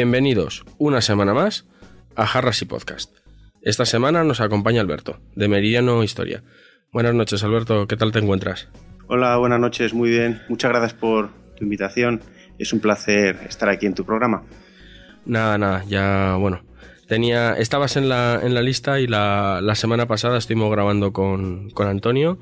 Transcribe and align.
Bienvenidos 0.00 0.62
una 0.76 1.00
semana 1.00 1.32
más 1.32 1.64
a 2.16 2.26
Jarras 2.26 2.60
y 2.60 2.66
Podcast. 2.66 3.16
Esta 3.62 3.86
semana 3.86 4.24
nos 4.24 4.42
acompaña 4.42 4.82
Alberto, 4.82 5.20
de 5.34 5.48
Meridiano 5.48 6.02
Historia. 6.02 6.42
Buenas 6.92 7.14
noches, 7.14 7.42
Alberto, 7.42 7.86
¿qué 7.86 7.96
tal 7.96 8.12
te 8.12 8.18
encuentras? 8.18 8.68
Hola, 9.08 9.38
buenas 9.38 9.58
noches, 9.58 9.94
muy 9.94 10.10
bien. 10.10 10.42
Muchas 10.50 10.70
gracias 10.70 10.92
por 10.92 11.30
tu 11.56 11.64
invitación. 11.64 12.20
Es 12.58 12.74
un 12.74 12.80
placer 12.80 13.38
estar 13.48 13.70
aquí 13.70 13.86
en 13.86 13.94
tu 13.94 14.04
programa. 14.04 14.42
Nada, 15.24 15.56
nada, 15.56 15.82
ya, 15.88 16.36
bueno. 16.38 16.60
Tenía, 17.08 17.54
estabas 17.54 17.96
en 17.96 18.10
la, 18.10 18.38
en 18.42 18.52
la 18.52 18.60
lista 18.60 19.00
y 19.00 19.06
la, 19.06 19.60
la 19.62 19.74
semana 19.76 20.04
pasada 20.06 20.36
estuvimos 20.36 20.70
grabando 20.70 21.14
con, 21.14 21.70
con 21.70 21.88
Antonio. 21.88 22.38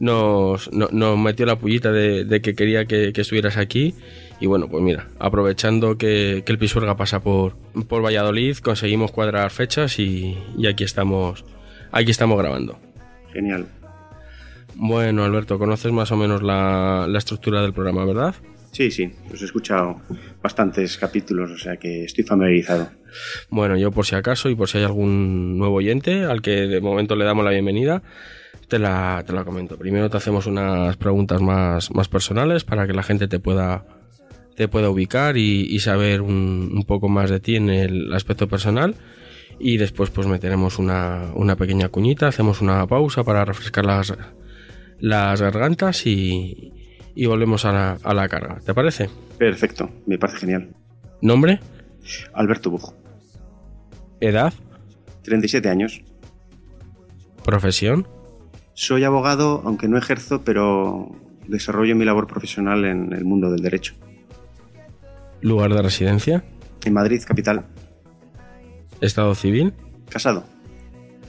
Nos, 0.00 0.72
no- 0.72 0.88
nos 0.90 1.16
metió 1.16 1.46
la 1.46 1.56
pullita 1.56 1.92
de, 1.92 2.24
de 2.24 2.40
que 2.42 2.56
quería 2.56 2.86
que, 2.86 3.12
que 3.12 3.20
estuvieras 3.20 3.58
aquí. 3.58 3.94
Y 4.40 4.46
bueno, 4.46 4.68
pues 4.68 4.82
mira, 4.82 5.08
aprovechando 5.18 5.96
que, 5.96 6.42
que 6.44 6.52
el 6.52 6.58
Pisuerga 6.58 6.96
pasa 6.96 7.20
por, 7.20 7.56
por 7.88 8.04
Valladolid, 8.04 8.58
conseguimos 8.58 9.10
cuadrar 9.10 9.50
fechas 9.50 9.98
y, 9.98 10.36
y 10.58 10.66
aquí 10.66 10.84
estamos, 10.84 11.44
aquí 11.90 12.10
estamos 12.10 12.38
grabando. 12.38 12.78
Genial. 13.32 13.66
Bueno, 14.74 15.24
Alberto, 15.24 15.58
conoces 15.58 15.90
más 15.90 16.12
o 16.12 16.16
menos 16.16 16.42
la, 16.42 17.06
la 17.08 17.18
estructura 17.18 17.62
del 17.62 17.72
programa, 17.72 18.04
¿verdad? 18.04 18.34
Sí, 18.72 18.90
sí, 18.90 19.10
os 19.32 19.40
he 19.40 19.46
escuchado 19.46 20.02
bastantes 20.42 20.98
capítulos, 20.98 21.50
o 21.50 21.56
sea 21.56 21.78
que 21.78 22.04
estoy 22.04 22.24
familiarizado. 22.24 22.90
Bueno, 23.48 23.78
yo 23.78 23.90
por 23.90 24.04
si 24.04 24.16
acaso 24.16 24.50
y 24.50 24.54
por 24.54 24.68
si 24.68 24.76
hay 24.76 24.84
algún 24.84 25.56
nuevo 25.56 25.76
oyente 25.76 26.24
al 26.24 26.42
que 26.42 26.66
de 26.66 26.82
momento 26.82 27.16
le 27.16 27.24
damos 27.24 27.42
la 27.42 27.52
bienvenida, 27.52 28.02
te 28.68 28.78
la, 28.78 29.24
te 29.26 29.32
la 29.32 29.44
comento. 29.44 29.78
Primero 29.78 30.10
te 30.10 30.18
hacemos 30.18 30.46
unas 30.46 30.98
preguntas 30.98 31.40
más, 31.40 31.90
más 31.94 32.08
personales 32.08 32.64
para 32.64 32.86
que 32.86 32.92
la 32.92 33.02
gente 33.02 33.28
te 33.28 33.38
pueda, 33.38 33.86
te 34.56 34.68
pueda 34.68 34.90
ubicar 34.90 35.36
y, 35.36 35.62
y 35.68 35.80
saber 35.80 36.22
un, 36.22 36.72
un 36.74 36.84
poco 36.84 37.08
más 37.08 37.30
de 37.30 37.40
ti 37.40 37.56
en 37.56 37.70
el 37.70 38.12
aspecto 38.12 38.48
personal. 38.48 38.94
Y 39.58 39.78
después 39.78 40.10
pues 40.10 40.26
meteremos 40.26 40.78
una, 40.78 41.30
una 41.34 41.56
pequeña 41.56 41.88
cuñita, 41.88 42.28
hacemos 42.28 42.60
una 42.60 42.86
pausa 42.86 43.24
para 43.24 43.44
refrescar 43.44 43.86
las, 43.86 44.12
las 44.98 45.40
gargantas 45.40 46.06
y, 46.06 46.72
y 47.14 47.26
volvemos 47.26 47.64
a 47.64 47.72
la, 47.72 47.98
a 48.02 48.14
la 48.14 48.28
carga. 48.28 48.60
¿Te 48.64 48.74
parece? 48.74 49.08
Perfecto, 49.38 49.90
me 50.06 50.18
parece 50.18 50.40
genial. 50.40 50.70
¿Nombre? 51.22 51.60
Alberto 52.34 52.70
Bujo, 52.70 52.94
¿Edad? 54.20 54.52
37 55.22 55.68
años. 55.68 56.02
¿Profesión? 57.44 58.06
Soy 58.74 59.04
abogado, 59.04 59.62
aunque 59.64 59.88
no 59.88 59.98
ejerzo, 59.98 60.42
pero 60.44 61.10
desarrollo 61.48 61.96
mi 61.96 62.04
labor 62.04 62.26
profesional 62.26 62.84
en 62.84 63.12
el 63.12 63.24
mundo 63.24 63.50
del 63.50 63.62
derecho. 63.62 63.94
¿Lugar 65.40 65.72
de 65.74 65.82
residencia? 65.82 66.44
En 66.84 66.92
Madrid, 66.92 67.22
capital. 67.26 67.66
¿Estado 69.00 69.34
civil? 69.34 69.74
Casado. 70.08 70.44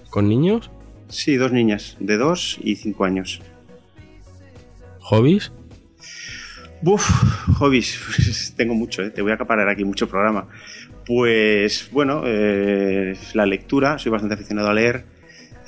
¿Con 0.09 0.29
niños? 0.29 0.69
Sí, 1.09 1.35
dos 1.35 1.51
niñas, 1.51 1.95
de 1.99 2.17
2 2.17 2.59
y 2.63 2.75
5 2.75 3.05
años. 3.05 3.41
¿Hobbies? 4.99 5.51
Buf, 6.81 7.03
hobbies, 7.57 7.99
pues 8.05 8.53
tengo 8.55 8.73
mucho, 8.75 9.01
¿eh? 9.01 9.09
te 9.09 9.21
voy 9.21 9.31
a 9.31 9.35
acaparar 9.35 9.67
aquí 9.69 9.83
mucho 9.83 10.07
programa. 10.07 10.47
Pues 11.05 11.89
bueno, 11.91 12.23
eh, 12.25 13.17
la 13.33 13.45
lectura, 13.45 13.97
soy 13.97 14.11
bastante 14.11 14.35
aficionado 14.35 14.69
a 14.69 14.73
leer, 14.73 15.05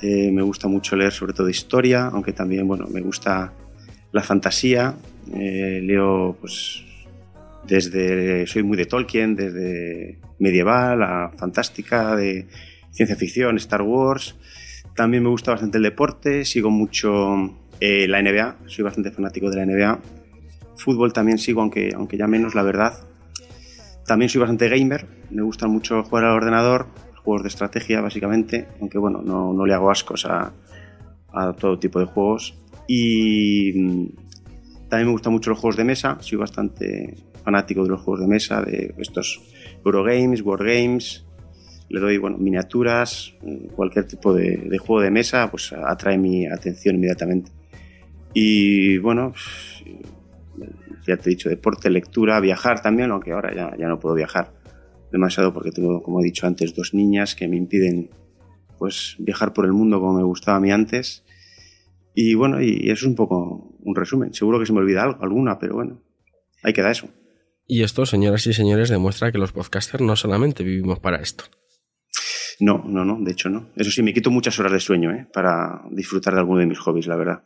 eh, 0.02 0.30
me 0.30 0.42
gusta 0.42 0.68
mucho 0.68 0.96
leer 0.96 1.12
sobre 1.12 1.32
todo 1.32 1.48
historia, 1.48 2.06
aunque 2.06 2.32
también 2.32 2.68
bueno, 2.68 2.86
me 2.86 3.00
gusta 3.00 3.52
la 4.12 4.22
fantasía, 4.22 4.94
eh, 5.34 5.80
leo 5.82 6.36
pues 6.40 6.84
desde, 7.66 8.46
soy 8.46 8.62
muy 8.62 8.76
de 8.76 8.86
Tolkien, 8.86 9.34
desde 9.34 10.18
medieval 10.38 11.02
a 11.02 11.30
fantástica, 11.36 12.16
de 12.16 12.46
ciencia 12.90 13.16
ficción, 13.16 13.56
Star 13.56 13.82
Wars, 13.82 14.34
también 14.94 15.22
me 15.22 15.30
gusta 15.30 15.52
bastante 15.52 15.78
el 15.78 15.84
deporte, 15.84 16.44
sigo 16.44 16.70
mucho 16.70 17.34
eh, 17.80 18.06
la 18.08 18.20
NBA, 18.22 18.58
soy 18.66 18.84
bastante 18.84 19.10
fanático 19.10 19.50
de 19.50 19.56
la 19.56 19.66
NBA. 19.66 19.98
Fútbol 20.76 21.12
también 21.12 21.38
sigo, 21.38 21.62
aunque, 21.62 21.90
aunque 21.94 22.16
ya 22.16 22.26
menos, 22.26 22.54
la 22.54 22.62
verdad. 22.62 22.94
También 24.06 24.28
soy 24.28 24.40
bastante 24.40 24.68
gamer, 24.68 25.06
me 25.30 25.42
gusta 25.42 25.68
mucho 25.68 26.02
jugar 26.02 26.24
al 26.24 26.36
ordenador, 26.36 26.88
juegos 27.22 27.42
de 27.42 27.48
estrategia 27.48 28.00
básicamente, 28.00 28.66
aunque 28.80 28.98
bueno, 28.98 29.22
no, 29.22 29.52
no 29.52 29.64
le 29.64 29.74
hago 29.74 29.90
ascos 29.90 30.26
a, 30.26 30.52
a 31.32 31.52
todo 31.52 31.78
tipo 31.78 32.00
de 32.00 32.06
juegos. 32.06 32.58
Y 32.88 33.72
mm, 33.74 34.06
también 34.88 35.06
me 35.06 35.12
gustan 35.12 35.32
mucho 35.32 35.50
los 35.50 35.58
juegos 35.60 35.76
de 35.76 35.84
mesa, 35.84 36.18
soy 36.20 36.38
bastante 36.38 37.14
fanático 37.44 37.82
de 37.82 37.90
los 37.90 38.00
juegos 38.00 38.20
de 38.20 38.28
mesa, 38.28 38.62
de 38.62 38.94
estos 38.98 39.40
Eurogames, 39.84 40.42
Wargames, 40.42 41.26
le 41.88 42.00
doy 42.00 42.18
bueno, 42.18 42.38
miniaturas, 42.38 43.34
cualquier 43.74 44.06
tipo 44.06 44.32
de, 44.32 44.56
de 44.56 44.78
juego 44.78 45.02
de 45.02 45.10
mesa, 45.10 45.50
pues 45.50 45.72
atrae 45.72 46.18
mi 46.18 46.46
atención 46.46 46.94
inmediatamente. 46.94 47.50
Y 48.32 48.98
bueno, 48.98 49.32
ya 51.06 51.16
te 51.16 51.28
he 51.28 51.30
dicho, 51.30 51.48
deporte, 51.48 51.90
lectura, 51.90 52.38
viajar 52.40 52.80
también, 52.80 53.10
aunque 53.10 53.32
ahora 53.32 53.54
ya, 53.54 53.76
ya 53.76 53.88
no 53.88 53.98
puedo 53.98 54.14
viajar 54.14 54.52
demasiado 55.10 55.52
porque 55.52 55.72
tengo, 55.72 56.02
como 56.02 56.20
he 56.20 56.24
dicho 56.24 56.46
antes, 56.46 56.74
dos 56.74 56.94
niñas 56.94 57.34
que 57.34 57.48
me 57.48 57.56
impiden 57.56 58.10
pues 58.78 59.16
viajar 59.18 59.52
por 59.52 59.66
el 59.66 59.72
mundo 59.72 60.00
como 60.00 60.14
me 60.14 60.22
gustaba 60.22 60.58
a 60.58 60.60
mí 60.60 60.70
antes. 60.70 61.24
Y 62.14 62.34
bueno, 62.34 62.62
y 62.62 62.84
eso 62.84 63.04
es 63.04 63.08
un 63.08 63.14
poco 63.14 63.74
un 63.80 63.94
resumen. 63.94 64.32
Seguro 64.32 64.58
que 64.58 64.66
se 64.66 64.72
me 64.72 64.80
olvida 64.80 65.02
algo, 65.02 65.22
alguna, 65.22 65.58
pero 65.58 65.74
bueno, 65.74 66.00
ahí 66.62 66.72
queda 66.72 66.90
eso. 66.90 67.08
Y 67.72 67.84
esto, 67.84 68.04
señoras 68.04 68.46
y 68.48 68.52
señores, 68.52 68.88
demuestra 68.88 69.30
que 69.30 69.38
los 69.38 69.52
podcasters 69.52 70.02
no 70.02 70.16
solamente 70.16 70.64
vivimos 70.64 70.98
para 70.98 71.18
esto. 71.18 71.44
No, 72.58 72.82
no, 72.84 73.04
no, 73.04 73.18
de 73.20 73.30
hecho 73.30 73.48
no. 73.48 73.70
Eso 73.76 73.92
sí, 73.92 74.02
me 74.02 74.12
quito 74.12 74.30
muchas 74.32 74.58
horas 74.58 74.72
de 74.72 74.80
sueño 74.80 75.12
¿eh? 75.12 75.28
para 75.32 75.82
disfrutar 75.92 76.34
de 76.34 76.40
alguno 76.40 76.58
de 76.60 76.66
mis 76.66 76.80
hobbies, 76.80 77.06
la 77.06 77.14
verdad. 77.14 77.44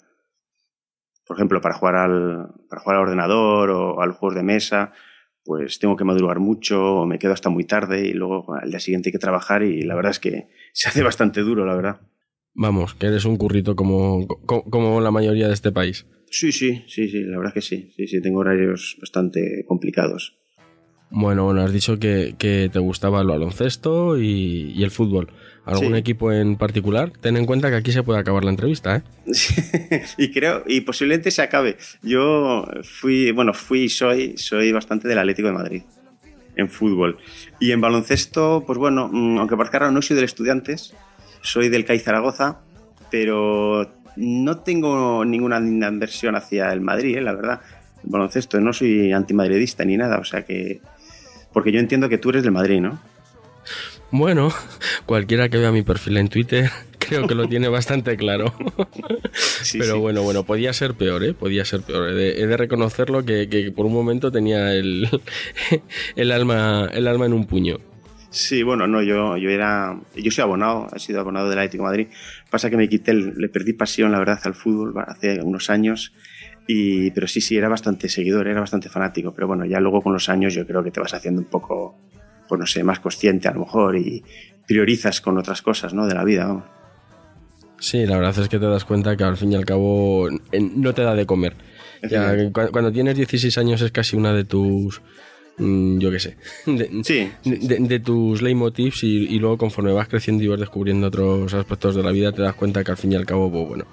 Por 1.27 1.37
ejemplo, 1.37 1.61
para 1.61 1.75
jugar 1.75 1.97
al, 1.97 2.49
para 2.71 2.81
jugar 2.81 2.97
al 2.97 3.03
ordenador 3.03 3.69
o 3.71 4.01
a 4.01 4.07
los 4.07 4.17
juegos 4.17 4.35
de 4.37 4.43
mesa, 4.43 4.93
pues 5.45 5.79
tengo 5.79 5.95
que 5.95 6.05
madrugar 6.05 6.41
mucho 6.41 6.83
o 7.01 7.07
me 7.07 7.19
quedo 7.19 7.35
hasta 7.35 7.51
muy 7.51 7.65
tarde 7.65 8.07
y 8.07 8.15
luego 8.15 8.55
al 8.55 8.71
día 8.71 8.81
siguiente 8.81 9.11
hay 9.11 9.13
que 9.13 9.19
trabajar 9.19 9.63
y 9.63 9.83
la 9.83 9.95
verdad 9.95 10.13
es 10.13 10.21
que 10.21 10.49
se 10.73 10.89
hace 10.89 11.03
bastante 11.03 11.43
duro, 11.43 11.67
la 11.67 11.77
verdad. 11.77 12.01
Vamos, 12.55 12.95
que 12.95 13.07
eres 13.09 13.27
un 13.27 13.37
currito 13.37 13.77
como, 13.77 14.27
co- 14.27 14.65
como 14.71 15.03
la 15.03 15.11
mayoría 15.11 15.49
de 15.49 15.55
este 15.55 15.71
país. 15.71 16.07
Sí, 16.37 16.51
sí, 16.51 16.83
sí, 16.89 17.09
sí, 17.09 17.21
la 17.23 17.39
verdad 17.39 17.55
que 17.55 17.61
sí. 17.63 17.93
Sí, 17.97 18.09
sí, 18.09 18.21
tengo 18.21 18.41
horarios 18.41 18.97
bastante 19.01 19.65
complicados. 19.69 20.37
Bueno, 21.11 21.45
bueno, 21.45 21.61
has 21.61 21.73
dicho 21.73 21.99
que, 22.01 22.35
que 22.39 22.69
te 22.73 22.81
gustaba 22.81 23.21
el 23.21 23.29
baloncesto 23.29 24.19
y, 24.19 24.73
y 24.75 24.83
el 24.83 24.91
fútbol. 24.91 25.29
¿Algún 25.65 25.93
Sí. 25.93 25.99
equipo 25.99 26.33
en 26.33 26.57
particular? 26.57 27.13
Ten 27.21 27.37
en 27.37 27.47
cuenta 27.47 27.71
que 27.71 27.77
aquí 27.77 27.93
se 27.93 28.03
puede 28.03 28.19
acabar 28.19 28.43
la 28.43 28.51
entrevista, 28.51 28.97
¿eh? 28.97 29.03
y 30.19 30.33
creo, 30.33 30.65
y 30.67 30.81
posiblemente 30.81 31.31
se 31.31 31.43
acabe. 31.43 31.77
Yo 32.03 32.67
fui, 32.83 33.31
bueno, 33.31 33.55
fui 33.55 33.83
y 33.85 33.89
soy, 33.89 34.37
soy 34.37 34.73
bastante 34.73 35.07
del 35.07 35.19
Atlético 35.21 35.49
de 35.49 35.55
Madrid 35.55 35.83
en 36.57 36.69
fútbol. 36.69 37.19
Y 37.61 37.71
en 37.71 37.81
baloncesto, 37.81 38.65
pues 38.67 38.79
bueno, 38.79 39.09
mm, 39.13 39.39
aunque 39.39 39.57
parezca 39.57 39.89
no 39.93 40.03
soy 40.03 40.17
del 40.17 40.25
Estudiantes, 40.25 40.95
soy 41.43 41.69
del 41.69 41.85
CAI 41.85 42.01
Zaragoza, 42.01 42.61
pero 43.11 43.89
no 44.17 44.59
tengo 44.59 45.25
ninguna 45.25 45.59
inversión 45.59 46.37
hacia 46.37 46.73
el 46.73 46.81
Madrid, 46.81 47.17
eh, 47.19 47.21
la 47.21 47.33
verdad. 47.33 47.61
En 48.05 48.11
baloncesto, 48.11 48.61
no 48.61 48.73
soy 48.73 49.13
antimadridista 49.13 49.85
ni 49.85 49.97
nada, 49.97 50.19
o 50.19 50.25
sea 50.25 50.43
que. 50.43 50.81
Porque 51.53 51.73
yo 51.73 51.81
entiendo 51.81 52.09
que 52.09 52.19
tú 52.19 52.31
eres 52.31 52.43
del 52.43 52.53
Madrid, 52.53 52.81
¿no? 52.81 52.99
Bueno, 54.11 54.53
cualquiera 55.07 55.49
que 55.49 55.59
vea 55.59 55.73
mi 55.73 55.83
perfil 55.83 56.19
en 56.19 56.29
Twitter 56.29 56.71
creo 56.99 57.27
que 57.27 57.35
lo 57.35 57.49
tiene 57.49 57.69
bastante 57.69 58.17
claro. 58.17 58.55
Sí, 59.63 59.79
Pero 59.79 59.95
sí. 59.95 60.01
bueno, 60.01 60.23
bueno, 60.23 60.45
podía 60.45 60.73
ser 60.73 60.95
peor, 60.95 61.25
¿eh? 61.25 61.35
Podía 61.35 61.65
ser 61.65 61.81
peor. 61.81 62.11
He 62.11 62.15
de, 62.15 62.43
he 62.43 62.47
de 62.47 62.57
reconocerlo 62.57 63.25
que, 63.25 63.49
que 63.49 63.73
por 63.73 63.87
un 63.87 63.93
momento 63.93 64.31
tenía 64.31 64.73
el, 64.75 65.09
el, 66.17 66.31
alma, 66.33 66.89
el 66.93 67.09
alma 67.09 67.27
en 67.27 67.33
un 67.33 67.47
puño. 67.47 67.79
Sí, 68.37 68.65
bueno, 68.65 68.89
no, 68.89 69.01
yo, 69.01 69.37
yo 69.37 69.49
era. 69.49 69.97
Yo 70.17 70.31
soy 70.33 70.43
abonado, 70.43 70.89
he 70.95 70.99
sido 70.99 71.21
abonado 71.21 71.49
del 71.49 71.59
Atlético 71.61 71.85
de 71.85 71.89
Madrid. 71.89 72.07
Pasa 72.51 72.69
que 72.69 72.77
me 72.77 72.89
quité, 72.89 73.13
el- 73.13 73.35
le 73.37 73.49
perdí 73.49 73.75
pasión, 73.75 74.11
la 74.11 74.19
verdad, 74.19 74.41
al 74.43 74.55
fútbol 74.55 74.93
hace 75.07 75.41
unos 75.41 75.71
años. 75.71 76.13
Y, 76.67 77.13
pero 77.13 77.29
sí, 77.29 77.41
sí, 77.41 77.57
era 77.57 77.69
bastante 77.69 78.09
seguidor, 78.09 78.49
era 78.49 78.59
bastante 78.61 78.89
fanático. 78.89 79.33
Pero 79.33 79.47
bueno, 79.47 79.65
ya 79.67 79.79
luego 79.79 80.03
con 80.03 80.13
los 80.13 80.29
años 80.29 80.53
yo 80.53 80.67
creo 80.67 80.83
que 80.83 80.91
te 80.91 80.99
vas 80.99 81.15
haciendo 81.15 81.43
un 81.43 81.49
poco, 81.49 81.97
pues 82.49 82.59
no 82.59 82.67
sé, 82.67 82.83
más 82.83 82.99
consciente 82.99 83.47
a 83.47 83.53
lo 83.53 83.61
mejor 83.61 83.97
y 83.97 84.25
priorizas 84.67 85.21
con 85.21 85.39
otras 85.39 85.63
cosas, 85.63 85.95
¿no? 85.95 86.07
De 86.07 86.15
la 86.15 86.25
vida, 86.25 86.47
vamos. 86.47 86.65
Sí, 87.79 88.05
la 88.07 88.17
verdad 88.17 88.37
es 88.39 88.49
que 88.49 88.59
te 88.59 88.67
das 88.67 88.85
cuenta 88.85 89.17
que 89.17 89.25
al 89.25 89.37
fin 89.37 89.53
y 89.53 89.57
al 89.57 89.65
cabo 89.67 90.29
no 90.75 90.93
te 90.95 91.03
da 91.03 91.15
de 91.15 91.27
comer. 91.27 91.55
Ya, 92.03 92.35
cuando 92.53 92.91
tienes 92.91 93.15
16 93.17 93.57
años 93.59 93.81
es 93.83 93.93
casi 93.93 94.17
una 94.17 94.33
de 94.33 94.45
tus 94.45 95.03
yo 95.59 96.11
qué 96.11 96.19
sé, 96.19 96.37
de, 96.67 97.03
sí, 97.05 97.31
de, 97.45 98.01
tus 98.01 98.43
leitmotivs 98.43 99.05
y, 99.05 99.27
y, 99.27 99.39
luego 99.39 99.57
conforme 99.57 99.93
vas 99.93 100.09
creciendo 100.09 100.43
y 100.43 100.49
vas 100.49 100.59
descubriendo 100.59 101.07
otros 101.07 101.55
aspectos 101.55 101.95
de 101.95 102.03
la 102.03 102.11
vida 102.11 102.33
te 102.33 102.43
das 102.43 102.55
cuenta 102.55 102.83
que 102.83 102.91
al 102.91 102.97
fin 102.97 103.13
y 103.13 103.15
al 103.15 103.25
cabo, 103.25 103.51
pues, 103.51 103.69
bueno, 103.69 103.85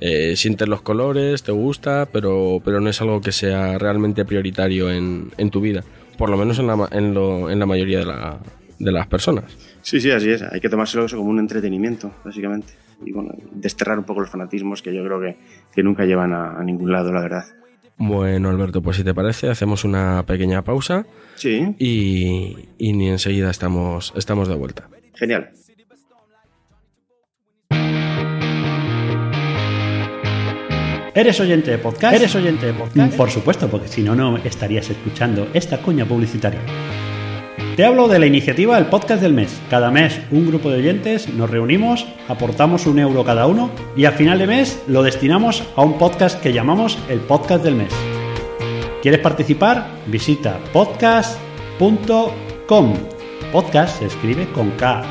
eh, 0.00 0.36
sientes 0.36 0.68
los 0.68 0.82
colores, 0.82 1.42
te 1.42 1.52
gusta, 1.52 2.08
pero, 2.12 2.60
pero 2.64 2.80
no 2.80 2.90
es 2.90 3.00
algo 3.00 3.20
que 3.20 3.32
sea 3.32 3.78
realmente 3.78 4.24
prioritario 4.24 4.90
en, 4.90 5.30
en 5.38 5.50
tu 5.50 5.60
vida, 5.60 5.84
por 6.18 6.28
lo 6.28 6.36
menos 6.36 6.58
en 6.58 6.66
la, 6.66 6.88
en 6.90 7.14
lo, 7.14 7.50
en 7.50 7.58
la 7.58 7.66
mayoría 7.66 8.00
de, 8.00 8.06
la, 8.06 8.38
de 8.78 8.92
las 8.92 9.06
personas. 9.06 9.44
Sí, 9.82 10.00
sí, 10.00 10.10
así 10.10 10.30
es, 10.30 10.42
hay 10.42 10.60
que 10.60 10.68
tomárselo 10.68 11.06
eso 11.06 11.16
como 11.16 11.30
un 11.30 11.38
entretenimiento, 11.38 12.12
básicamente, 12.24 12.74
y 13.04 13.12
bueno, 13.12 13.30
desterrar 13.52 13.98
un 13.98 14.04
poco 14.04 14.20
los 14.20 14.30
fanatismos 14.30 14.82
que 14.82 14.94
yo 14.94 15.04
creo 15.04 15.20
que, 15.20 15.36
que 15.72 15.82
nunca 15.82 16.04
llevan 16.04 16.32
a, 16.32 16.58
a 16.58 16.64
ningún 16.64 16.90
lado, 16.92 17.12
la 17.12 17.22
verdad. 17.22 17.44
Bueno, 17.98 18.50
Alberto, 18.50 18.82
pues 18.82 18.96
si 18.98 19.04
te 19.04 19.14
parece, 19.14 19.48
hacemos 19.48 19.84
una 19.84 20.24
pequeña 20.26 20.62
pausa. 20.62 21.06
Sí. 21.36 21.74
Y, 21.78 22.68
y 22.78 22.92
ni 22.92 23.08
enseguida 23.08 23.50
estamos, 23.50 24.12
estamos 24.16 24.48
de 24.48 24.54
vuelta. 24.54 24.88
Genial. 25.14 25.50
¿Eres 31.14 31.40
oyente 31.40 31.70
de 31.70 31.78
podcast? 31.78 32.14
¿Eres 32.14 32.34
oyente 32.34 32.66
de 32.66 32.74
podcast? 32.74 33.16
Por 33.16 33.30
supuesto, 33.30 33.68
porque 33.70 33.88
si 33.88 34.02
no, 34.02 34.14
no 34.14 34.36
estarías 34.36 34.90
escuchando 34.90 35.48
esta 35.54 35.78
cuña 35.78 36.04
publicitaria. 36.04 36.60
Te 37.76 37.84
hablo 37.84 38.08
de 38.08 38.18
la 38.18 38.24
iniciativa 38.24 38.78
El 38.78 38.86
Podcast 38.86 39.20
del 39.20 39.34
Mes. 39.34 39.60
Cada 39.68 39.90
mes 39.90 40.18
un 40.30 40.46
grupo 40.46 40.70
de 40.70 40.78
oyentes 40.78 41.28
nos 41.28 41.50
reunimos, 41.50 42.06
aportamos 42.26 42.86
un 42.86 42.98
euro 42.98 43.22
cada 43.22 43.46
uno 43.46 43.70
y 43.94 44.06
al 44.06 44.14
final 44.14 44.38
de 44.38 44.46
mes 44.46 44.82
lo 44.88 45.02
destinamos 45.02 45.62
a 45.76 45.82
un 45.82 45.98
podcast 45.98 46.40
que 46.40 46.54
llamamos 46.54 46.98
el 47.10 47.20
Podcast 47.20 47.62
del 47.62 47.74
Mes. 47.74 47.92
¿Quieres 49.02 49.20
participar? 49.20 49.88
Visita 50.06 50.58
podcast.com. 50.72 51.74
Podcast 53.52 53.98
se 53.98 54.06
escribe 54.06 54.50
con 54.52 54.70
K. 54.70 55.04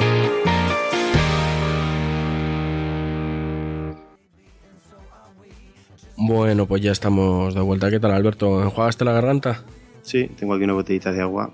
Bueno, 6.18 6.66
pues 6.66 6.82
ya 6.82 6.92
estamos 6.92 7.54
de 7.54 7.62
vuelta. 7.62 7.92
¿Qué 7.92 8.00
tal, 8.00 8.10
Alberto? 8.10 8.64
¿Enjuagaste 8.64 9.06
la 9.06 9.12
garganta? 9.12 9.64
Sí, 10.02 10.32
tengo 10.36 10.56
aquí 10.56 10.64
una 10.64 10.74
botellita 10.74 11.12
de 11.12 11.22
agua 11.22 11.54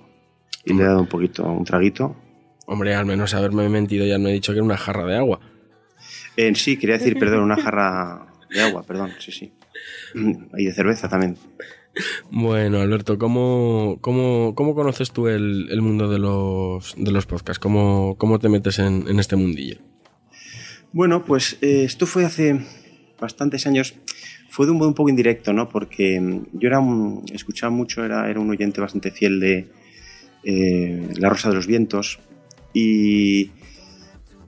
y 0.65 0.73
le 0.73 0.83
he 0.83 0.85
dado 0.85 1.01
un 1.01 1.07
poquito, 1.07 1.43
un 1.43 1.63
traguito. 1.63 2.15
Hombre, 2.67 2.95
al 2.95 3.05
menos 3.05 3.33
haberme 3.33 3.67
mentido 3.69 4.05
ya 4.05 4.17
me 4.17 4.29
he 4.29 4.33
dicho 4.33 4.51
que 4.53 4.59
era 4.59 4.65
una 4.65 4.77
jarra 4.77 5.05
de 5.05 5.17
agua. 5.17 5.39
Eh, 6.37 6.53
sí, 6.55 6.77
quería 6.77 6.97
decir, 6.97 7.17
perdón, 7.19 7.43
una 7.43 7.57
jarra 7.57 8.27
de 8.49 8.61
agua, 8.61 8.83
perdón, 8.83 9.11
sí, 9.19 9.31
sí. 9.31 9.53
Y 10.57 10.65
de 10.65 10.73
cerveza 10.73 11.09
también. 11.09 11.37
Bueno, 12.29 12.79
Alberto, 12.79 13.17
¿cómo, 13.17 13.97
cómo, 14.01 14.55
cómo 14.55 14.75
conoces 14.75 15.11
tú 15.11 15.27
el, 15.27 15.67
el, 15.69 15.81
mundo 15.81 16.09
de 16.09 16.19
los, 16.19 16.95
de 16.97 17.11
los 17.11 17.25
podcasts? 17.25 17.59
¿Cómo, 17.59 18.15
cómo 18.17 18.39
te 18.39 18.47
metes 18.47 18.79
en, 18.79 19.05
en, 19.07 19.19
este 19.19 19.35
mundillo? 19.35 19.77
Bueno, 20.93 21.25
pues 21.25 21.57
eh, 21.61 21.83
esto 21.83 22.05
fue 22.05 22.23
hace 22.23 22.65
bastantes 23.19 23.67
años. 23.67 23.95
Fue 24.49 24.65
de 24.65 24.71
un 24.71 24.77
modo 24.77 24.89
un 24.89 24.95
poco 24.95 25.09
indirecto, 25.09 25.51
¿no? 25.51 25.67
Porque 25.67 26.19
yo 26.53 26.67
era 26.67 26.79
un, 26.79 27.25
escuchaba 27.33 27.71
mucho, 27.71 28.05
era, 28.05 28.29
era 28.29 28.39
un 28.39 28.49
oyente 28.49 28.79
bastante 28.79 29.11
fiel 29.11 29.39
de, 29.39 29.69
eh, 30.43 31.09
La 31.17 31.29
Rosa 31.29 31.49
de 31.49 31.55
los 31.55 31.67
Vientos 31.67 32.19
y, 32.73 33.51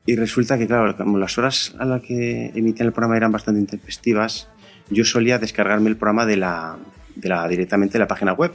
y, 0.06 0.16
resulta 0.16 0.57
que, 0.57 0.68
claro, 0.68 0.95
como 0.95 1.18
las 1.18 1.38
horas 1.38 1.75
a 1.80 1.86
las 1.86 2.01
que 2.01 2.51
emitían 2.56 2.88
el 2.88 2.94
programa 2.94 3.18
eran 3.18 3.31
bastante 3.31 3.60
intempestivas, 3.60 4.50
yo 4.90 5.06
solía 5.06 5.40
descargarme 5.40 5.90
el 5.90 5.98
programa 5.98 6.25
de 6.25 6.38
la, 6.38 6.78
de 7.16 7.30
la, 7.30 7.48
directamente 7.48 7.94
de 7.94 8.00
la 8.00 8.07
página 8.07 8.34
web. 8.34 8.51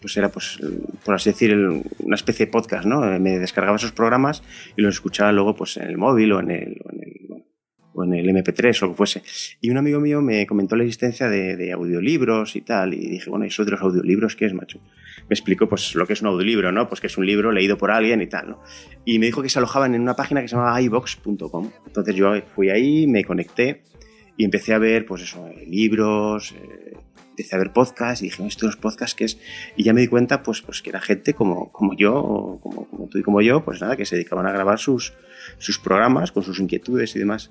Pues 0.00 0.16
era, 0.16 0.28
pues, 0.28 0.60
por 1.04 1.14
así 1.14 1.30
decir, 1.30 1.50
el, 1.50 1.82
una 1.98 2.14
especie 2.14 2.46
de 2.46 2.52
podcast, 2.52 2.86
¿no? 2.86 3.00
Me 3.18 3.38
descargaba 3.38 3.76
esos 3.76 3.92
programas 3.92 4.42
y 4.76 4.82
los 4.82 4.94
escuchaba 4.94 5.32
luego 5.32 5.56
pues, 5.56 5.76
en 5.76 5.88
el 5.88 5.98
móvil 5.98 6.32
o 6.32 6.40
en 6.40 6.50
el, 6.50 6.80
o 6.84 6.92
en 6.92 7.00
el 7.02 7.27
en 8.04 8.14
el 8.14 8.28
MP3 8.28 8.82
o 8.82 8.86
lo 8.86 8.92
que 8.92 8.96
fuese. 8.96 9.22
Y 9.60 9.70
un 9.70 9.78
amigo 9.78 10.00
mío 10.00 10.20
me 10.20 10.46
comentó 10.46 10.76
la 10.76 10.84
existencia 10.84 11.28
de, 11.28 11.56
de, 11.56 11.72
audiolibros 11.72 12.56
y 12.56 12.60
tal, 12.62 12.94
y 12.94 13.08
dije, 13.08 13.30
bueno, 13.30 13.44
¿eso 13.44 13.64
de 13.64 13.72
los 13.72 13.80
audiolibros 13.80 14.36
qué 14.36 14.46
es, 14.46 14.54
macho? 14.54 14.80
Me 15.28 15.34
explicó 15.34 15.68
pues 15.68 15.94
lo 15.94 16.06
que 16.06 16.14
es 16.14 16.22
un 16.22 16.28
audiolibro, 16.28 16.72
¿no? 16.72 16.88
Pues 16.88 17.00
que 17.00 17.06
es 17.08 17.18
un 17.18 17.26
libro 17.26 17.52
leído 17.52 17.76
por 17.76 17.90
alguien 17.90 18.22
y 18.22 18.26
tal, 18.26 18.50
¿no? 18.50 18.62
Y 19.04 19.18
me 19.18 19.26
dijo 19.26 19.42
que 19.42 19.48
se 19.48 19.58
alojaban 19.58 19.94
en 19.94 20.00
una 20.00 20.16
página 20.16 20.40
que 20.40 20.48
se 20.48 20.56
llamaba 20.56 20.80
ibox.com. 20.80 21.70
Entonces 21.86 22.14
yo 22.14 22.32
fui 22.54 22.70
ahí, 22.70 23.06
me 23.06 23.24
conecté 23.24 23.82
y 24.36 24.44
empecé 24.44 24.72
a 24.72 24.78
ver, 24.78 25.04
pues 25.04 25.22
eso, 25.22 25.48
libros, 25.66 26.52
eh, 26.52 26.96
empecé 27.38 27.54
a 27.54 27.58
ver 27.58 27.72
podcasts 27.72 28.22
y 28.22 28.26
dije, 28.26 28.46
¿esto 28.46 28.66
los 28.66 28.76
podcasts 28.76 29.14
qué 29.14 29.24
es? 29.24 29.38
Y 29.76 29.84
ya 29.84 29.92
me 29.92 30.00
di 30.00 30.08
cuenta, 30.08 30.42
pues, 30.42 30.60
pues 30.62 30.82
que 30.82 30.90
era 30.90 31.00
gente 31.00 31.34
como, 31.34 31.70
como 31.72 31.96
yo, 31.96 32.58
como, 32.62 32.88
como 32.88 33.08
tú 33.08 33.18
y 33.18 33.22
como 33.22 33.40
yo, 33.42 33.64
pues 33.64 33.80
nada, 33.80 33.96
que 33.96 34.04
se 34.04 34.16
dedicaban 34.16 34.46
a 34.46 34.52
grabar 34.52 34.78
sus, 34.78 35.12
sus 35.58 35.78
programas 35.78 36.32
con 36.32 36.42
sus 36.42 36.58
inquietudes 36.58 37.14
y 37.14 37.18
demás. 37.18 37.50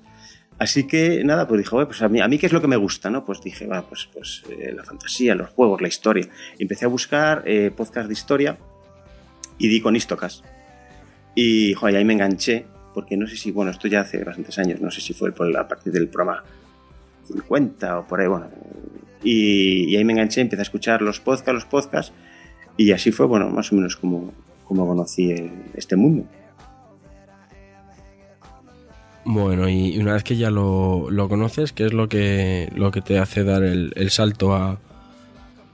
Así 0.58 0.86
que 0.86 1.22
nada, 1.24 1.46
pues 1.46 1.58
dije, 1.60 1.70
pues 1.86 2.02
a 2.02 2.08
mí, 2.08 2.20
a 2.20 2.26
mí 2.26 2.36
qué 2.38 2.46
es 2.46 2.52
lo 2.52 2.60
que 2.60 2.66
me 2.66 2.76
gusta, 2.76 3.10
¿no? 3.10 3.24
Pues 3.24 3.40
dije, 3.40 3.66
va, 3.66 3.82
pues, 3.82 4.08
pues 4.12 4.42
eh, 4.50 4.72
la 4.74 4.82
fantasía, 4.82 5.34
los 5.36 5.50
juegos, 5.50 5.80
la 5.80 5.88
historia. 5.88 6.28
Empecé 6.58 6.84
a 6.84 6.88
buscar 6.88 7.42
eh, 7.46 7.70
podcasts 7.74 8.08
de 8.08 8.14
historia 8.14 8.58
y 9.56 9.68
di 9.68 9.80
con 9.80 9.94
Istocas. 9.94 10.42
Y 11.36 11.74
joder, 11.74 11.96
ahí 11.96 12.04
me 12.04 12.14
enganché, 12.14 12.66
porque 12.92 13.16
no 13.16 13.28
sé 13.28 13.36
si, 13.36 13.52
bueno, 13.52 13.70
esto 13.70 13.86
ya 13.86 14.00
hace 14.00 14.24
bastantes 14.24 14.58
años, 14.58 14.80
no 14.80 14.90
sé 14.90 15.00
si 15.00 15.14
fue 15.14 15.30
por, 15.30 15.56
a 15.56 15.68
partir 15.68 15.92
del 15.92 16.08
programa 16.08 16.42
50 17.28 18.00
o 18.00 18.06
por 18.08 18.20
ahí, 18.20 18.26
bueno. 18.26 18.48
Y, 19.22 19.92
y, 19.92 19.96
ahí 19.96 20.04
me 20.04 20.12
enganché, 20.12 20.40
empecé 20.40 20.62
a 20.62 20.64
escuchar 20.64 21.02
los 21.02 21.20
podcasts, 21.20 21.52
los 21.52 21.64
podcasts, 21.66 22.12
y 22.76 22.90
así 22.90 23.12
fue, 23.12 23.26
bueno, 23.26 23.50
más 23.50 23.72
o 23.72 23.76
menos 23.76 23.96
como, 23.96 24.32
como 24.64 24.86
conocí 24.88 25.30
el, 25.30 25.50
este 25.74 25.94
mundo. 25.94 26.26
Bueno, 29.24 29.68
y 29.68 29.98
una 29.98 30.14
vez 30.14 30.24
que 30.24 30.36
ya 30.36 30.50
lo, 30.50 31.08
conoces, 31.28 31.72
¿qué 31.72 31.86
es 31.86 31.92
lo 31.92 32.08
que, 32.08 32.70
lo 32.74 32.90
que 32.90 33.02
te 33.02 33.18
hace 33.18 33.44
dar 33.44 33.62
el, 33.62 34.10
salto 34.10 34.54
a, 34.54 34.78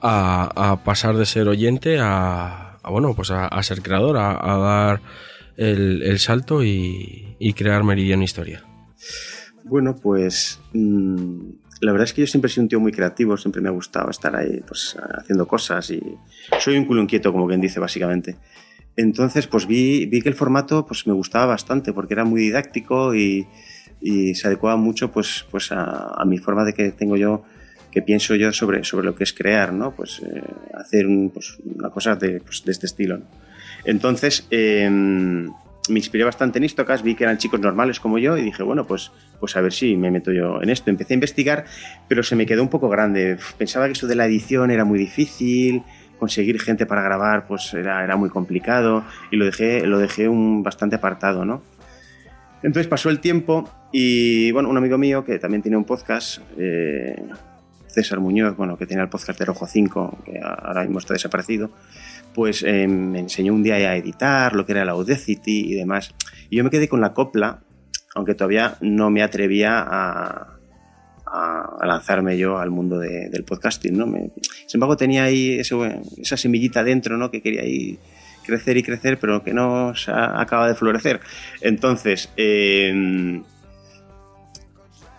a, 0.01 0.81
pasar 0.83 1.15
de 1.15 1.25
ser 1.25 1.47
oyente 1.47 1.97
a, 2.01 2.77
bueno, 2.83 3.13
pues 3.15 3.31
a, 3.31 3.61
ser 3.63 3.81
creador, 3.81 4.17
a, 4.17 4.57
dar 4.57 5.01
el, 5.57 6.19
salto 6.19 6.63
y, 6.63 7.53
crear 7.55 7.83
Meridian 7.83 8.23
Historia? 8.23 8.63
Bueno, 9.63 9.95
pues 9.95 10.59
mmm, 10.73 11.39
la 11.81 11.91
verdad 11.91 12.05
es 12.05 12.13
que 12.13 12.21
yo 12.21 12.27
siempre 12.27 12.49
he 12.49 12.51
sido 12.51 12.63
un 12.63 12.69
tío 12.69 12.79
muy 12.79 12.91
creativo, 12.91 13.37
siempre 13.37 13.61
me 13.61 13.69
ha 13.69 13.71
gustado 13.71 14.09
estar 14.09 14.35
ahí 14.35 14.61
pues, 14.67 14.95
haciendo 15.17 15.47
cosas 15.47 15.89
y 15.91 16.01
soy 16.59 16.77
un 16.77 16.85
culo 16.85 17.01
inquieto, 17.01 17.31
como 17.31 17.47
quien 17.47 17.61
dice, 17.61 17.79
básicamente. 17.79 18.37
Entonces, 18.97 19.47
pues 19.47 19.67
vi, 19.67 20.05
vi 20.05 20.21
que 20.21 20.29
el 20.29 20.35
formato 20.35 20.85
pues, 20.85 21.05
me 21.07 21.13
gustaba 21.13 21.45
bastante 21.47 21.93
porque 21.93 22.13
era 22.13 22.23
muy 22.23 22.41
didáctico 22.41 23.13
y, 23.13 23.47
y 24.01 24.35
se 24.35 24.47
adecuaba 24.47 24.77
mucho 24.77 25.11
pues, 25.11 25.45
pues 25.51 25.71
a, 25.71 26.13
a, 26.15 26.25
mi 26.25 26.37
forma 26.37 26.63
de 26.63 26.73
que 26.73 26.91
tengo 26.91 27.17
yo, 27.17 27.43
que 27.91 28.01
pienso 28.01 28.35
yo 28.35 28.53
sobre, 28.53 28.83
sobre 28.83 29.05
lo 29.05 29.15
que 29.15 29.23
es 29.23 29.33
crear, 29.33 29.73
¿no? 29.73 29.95
Pues 29.95 30.21
eh, 30.25 30.43
hacer 30.73 31.07
un, 31.07 31.29
pues, 31.29 31.57
una 31.63 31.89
cosa 31.89 32.15
de, 32.15 32.39
pues, 32.39 32.63
de 32.63 32.71
este 32.71 32.85
estilo. 32.85 33.17
¿no? 33.17 33.25
Entonces, 33.83 34.47
eh, 34.49 34.89
me 35.89 35.99
inspiré 35.99 36.23
bastante 36.23 36.57
en 36.57 36.63
Istocas, 36.63 37.03
vi 37.03 37.15
que 37.15 37.23
eran 37.23 37.37
chicos 37.37 37.59
normales 37.59 37.99
como 37.99 38.17
yo 38.17 38.37
y 38.37 38.41
dije, 38.41 38.63
bueno, 38.63 38.87
pues, 38.87 39.11
pues 39.39 39.55
a 39.55 39.61
ver 39.61 39.73
si 39.73 39.95
me 39.95 40.11
meto 40.11 40.31
yo 40.31 40.61
en 40.61 40.69
esto. 40.69 40.89
Empecé 40.89 41.13
a 41.13 41.15
investigar, 41.15 41.65
pero 42.07 42.23
se 42.23 42.35
me 42.35 42.45
quedó 42.45 42.63
un 42.63 42.69
poco 42.69 42.89
grande. 42.89 43.37
Pensaba 43.57 43.85
que 43.85 43.93
esto 43.93 44.07
de 44.07 44.15
la 44.15 44.25
edición 44.25 44.71
era 44.71 44.85
muy 44.85 44.97
difícil, 44.97 45.83
conseguir 46.19 46.59
gente 46.59 46.85
para 46.85 47.01
grabar 47.01 47.47
pues 47.47 47.73
era, 47.73 48.03
era 48.03 48.15
muy 48.15 48.29
complicado 48.29 49.03
y 49.31 49.35
lo 49.35 49.45
dejé, 49.45 49.85
lo 49.85 49.99
dejé 49.99 50.27
un 50.27 50.63
bastante 50.63 50.95
apartado, 50.95 51.45
¿no? 51.45 51.61
Entonces 52.63 52.87
pasó 52.87 53.09
el 53.09 53.19
tiempo 53.19 53.69
y 53.91 54.51
bueno, 54.51 54.69
un 54.69 54.77
amigo 54.77 54.97
mío 54.97 55.23
que 55.23 55.37
también 55.39 55.61
tiene 55.61 55.77
un 55.77 55.85
podcast, 55.85 56.39
eh, 56.57 57.15
César 57.87 58.19
Muñoz, 58.19 58.57
bueno, 58.57 58.77
que 58.77 58.85
tenía 58.85 59.03
el 59.03 59.09
podcast 59.09 59.39
de 59.39 59.45
Rojo 59.45 59.67
5, 59.67 60.17
que 60.25 60.39
ahora 60.41 60.81
mismo 60.81 60.99
está 60.99 61.13
desaparecido, 61.13 61.69
pues 62.33 62.63
eh, 62.63 62.87
me 62.87 63.19
enseñó 63.19 63.53
un 63.53 63.63
día 63.63 63.75
a 63.75 63.95
editar 63.95 64.55
lo 64.55 64.65
que 64.65 64.73
era 64.73 64.81
el 64.81 64.89
Audacity 64.89 65.71
y 65.71 65.75
demás. 65.75 66.13
Y 66.49 66.57
yo 66.57 66.63
me 66.63 66.69
quedé 66.69 66.89
con 66.89 67.01
la 67.01 67.13
copla, 67.13 67.59
aunque 68.15 68.35
todavía 68.35 68.75
no 68.81 69.09
me 69.11 69.23
atrevía 69.23 69.79
a, 69.79 70.54
a, 71.25 71.85
lanzarme 71.85 72.37
yo 72.37 72.57
al 72.57 72.71
mundo 72.71 72.99
de, 72.99 73.29
del 73.29 73.43
podcasting, 73.43 73.97
¿no? 73.97 74.07
Me, 74.07 74.31
sin 74.67 74.77
embargo, 74.77 74.97
tenía 74.97 75.23
ahí 75.25 75.59
esa 75.59 76.37
semillita 76.37 76.83
dentro, 76.83 77.17
¿no? 77.17 77.31
Que 77.31 77.41
quería 77.41 77.61
ahí 77.61 77.99
crecer 78.45 78.77
y 78.77 78.83
crecer, 78.83 79.19
pero 79.19 79.43
que 79.43 79.53
no 79.53 79.95
se 79.95 80.11
acaba 80.11 80.67
de 80.67 80.75
florecer. 80.75 81.19
Entonces, 81.61 82.31
eh, 82.37 83.41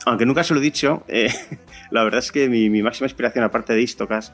aunque 0.06 0.24
nunca 0.24 0.44
se 0.44 0.54
lo 0.54 0.60
he 0.60 0.62
dicho, 0.62 1.04
eh, 1.08 1.28
la 1.90 2.04
verdad 2.04 2.20
es 2.20 2.32
que 2.32 2.48
mi, 2.48 2.70
máxima 2.82 3.06
inspiración, 3.06 3.44
aparte 3.44 3.74
de 3.74 3.82
Istocas, 3.82 4.32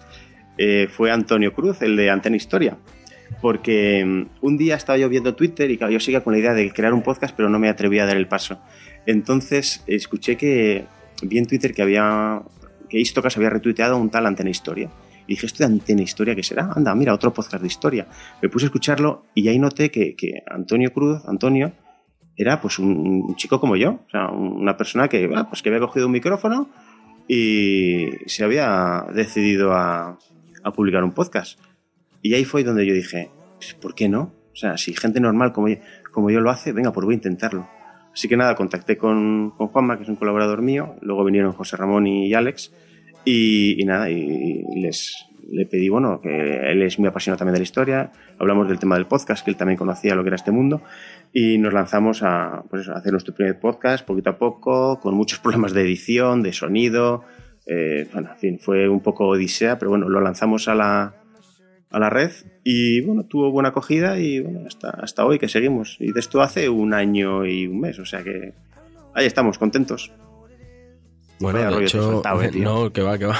eh, 0.58 0.88
fue 0.90 1.10
Antonio 1.10 1.52
Cruz, 1.54 1.82
el 1.82 1.96
de 1.96 2.10
Antena 2.10 2.36
Historia. 2.36 2.76
Porque 3.40 4.04
mm, 4.04 4.26
un 4.42 4.58
día 4.58 4.76
estaba 4.76 4.98
yo 4.98 5.08
viendo 5.08 5.34
Twitter 5.34 5.70
y 5.70 5.78
yo 5.78 5.98
seguía 5.98 6.22
con 6.22 6.34
la 6.34 6.38
idea 6.38 6.52
de 6.52 6.70
crear 6.70 6.92
un 6.92 7.02
podcast, 7.02 7.34
pero 7.34 7.48
no 7.48 7.58
me 7.58 7.70
atreví 7.70 7.98
a 7.98 8.06
dar 8.06 8.18
el 8.18 8.28
paso. 8.28 8.60
Entonces 9.06 9.82
escuché 9.86 10.36
que 10.36 10.84
vi 11.22 11.38
en 11.38 11.46
Twitter 11.46 11.72
que 11.72 11.82
había 11.82 12.42
que 12.88 12.98
Istocas 13.00 13.36
había 13.38 13.48
retuiteado 13.48 13.96
un 13.96 14.10
tal 14.10 14.26
Antena 14.26 14.50
Historia. 14.50 14.90
Y 15.26 15.34
dije, 15.34 15.46
¿esto 15.46 15.58
de 15.60 15.72
Antena 15.72 16.02
Historia 16.02 16.34
qué 16.34 16.42
será? 16.42 16.70
Anda, 16.74 16.94
mira, 16.94 17.14
otro 17.14 17.32
podcast 17.32 17.62
de 17.62 17.68
historia. 17.68 18.06
Me 18.42 18.50
puse 18.50 18.66
a 18.66 18.68
escucharlo 18.68 19.24
y 19.34 19.48
ahí 19.48 19.58
noté 19.58 19.90
que, 19.90 20.14
que 20.14 20.42
Antonio 20.46 20.92
Cruz, 20.92 21.22
Antonio, 21.26 21.72
era 22.36 22.60
pues 22.60 22.78
un, 22.78 23.34
chico 23.36 23.60
como 23.60 23.76
yo, 23.76 24.00
o 24.06 24.10
sea, 24.10 24.28
una 24.28 24.76
persona 24.76 25.08
que, 25.08 25.28
pues 25.48 25.62
que 25.62 25.68
había 25.68 25.80
cogido 25.80 26.06
un 26.06 26.12
micrófono 26.12 26.68
y 27.28 28.08
se 28.26 28.44
había 28.44 29.06
decidido 29.14 29.72
a, 29.72 30.18
publicar 30.74 31.02
un 31.02 31.12
podcast. 31.12 31.58
Y 32.20 32.34
ahí 32.34 32.44
fue 32.44 32.62
donde 32.62 32.86
yo 32.86 32.94
dije, 32.94 33.30
pues, 33.56 33.74
¿por 33.74 33.94
qué 33.94 34.08
no? 34.08 34.32
O 34.52 34.56
sea, 34.56 34.76
si 34.76 34.94
gente 34.94 35.18
normal 35.18 35.52
como 35.52 35.68
yo, 35.68 35.76
como 36.12 36.30
yo 36.30 36.40
lo 36.40 36.50
hace, 36.50 36.72
venga, 36.72 36.92
pues 36.92 37.04
voy 37.04 37.14
a 37.14 37.16
intentarlo. 37.16 37.68
Así 38.12 38.28
que 38.28 38.36
nada, 38.36 38.54
contacté 38.54 38.96
con, 38.96 39.52
con 39.56 39.68
Juanma, 39.68 39.96
que 39.96 40.02
es 40.02 40.08
un 40.08 40.16
colaborador 40.16 40.62
mío, 40.62 40.96
luego 41.00 41.24
vinieron 41.24 41.52
José 41.52 41.76
Ramón 41.76 42.06
y 42.06 42.34
Alex, 42.34 42.72
y, 43.24 43.82
nada, 43.86 44.10
y 44.10 44.64
les, 44.76 45.26
le 45.50 45.66
pedí, 45.66 45.88
bueno, 45.88 46.20
que 46.20 46.72
él 46.72 46.82
es 46.82 46.98
muy 46.98 47.08
apasionado 47.08 47.38
también 47.38 47.54
de 47.54 47.60
la 47.60 47.64
historia, 47.64 48.12
hablamos 48.38 48.68
del 48.68 48.78
tema 48.78 48.96
del 48.96 49.06
podcast, 49.06 49.44
que 49.44 49.50
él 49.50 49.56
también 49.56 49.78
conocía 49.78 50.14
lo 50.14 50.22
que 50.22 50.28
era 50.28 50.36
este 50.36 50.50
mundo, 50.50 50.82
y 51.32 51.58
nos 51.58 51.72
lanzamos 51.72 52.22
a, 52.22 52.64
pues 52.68 52.88
a 52.88 52.94
hacer 52.94 53.12
nuestro 53.12 53.34
primer 53.34 53.58
podcast 53.58 54.04
poquito 54.04 54.30
a 54.30 54.38
poco, 54.38 55.00
con 55.00 55.14
muchos 55.14 55.38
problemas 55.40 55.72
de 55.72 55.82
edición, 55.82 56.42
de 56.42 56.52
sonido, 56.52 57.24
eh, 57.66 58.08
bueno, 58.12 58.30
en 58.32 58.38
fin, 58.38 58.58
fue 58.58 58.88
un 58.88 59.00
poco 59.00 59.28
odisea, 59.28 59.78
pero 59.78 59.90
bueno, 59.90 60.08
lo 60.08 60.20
lanzamos 60.20 60.68
a 60.68 60.74
la, 60.74 61.21
a 61.92 61.98
la 61.98 62.10
red 62.10 62.30
y 62.64 63.00
bueno, 63.02 63.24
tuvo 63.24 63.50
buena 63.50 63.68
acogida 63.68 64.18
y 64.18 64.40
bueno, 64.40 64.62
hasta, 64.66 64.90
hasta 64.90 65.24
hoy 65.24 65.38
que 65.38 65.48
seguimos. 65.48 65.96
Y 66.00 66.12
de 66.12 66.20
esto 66.20 66.40
hace 66.40 66.68
un 66.68 66.94
año 66.94 67.44
y 67.44 67.66
un 67.66 67.80
mes, 67.80 67.98
o 67.98 68.06
sea 68.06 68.22
que 68.22 68.54
ahí 69.14 69.26
estamos, 69.26 69.58
contentos. 69.58 70.10
Bueno, 71.42 71.76
de 71.76 71.84
hecho, 71.84 72.22
eh, 72.40 72.50
no, 72.54 72.92
que 72.92 73.02
va, 73.02 73.18
que 73.18 73.26
va. 73.26 73.36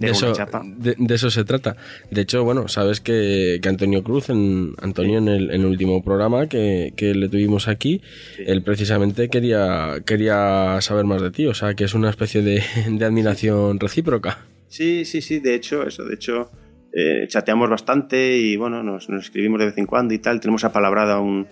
De 0.00 0.10
eso, 0.10 0.32
de, 0.32 1.14
eso, 1.14 1.30
se 1.30 1.44
trata. 1.44 1.76
De 2.10 2.22
hecho, 2.22 2.42
bueno, 2.42 2.66
sabes 2.66 3.00
que, 3.00 3.60
que 3.62 3.68
Antonio 3.68 4.02
Cruz, 4.02 4.30
en, 4.30 4.74
Antonio 4.82 5.18
en, 5.18 5.28
el, 5.28 5.50
en, 5.50 5.60
el, 5.60 5.66
último 5.66 6.02
programa 6.02 6.48
que, 6.48 6.92
que 6.96 7.14
le 7.14 7.28
tuvimos 7.28 7.68
aquí, 7.68 8.02
él 8.38 8.62
precisamente 8.62 9.28
quería, 9.28 10.02
quería 10.04 10.80
saber 10.80 11.04
más 11.04 11.22
de 11.22 11.30
ti, 11.30 11.46
o 11.46 11.54
sea, 11.54 11.74
que 11.74 11.84
es 11.84 11.94
una 11.94 12.10
especie 12.10 12.42
de, 12.42 12.64
de 12.90 13.04
admiración 13.04 13.78
recíproca. 13.78 14.44
Sí, 14.68 15.04
sí, 15.04 15.22
sí, 15.22 15.38
de 15.38 15.54
hecho, 15.54 15.86
eso, 15.86 16.04
de 16.04 16.16
hecho, 16.16 16.50
eh, 16.96 17.26
chateamos 17.28 17.68
bastante 17.68 18.38
y 18.38 18.56
bueno, 18.56 18.82
nos, 18.82 19.08
nos, 19.10 19.24
escribimos 19.24 19.60
de 19.60 19.66
vez 19.66 19.78
en 19.78 19.86
cuando 19.86 20.14
y 20.14 20.18
tal, 20.18 20.40
tenemos 20.40 20.64
apalabrada 20.64 21.20
un 21.20 21.46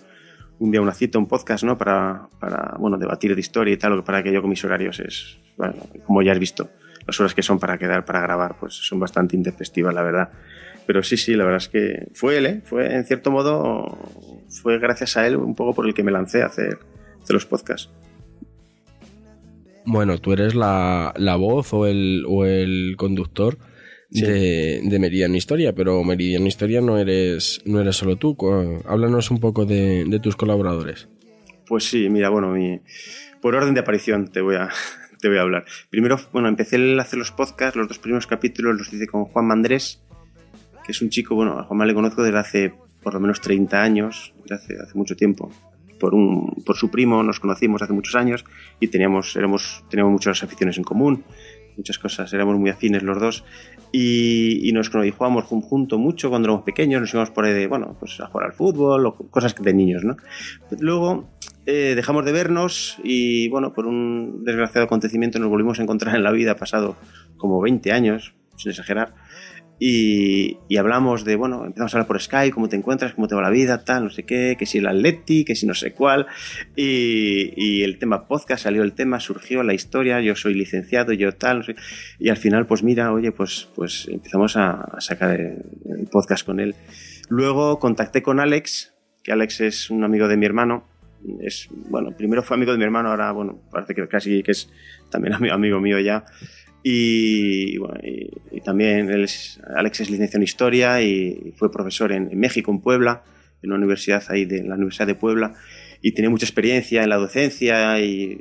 un 0.59 0.71
día 0.71 0.81
una 0.81 0.93
cita, 0.93 1.19
un 1.19 1.27
podcast, 1.27 1.63
¿no? 1.63 1.77
Para, 1.77 2.27
para, 2.39 2.75
bueno, 2.79 2.97
debatir 2.97 3.33
de 3.33 3.41
historia 3.41 3.73
y 3.73 3.77
tal, 3.77 4.03
para 4.03 4.23
que 4.23 4.31
yo 4.31 4.41
con 4.41 4.49
mis 4.49 4.63
horarios 4.63 4.99
es, 4.99 5.37
bueno, 5.57 5.75
como 6.05 6.21
ya 6.21 6.31
has 6.31 6.39
visto, 6.39 6.69
las 7.05 7.19
horas 7.19 7.33
que 7.33 7.43
son 7.43 7.59
para 7.59 7.77
quedar, 7.77 8.05
para 8.05 8.21
grabar, 8.21 8.55
pues 8.59 8.73
son 8.73 8.99
bastante 8.99 9.35
intempestivas, 9.35 9.93
la 9.93 10.01
verdad. 10.01 10.29
Pero 10.85 11.03
sí, 11.03 11.17
sí, 11.17 11.33
la 11.35 11.43
verdad 11.43 11.57
es 11.57 11.69
que 11.69 12.07
fue 12.13 12.37
él, 12.37 12.45
¿eh? 12.45 12.61
Fue, 12.63 12.93
en 12.95 13.05
cierto 13.05 13.31
modo, 13.31 13.97
fue 14.49 14.79
gracias 14.79 15.17
a 15.17 15.27
él 15.27 15.35
un 15.35 15.55
poco 15.55 15.73
por 15.73 15.87
el 15.87 15.93
que 15.93 16.03
me 16.03 16.11
lancé 16.11 16.43
a 16.43 16.47
hacer, 16.47 16.79
hacer 17.21 17.33
los 17.33 17.45
podcasts. 17.45 17.89
Bueno, 19.85 20.17
tú 20.19 20.33
eres 20.33 20.55
la, 20.55 21.13
la 21.17 21.35
voz 21.35 21.73
o 21.73 21.85
el, 21.85 22.23
o 22.27 22.45
el 22.45 22.95
conductor 22.97 23.57
de, 24.09 24.81
de, 24.83 24.99
Meridiano 24.99 25.35
Historia, 25.35 25.73
pero 25.73 26.03
Meridiano 26.03 26.45
Historia 26.45 26.81
no 26.81 26.97
eres, 26.97 27.61
no 27.65 27.81
eres 27.81 27.95
solo 27.95 28.15
tú. 28.15 28.37
Háblanos 28.85 29.31
un 29.31 29.39
poco 29.39 29.65
de, 29.65 30.05
de 30.05 30.19
tus 30.19 30.35
colaboradores. 30.35 31.07
Pues 31.67 31.85
sí, 31.85 32.09
mira, 32.09 32.29
bueno, 32.29 32.51
mi, 32.51 32.79
por 33.41 33.55
orden 33.55 33.73
de 33.73 33.79
aparición 33.79 34.27
te 34.27 34.41
voy 34.41 34.55
a, 34.55 34.69
te 35.19 35.27
voy 35.27 35.37
a 35.37 35.41
hablar. 35.41 35.65
Primero, 35.89 36.19
bueno, 36.31 36.47
empecé 36.47 36.77
a 36.77 37.01
hacer 37.01 37.19
los 37.19 37.31
podcasts, 37.31 37.75
los 37.75 37.87
dos 37.87 37.99
primeros 37.99 38.27
capítulos 38.27 38.77
los 38.77 38.91
hice 38.93 39.07
con 39.07 39.25
Juan 39.25 39.45
Mandrés, 39.45 40.01
que 40.85 40.91
es 40.91 41.01
un 41.01 41.09
chico, 41.09 41.35
bueno, 41.35 41.59
a 41.59 41.63
Juan 41.63 41.87
le 41.87 41.93
conozco 41.93 42.23
desde 42.23 42.37
hace 42.37 42.73
por 43.01 43.13
lo 43.13 43.19
menos 43.19 43.41
30 43.41 43.81
años, 43.81 44.33
desde 44.41 44.55
hace, 44.55 44.73
hace 44.81 44.97
mucho 44.97 45.15
tiempo. 45.15 45.51
Por, 45.99 46.13
un, 46.13 46.63
por 46.65 46.75
su 46.75 46.91
primo 46.91 47.23
nos 47.23 47.39
conocimos 47.39 47.81
hace 47.81 47.93
muchos 47.93 48.15
años 48.15 48.43
y 48.79 48.87
teníamos, 48.87 49.35
éramos, 49.35 49.83
teníamos 49.89 50.11
muchas 50.11 50.43
aficiones 50.43 50.77
en 50.77 50.83
común 50.83 51.23
muchas 51.77 51.99
cosas, 51.99 52.31
éramos 52.33 52.57
muy 52.57 52.69
afines 52.69 53.03
los 53.03 53.19
dos 53.19 53.43
y, 53.91 54.71
nos 54.73 54.89
y 54.89 55.11
jugábamos 55.11 55.45
juntos 55.45 55.99
mucho 55.99 56.29
cuando 56.29 56.47
éramos 56.47 56.63
pequeños, 56.63 57.01
nos 57.01 57.13
íbamos 57.13 57.31
por 57.31 57.45
ahí 57.45 57.53
de, 57.53 57.67
bueno, 57.67 57.95
pues 57.99 58.19
a 58.19 58.27
jugar 58.27 58.47
al 58.47 58.53
fútbol 58.53 59.05
o 59.05 59.15
cosas 59.29 59.55
de 59.55 59.73
niños, 59.73 60.03
¿no? 60.03 60.17
Luego 60.79 61.29
eh, 61.65 61.93
dejamos 61.95 62.25
de 62.25 62.31
vernos 62.31 62.97
y, 63.03 63.49
bueno, 63.49 63.73
por 63.73 63.85
un 63.87 64.43
desgraciado 64.43 64.85
acontecimiento 64.85 65.39
nos 65.39 65.49
volvimos 65.49 65.79
a 65.79 65.83
encontrar 65.83 66.15
en 66.15 66.23
la 66.23 66.31
vida, 66.31 66.55
pasado 66.55 66.95
como 67.37 67.61
20 67.61 67.91
años, 67.91 68.35
sin 68.57 68.71
exagerar, 68.71 69.13
y, 69.77 70.57
hablamos 70.77 71.25
de, 71.25 71.35
bueno, 71.35 71.65
empezamos 71.65 71.93
a 71.93 71.97
hablar 71.97 72.07
por 72.07 72.21
Skype, 72.21 72.53
cómo 72.53 72.69
te 72.69 72.77
encuentras, 72.77 73.13
cómo 73.13 73.27
te 73.27 73.35
va 73.35 73.41
la 73.41 73.49
vida, 73.49 73.83
tal, 73.83 74.05
no 74.05 74.09
sé 74.09 74.23
qué, 74.23 74.55
que 74.57 74.65
si 74.65 74.77
el 74.77 74.87
Atleti, 74.87 75.43
que 75.43 75.55
si 75.55 75.65
no 75.65 75.73
sé 75.73 75.91
cuál. 75.91 76.27
Y, 76.75 77.83
el 77.83 77.99
tema 77.99 78.27
podcast, 78.27 78.63
salió 78.63 78.83
el 78.83 78.93
tema, 78.93 79.19
surgió 79.19 79.63
la 79.63 79.73
historia, 79.73 80.21
yo 80.21 80.35
soy 80.35 80.53
licenciado, 80.53 81.11
yo 81.11 81.33
tal, 81.33 81.57
no 81.57 81.63
sé. 81.63 81.75
Y 82.19 82.29
al 82.29 82.37
final, 82.37 82.65
pues 82.67 82.83
mira, 82.83 83.11
oye, 83.11 83.31
pues, 83.31 83.67
pues 83.75 84.07
empezamos 84.07 84.55
a, 84.55 84.95
sacar 84.99 85.39
el, 85.39 86.07
podcast 86.09 86.45
con 86.45 86.59
él. 86.59 86.75
Luego 87.29 87.79
contacté 87.79 88.21
con 88.21 88.39
Alex, 88.39 88.93
que 89.23 89.33
Alex 89.33 89.61
es 89.61 89.89
un 89.89 90.03
amigo 90.03 90.27
de 90.27 90.37
mi 90.37 90.45
hermano. 90.45 90.87
Es, 91.41 91.67
bueno, 91.71 92.11
primero 92.15 92.43
fue 92.43 92.55
amigo 92.55 92.71
de 92.71 92.77
mi 92.77 92.83
hermano, 92.85 93.09
ahora, 93.09 93.31
bueno, 93.31 93.59
parece 93.71 93.93
que 93.93 94.07
casi 94.07 94.41
que 94.41 94.51
es 94.51 94.71
también 95.09 95.33
amigo 95.51 95.81
mío 95.81 95.99
ya. 95.99 96.23
Y, 96.87 97.79
bueno, 97.79 97.95
y, 98.03 98.61
también 98.61 99.09
Alex 99.09 100.01
es 100.01 100.09
licenciado 100.11 100.37
en 100.37 100.43
Historia 100.43 101.01
y 101.01 101.51
fue 101.57 101.71
profesor 101.71 102.11
en, 102.11 102.29
México, 102.39 102.69
en 102.71 102.79
Puebla, 102.79 103.23
en 103.63 103.71
una 103.71 103.79
universidad 103.79 104.23
ahí 104.29 104.45
de 104.45 104.63
la 104.63 104.75
Universidad 104.75 105.07
de 105.07 105.15
Puebla, 105.15 105.55
y 106.03 106.11
tiene 106.11 106.29
mucha 106.29 106.45
experiencia 106.45 107.01
en 107.01 107.09
la 107.09 107.15
docencia 107.15 107.99
y, 107.99 108.37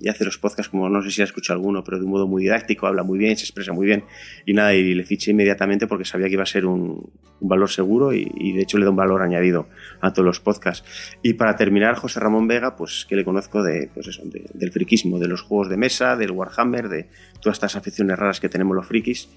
y 0.00 0.08
hace 0.08 0.24
los 0.24 0.38
podcasts 0.38 0.70
como 0.70 0.88
no 0.88 1.02
sé 1.02 1.10
si 1.10 1.22
has 1.22 1.28
escuchado 1.28 1.58
alguno, 1.58 1.84
pero 1.84 1.98
de 1.98 2.04
un 2.04 2.10
modo 2.10 2.26
muy 2.26 2.42
didáctico, 2.42 2.86
habla 2.86 3.02
muy 3.02 3.18
bien, 3.18 3.36
se 3.36 3.44
expresa 3.44 3.72
muy 3.72 3.86
bien 3.86 4.04
y 4.46 4.54
nada, 4.54 4.74
y 4.74 4.94
le 4.94 5.04
fiché 5.04 5.30
inmediatamente 5.30 5.86
porque 5.86 6.04
sabía 6.04 6.26
que 6.26 6.34
iba 6.34 6.42
a 6.42 6.46
ser 6.46 6.66
un, 6.66 7.10
valor 7.40 7.70
seguro 7.70 8.12
y, 8.12 8.52
de 8.52 8.62
hecho 8.62 8.78
le 8.78 8.84
da 8.84 8.90
un 8.90 8.96
valor 8.96 9.22
añadido 9.22 9.66
a 10.00 10.12
todos 10.12 10.26
los 10.26 10.40
podcasts. 10.40 11.16
Y 11.22 11.34
para 11.34 11.56
terminar, 11.56 11.94
José 11.96 12.20
Ramón 12.20 12.46
Vega, 12.46 12.76
pues 12.76 13.06
que 13.08 13.16
le 13.16 13.24
conozco 13.24 13.62
de, 13.62 13.90
pues 13.92 14.08
eso, 14.08 14.22
del 14.24 14.72
friquismo, 14.72 15.18
de 15.18 15.28
los 15.28 15.42
juegos 15.42 15.68
de 15.68 15.76
mesa, 15.76 16.16
del 16.16 16.32
Warhammer, 16.32 16.88
de 16.88 17.08
todas 17.40 17.56
estas 17.56 17.76
aficiones 17.76 18.18
raras 18.18 18.40
que 18.40 18.48
tenemos 18.48 18.76
los 18.76 18.86
frikis. 18.86 19.28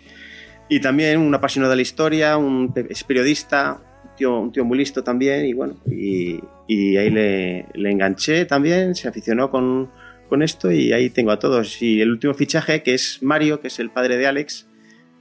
Y 0.69 0.79
también 0.79 1.19
un 1.19 1.33
apasionado 1.33 1.71
de 1.71 1.77
la 1.77 1.81
historia, 1.81 2.37
un, 2.37 2.73
es 2.89 3.03
periodista, 3.03 3.81
un 4.03 4.15
tío, 4.15 4.39
un 4.39 4.51
tío 4.51 4.65
muy 4.65 4.77
listo 4.77 5.03
también 5.03 5.45
y 5.45 5.53
bueno, 5.53 5.75
y, 5.85 6.39
y 6.67 6.97
ahí 6.97 7.09
le, 7.09 7.65
le 7.73 7.91
enganché 7.91 8.45
también, 8.45 8.95
se 8.95 9.07
aficionó 9.07 9.49
con 9.49 9.89
con 10.33 10.41
esto 10.41 10.71
y 10.71 10.91
ahí 10.93 11.11
tengo 11.11 11.29
a 11.29 11.37
todos. 11.37 11.79
Y 11.83 12.01
el 12.01 12.09
último 12.09 12.33
fichaje, 12.33 12.81
que 12.81 12.95
es 12.95 13.21
Mario, 13.21 13.61
que 13.61 13.67
es 13.67 13.77
el 13.77 13.91
padre 13.91 14.17
de 14.17 14.25
Alex, 14.25 14.67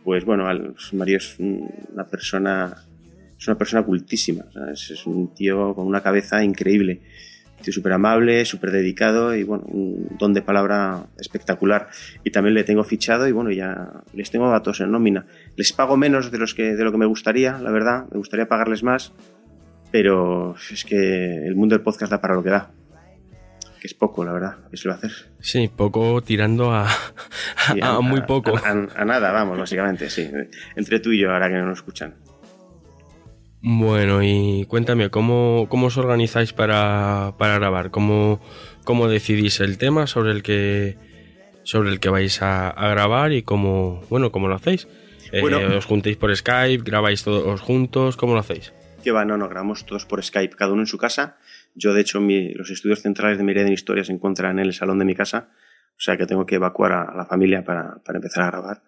pues 0.05 0.25
bueno, 0.25 0.49
Mario 0.95 1.19
es 1.19 1.37
una 1.39 2.07
persona, 2.07 2.87
es 3.39 3.47
una 3.47 3.59
persona 3.59 3.83
cultísima, 3.83 4.47
es, 4.73 5.05
un 5.05 5.35
tío 5.35 5.75
con 5.75 5.87
una 5.87 6.03
cabeza 6.03 6.43
increíble, 6.43 7.03
un 7.59 7.63
tío 7.63 7.75
súper 7.75 7.93
amable, 7.93 8.47
súper 8.47 8.71
dedicado 8.71 9.37
y 9.37 9.43
bueno, 9.43 9.65
un 9.65 10.17
don 10.19 10.33
de 10.33 10.41
palabra 10.41 11.05
espectacular. 11.19 11.91
Y 12.25 12.31
también 12.31 12.55
le 12.55 12.65
tengo 12.65 12.83
fichado 12.83 13.29
y 13.29 13.33
bueno, 13.33 13.51
ya 13.51 14.03
les 14.15 14.31
tengo 14.31 14.51
datos 14.51 14.81
en 14.81 14.93
nómina. 14.93 15.27
Les 15.57 15.75
pago 15.75 15.99
menos 15.99 16.31
de, 16.31 16.39
los 16.39 16.55
que, 16.55 16.75
de 16.75 16.85
lo 16.85 16.91
que 16.91 16.97
me 16.97 17.05
gustaría, 17.05 17.59
la 17.59 17.71
verdad, 17.71 18.07
me 18.11 18.17
gustaría 18.17 18.49
pagarles 18.49 18.83
más, 18.83 19.13
pero 19.91 20.55
es 20.73 20.87
que 20.87 21.47
el 21.47 21.55
mundo 21.55 21.75
del 21.75 21.85
podcast 21.85 22.11
da 22.11 22.19
para 22.19 22.35
lo 22.35 22.43
que 22.43 22.49
da 22.49 22.71
que 23.83 23.89
es 23.89 23.95
poco, 23.95 24.25
la 24.25 24.33
verdad, 24.33 24.59
que 24.71 24.89
a 24.89 24.93
hacer. 24.93 25.11
Sí, 25.41 25.69
poco 25.75 26.23
tirando 26.23 26.71
a, 26.71 26.87
a, 27.83 28.01
muy 28.01 28.21
poco. 28.21 28.57
A, 28.57 29.05
nada, 29.05 29.33
vamos, 29.33 29.59
básicamente, 29.59 30.09
sí. 30.09 30.31
Entre 30.77 31.01
tú 31.01 31.11
y 31.11 31.19
yo, 31.19 31.33
ahora 31.33 31.49
que 31.49 31.57
no 31.57 31.67
nos 31.67 31.79
escuchan. 31.79 32.15
Bueno, 33.61 34.23
y 34.23 34.67
cuéntame, 34.69 35.11
¿cómo, 35.11 35.67
cómo 35.69 35.89
os 35.89 35.97
organizáis 35.97 36.53
para, 36.53 37.35
para 37.39 37.59
grabar? 37.59 37.91
¿Cómo, 37.91 38.41
¿Cómo 38.85 39.09
decidís 39.09 39.59
el 39.59 39.79
tema 39.79 40.07
sobre 40.07 40.31
el 40.31 40.45
que, 40.45 40.97
sobre 41.65 41.91
el 41.91 41.99
que 41.99 42.09
vais 42.09 42.41
a, 42.41 42.73
grabar 42.91 43.33
y 43.33 43.43
cómo, 43.43 44.03
bueno, 44.09 44.31
cómo 44.31 44.47
lo 44.47 44.55
hacéis? 44.55 44.87
Eh, 45.33 45.43
¿Os 45.43 45.87
juntéis 45.87 46.17
por 46.17 46.33
Skype? 46.33 46.85
¿Grabáis 46.85 47.25
todos 47.25 47.61
juntos? 47.61 48.17
¿Cómo 48.17 48.35
lo 48.35 48.39
hacéis? 48.39 48.73
Que 49.03 49.11
va, 49.11 49.25
no, 49.25 49.37
no, 49.37 49.49
grabamos 49.49 49.85
todos 49.87 50.07
por 50.07 50.23
Skype, 50.23 50.55
cada 50.55 50.73
uno 50.73 50.83
en 50.83 50.87
su 50.87 50.99
casa 50.99 51.37
yo, 51.75 51.95
de 51.95 52.01
hecho, 52.01 52.21
los 52.21 52.71
estudios 52.71 53.01
centrales 53.01 53.39
de 53.39 53.45
Meridian 53.45 53.73
Historia 53.73 54.05
se 54.05 54.13
encuentran 54.13 54.59
en 54.59 54.67
el 54.67 54.73
salón 54.73 54.99
de 54.99 55.05
mi 55.05 55.15
casa, 55.15 55.49
O 55.97 56.01
sea 56.01 56.17
que 56.17 56.27
tengo 56.27 56.47
que 56.47 56.57
evacuar 56.57 56.93
a, 56.93 57.15
la 57.17 57.27
familia 57.27 57.65
para, 57.65 58.03
para 58.05 58.19
empezar 58.19 58.45
a 58.45 58.51
grabar. 58.51 58.83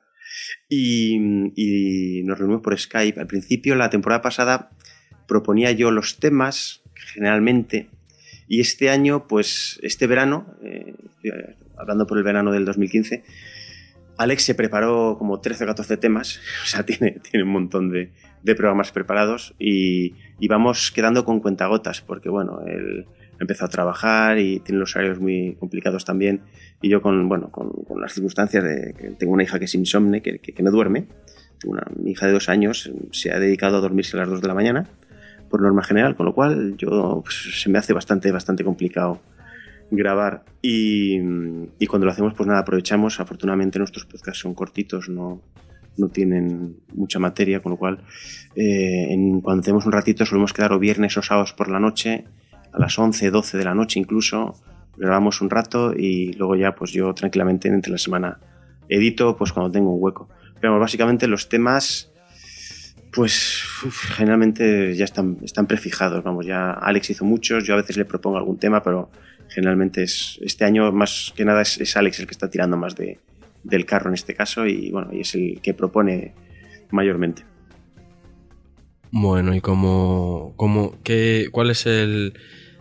Y, 0.69 1.17
y, 1.55 2.23
nos 2.25 2.39
reunimos 2.39 2.63
por 2.63 2.79
Skype. 2.79 3.21
Al 3.21 3.27
principio, 3.27 3.75
la 3.77 3.91
temporada 3.91 4.21
pasada, 4.21 4.71
proponía 5.27 5.71
yo 5.73 5.91
los 5.91 6.19
temas, 6.19 6.83
generalmente, 6.95 7.89
y 8.49 8.61
este 8.61 8.91
año, 8.91 9.27
pues 9.27 9.79
este 9.83 10.07
verano, 10.07 10.55
eh, 10.63 10.95
hablando 11.79 12.07
por 12.07 12.19
el 12.19 12.25
verano 12.25 12.53
del 12.53 12.65
2015, 12.65 13.25
Alex 14.17 14.45
se 14.45 14.55
preparó 14.55 15.17
como 15.19 15.41
13 15.41 15.65
o 15.65 15.67
14 15.69 15.97
temas, 15.97 16.41
o 16.63 16.67
sea, 16.67 16.85
tiene, 16.85 17.21
tiene 17.31 17.45
un 17.45 17.51
montón 17.51 17.91
de, 17.91 18.13
de 18.43 18.55
programas 18.55 18.93
preparados 18.93 19.55
y, 19.59 20.15
y, 20.39 20.49
vamos 20.49 20.93
quedando 20.93 21.25
con 21.25 21.41
cuentagotas, 21.41 22.01
porque 22.01 22.29
bueno, 22.29 22.61
él 22.67 23.07
empezó 23.41 23.65
a 23.65 23.69
trabajar 23.69 24.39
y 24.39 24.61
tiene 24.61 24.79
los 24.79 24.95
horarios 24.95 25.19
muy 25.21 25.57
complicados 25.59 26.05
también, 26.05 26.43
y 26.81 26.89
yo 26.89 27.03
con, 27.03 27.29
bueno, 27.29 27.51
con, 27.51 27.71
con 27.71 28.01
las 28.01 28.13
circunstancias 28.13 28.63
de 28.63 28.95
que 28.95 29.11
tengo 29.11 29.33
una 29.33 29.43
hija 29.43 29.59
que 29.59 29.65
es 29.65 29.75
insomne, 29.75 30.23
que, 30.23 30.39
que, 30.39 30.53
que 30.53 30.63
no 30.63 30.71
duerme, 30.71 31.07
una, 31.65 31.83
mi 31.97 32.13
hija 32.13 32.27
de 32.27 32.33
dos 32.33 32.49
años 32.49 32.91
se 33.11 33.33
ha 33.33 33.39
dedicado 33.39 33.79
a 33.79 33.81
dormirse 33.81 34.17
a 34.17 34.21
las 34.21 34.29
2 34.29 34.41
de 34.41 34.49
la 34.49 34.55
mañana, 34.55 34.87
por 35.49 35.63
norma 35.63 35.83
general, 35.83 36.17
con 36.17 36.27
lo 36.27 36.35
cual 36.35 36.77
yo 36.77 37.23
pues, 37.25 37.63
se 37.63 37.71
me 37.71 37.79
hace 37.79 37.93
bastante, 37.93 38.33
bastante 38.33 38.65
complicado 38.65 39.21
grabar. 39.91 40.45
Y, 40.61 41.19
y, 41.79 41.87
cuando 41.87 42.07
lo 42.07 42.13
hacemos 42.13 42.35
pues 42.35 42.47
nada, 42.47 42.61
aprovechamos, 42.61 43.21
afortunadamente 43.21 43.79
nuestros 43.79 44.07
podcasts 44.07 44.41
son 44.41 44.55
cortitos, 44.55 45.09
no, 45.09 45.41
no 45.97 46.09
tienen 46.09 46.77
mucha 46.95 47.19
materia, 47.19 47.61
con 47.61 47.73
lo 47.73 47.79
cual 47.79 48.01
eh, 48.55 49.07
en, 49.11 49.41
cuando 49.41 49.63
tenemos 49.63 49.87
un 49.87 49.93
ratito 49.93 50.27
solemos 50.27 50.53
quedar 50.53 50.73
o 50.73 50.79
viernes 50.79 51.17
o 51.17 51.23
sábados 51.23 51.53
por 51.53 51.69
la 51.69 51.81
noche, 51.81 52.25
a 52.73 52.79
las 52.79 52.99
11, 52.99 53.31
12 53.31 53.59
de 53.59 53.65
la 53.65 53.75
noche 53.75 54.01
incluso, 54.01 54.55
grabamos 54.97 55.41
un 55.41 55.51
rato 55.51 55.93
y 55.97 56.33
luego 56.35 56.57
ya 56.57 56.75
pues 56.75 56.93
yo 56.93 57.13
tranquilamente 57.15 57.69
entre 57.69 57.93
la 57.93 57.99
semana 57.99 58.39
edito 58.89 59.37
pues 59.37 59.53
cuando 59.53 59.71
tengo 59.71 59.93
un 59.95 60.03
hueco. 60.03 60.29
Pero 60.61 60.79
básicamente 60.79 61.27
los 61.29 61.49
temas 61.49 62.11
pues 63.13 63.63
generalmente 64.17 64.95
ya 64.97 65.05
están, 65.05 65.39
están 65.43 65.67
prefijados, 65.67 66.25
vamos, 66.25 66.47
ya 66.47 66.73
Alex 66.73 67.11
hizo 67.11 67.25
muchos, 67.25 67.65
yo 67.65 67.75
a 67.75 67.77
veces 67.77 67.97
le 67.97 68.05
propongo 68.05 68.39
algún 68.39 68.59
tema, 68.59 68.83
pero 68.83 69.09
generalmente 69.49 70.03
es, 70.03 70.41
este 70.43 70.65
año 70.65 70.91
más 70.91 71.33
que 71.37 71.45
nada 71.45 71.63
es 71.63 71.97
Alex 71.97 72.19
el 72.19 72.27
que 72.27 72.33
está 72.33 72.51
tirando 72.51 72.77
más 72.77 72.97
de, 72.97 73.21
del 73.65 73.85
carro 73.87 74.09
en 74.11 74.15
este 74.15 74.35
caso 74.35 74.67
y 74.67 74.91
bueno, 74.91 75.09
y 75.13 75.21
es 75.21 75.35
el 75.35 75.61
que 75.63 75.75
propone 75.75 76.35
mayormente. 76.91 77.43
Bueno, 79.11 79.55
y 79.55 79.61
cómo, 79.61 80.55
cómo, 80.57 80.97
qué, 81.05 81.49
cuál 81.53 81.71
es 81.71 81.87
el, 81.87 82.35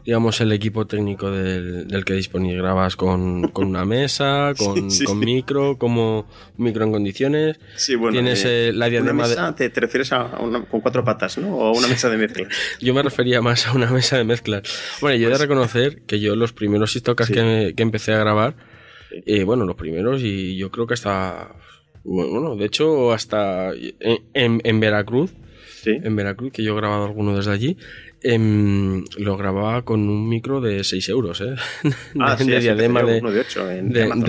digamos, 0.04 0.42
el 0.42 0.52
equipo 0.52 0.88
técnico 0.88 1.30
del, 1.30 1.88
del 1.88 2.04
que 2.06 2.16
disponéis? 2.16 2.58
¿Grabas 2.58 2.96
con, 2.96 3.50
con 3.50 3.68
una 3.68 3.86
mesa, 3.86 4.54
con, 4.58 4.90
Sí, 4.90 4.98
sí, 4.98 5.06
con 5.06 5.20
sí. 5.20 5.26
micro, 5.26 5.78
como 5.78 6.26
micro 6.58 6.86
en 6.86 6.92
condiciones? 6.92 7.60
Sí, 7.76 7.94
bueno, 7.96 8.14
¿Tienes 8.14 8.44
eh, 8.46 8.70
eh, 8.70 8.74
la 8.74 8.86
una 8.88 8.90
diadema 8.90 9.28
de- 9.28 9.54
te, 9.56 9.70
te 9.70 9.80
refieres 9.80 10.12
a 10.12 10.40
una, 10.40 10.66
con 10.66 10.82
cuatro 10.82 11.04
patas, 11.04 11.38
¿no? 11.38 11.56
O 11.56 11.68
a 11.68 11.72
una 11.78 11.88
mesa 11.88 12.10
de 12.10 12.18
mezcla. 12.18 12.48
Yo 12.82 12.96
me 12.96 13.04
refería 13.04 13.40
más 13.44 13.68
a 13.68 13.74
una 13.74 13.92
mesa 13.92 14.18
de 14.18 14.24
mezclas. 14.24 14.64
Bueno, 15.02 15.16
yo 15.18 15.28
he 15.30 15.32
de 15.32 15.38
reconocer 15.38 16.02
que 16.02 16.20
yo 16.20 16.36
los 16.36 16.52
primeros 16.52 16.96
Istocas 16.96 17.28
Pues 17.28 17.40
Sí. 17.40 17.46
que, 17.68 17.74
que 17.76 17.84
empecé 17.84 18.12
a 18.14 18.18
grabar, 18.18 18.56
Sí. 19.14 19.24
eh, 19.26 19.44
bueno, 19.44 19.66
los 19.66 19.76
primeros 19.76 20.22
y 20.24 20.58
yo 20.58 20.72
creo 20.72 20.88
que 20.88 20.96
hasta, 20.96 21.56
bueno, 22.04 22.56
de 22.56 22.66
hecho 22.66 23.14
hasta 23.14 23.72
en, 23.74 24.20
en- 24.34 24.62
en 24.64 24.80
Veracruz, 24.80 25.32
Sí. 25.84 25.92
en 26.02 26.16
Veracruz, 26.16 26.52
que 26.54 26.64
yo 26.64 26.74
he 26.74 26.78
grabado 26.78 27.06
alguno 27.06 27.36
desde 27.36 27.52
allí, 27.52 27.78
em, 28.22 29.04
lo 29.18 29.36
grababa 29.38 29.82
con 29.84 30.08
un 30.08 30.30
micro 30.30 30.62
de 30.62 30.84
6 30.86 31.10
euros, 31.10 31.42
¿eh? 31.42 31.56
Ah, 32.20 32.36
de, 32.38 32.44
sí, 32.46 32.50
de 32.52 32.58
así 32.58 32.64
diadema 32.68 33.04
de, 33.04 33.22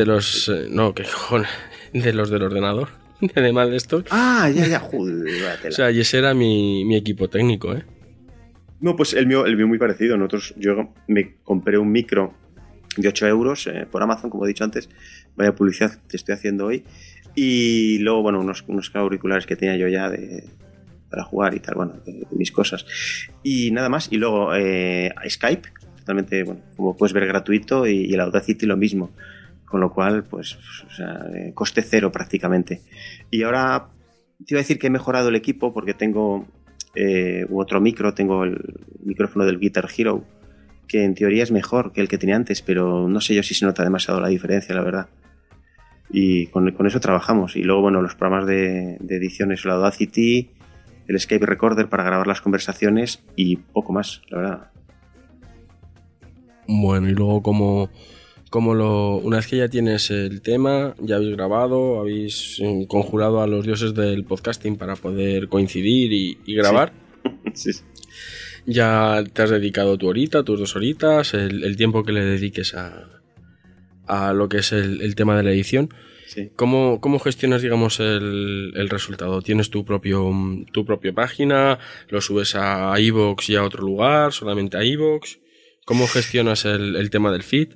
los... 0.04 0.48
eh, 0.48 0.66
no, 0.68 0.94
que 0.94 1.04
de 1.92 2.12
los 2.12 2.28
del 2.30 2.42
ordenador, 2.42 2.88
además 3.36 3.70
de 3.70 3.76
estos. 3.76 4.04
Ah, 4.10 4.50
ya, 4.54 4.66
ya, 4.66 4.80
joder. 4.80 5.26
O 5.68 5.70
sea, 5.72 5.90
y 5.92 6.00
ese 6.00 6.18
era 6.18 6.34
mi, 6.34 6.84
mi 6.84 6.96
equipo 6.96 7.28
técnico, 7.28 7.72
¿eh? 7.72 7.84
No, 8.80 8.96
pues 8.96 9.14
el 9.14 9.26
mío, 9.28 9.46
el 9.46 9.56
mío 9.56 9.68
muy 9.68 9.78
parecido. 9.78 10.16
Nosotros, 10.16 10.54
yo 10.58 10.92
me 11.06 11.36
compré 11.44 11.78
un 11.78 11.90
micro 11.92 12.34
de 12.96 13.08
8 13.08 13.26
euros 13.26 13.66
eh, 13.66 13.86
por 13.90 14.02
Amazon, 14.02 14.30
como 14.30 14.44
he 14.44 14.48
dicho 14.48 14.64
antes. 14.64 14.88
Vaya 15.36 15.54
publicidad 15.54 15.98
te 16.08 16.16
estoy 16.16 16.34
haciendo 16.34 16.66
hoy. 16.66 16.84
Y 17.34 17.98
luego, 17.98 18.22
bueno, 18.22 18.40
unos, 18.40 18.64
unos 18.68 18.94
auriculares 18.94 19.46
que 19.46 19.56
tenía 19.56 19.76
yo 19.76 19.88
ya 19.88 20.08
de, 20.08 20.44
para 21.10 21.24
jugar 21.24 21.54
y 21.54 21.60
tal, 21.60 21.74
bueno, 21.74 21.94
mis 22.30 22.52
cosas. 22.52 22.86
Y 23.42 23.70
nada 23.70 23.88
más. 23.88 24.08
Y 24.10 24.16
luego 24.16 24.54
eh, 24.54 25.12
Skype, 25.28 25.68
totalmente, 25.98 26.42
bueno, 26.44 26.60
como 26.76 26.96
puedes 26.96 27.12
ver, 27.12 27.26
gratuito. 27.26 27.86
Y, 27.86 28.12
el 28.12 28.20
Audacity 28.20 28.66
lo 28.66 28.76
mismo. 28.76 29.10
Con 29.64 29.80
lo 29.80 29.92
cual, 29.92 30.22
pues, 30.24 30.56
eh, 31.00 31.50
coste 31.54 31.82
cero 31.82 32.12
prácticamente. 32.12 32.82
Y 33.30 33.42
ahora 33.42 33.88
te 34.38 34.54
iba 34.54 34.58
a 34.58 34.62
decir 34.62 34.78
que 34.78 34.86
he 34.86 34.90
mejorado 34.90 35.28
el 35.28 35.36
equipo 35.36 35.72
porque 35.72 35.94
tengo 35.94 36.46
eh, 36.94 37.46
otro 37.50 37.80
micro, 37.80 38.14
tengo 38.14 38.44
el 38.44 38.60
micrófono 39.02 39.44
del 39.44 39.58
Guitar 39.58 39.88
Hero, 39.96 40.24
que 40.88 41.04
en 41.04 41.14
teoría 41.14 41.42
es 41.42 41.50
mejor 41.50 41.92
que 41.92 42.00
el 42.00 42.08
que 42.08 42.18
tenía 42.18 42.36
antes, 42.36 42.62
pero 42.62 43.08
no 43.08 43.20
sé 43.20 43.34
yo 43.34 43.42
si 43.42 43.54
se 43.54 43.64
nota 43.64 43.82
demasiado 43.82 44.20
la 44.20 44.28
diferencia, 44.28 44.74
la 44.74 44.82
verdad. 44.82 45.08
Y 46.10 46.46
con, 46.48 46.70
con 46.72 46.86
eso 46.86 47.00
trabajamos. 47.00 47.56
Y 47.56 47.62
luego, 47.62 47.82
bueno, 47.82 48.02
los 48.02 48.14
programas 48.14 48.46
de, 48.46 48.96
de 49.00 49.16
ediciones, 49.16 49.64
el 49.64 49.70
Audacity, 49.72 50.50
el 51.08 51.20
Skype 51.20 51.46
Recorder 51.46 51.88
para 51.88 52.04
grabar 52.04 52.26
las 52.26 52.40
conversaciones 52.40 53.22
y 53.36 53.56
poco 53.56 53.92
más, 53.92 54.22
la 54.28 54.38
verdad. 54.38 54.70
Bueno, 56.66 57.08
y 57.08 57.12
luego 57.12 57.42
como, 57.42 57.90
como 58.50 58.74
lo, 58.74 59.16
una 59.16 59.36
vez 59.36 59.46
que 59.46 59.58
ya 59.58 59.68
tienes 59.68 60.10
el 60.10 60.40
tema, 60.40 60.94
ya 61.00 61.16
habéis 61.16 61.36
grabado, 61.36 62.00
habéis 62.00 62.58
eh, 62.60 62.86
conjurado 62.88 63.42
a 63.42 63.46
los 63.46 63.64
dioses 63.66 63.94
del 63.94 64.24
podcasting 64.24 64.76
para 64.76 64.96
poder 64.96 65.48
coincidir 65.48 66.12
y, 66.12 66.38
y 66.46 66.54
grabar, 66.54 66.92
Sí, 67.54 67.72
sí. 67.72 67.82
Ya 68.66 69.22
te 69.32 69.42
has 69.42 69.50
dedicado 69.50 69.98
tu 69.98 70.08
horita, 70.08 70.42
tus 70.42 70.58
dos 70.58 70.76
horitas, 70.76 71.34
el, 71.34 71.64
el 71.64 71.76
tiempo 71.76 72.02
que 72.04 72.12
le 72.12 72.24
dediques 72.24 72.74
a, 72.74 73.08
a 74.06 74.32
lo 74.32 74.48
que 74.48 74.58
es 74.58 74.72
el, 74.72 75.00
el 75.02 75.14
tema 75.14 75.36
de 75.36 75.42
la 75.42 75.50
edición. 75.50 75.88
sí. 76.26 76.50
¿Cómo, 76.56 77.00
cómo 77.00 77.18
gestionas, 77.18 77.62
digamos, 77.62 78.00
el, 78.00 78.72
el 78.74 78.88
resultado? 78.88 79.42
¿Tienes 79.42 79.70
tu 79.70 79.84
propio 79.84 80.30
tu 80.72 80.84
propia 80.84 81.12
página? 81.12 81.78
¿Lo 82.08 82.20
subes 82.20 82.54
a 82.56 82.98
iVoox 82.98 83.50
y 83.50 83.56
a 83.56 83.62
otro 83.62 83.82
lugar? 83.82 84.32
¿Solamente 84.32 84.76
a 84.76 84.84
iVoox? 84.84 85.38
¿Cómo 85.86 86.06
gestionas 86.06 86.64
el, 86.64 86.96
el 86.96 87.10
tema 87.10 87.30
del 87.30 87.42
feed? 87.42 87.74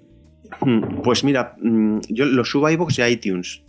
Mm, 0.63 1.03
Pues 1.03 1.25
mira, 1.25 1.55
mm, 1.61 2.01
yo 2.09 2.25
lo 2.25 2.45
subo 2.45 2.67
a 2.67 2.73
iVoox 2.73 2.99
y 2.99 3.03
a 3.03 3.11
iTunes. 3.11 3.63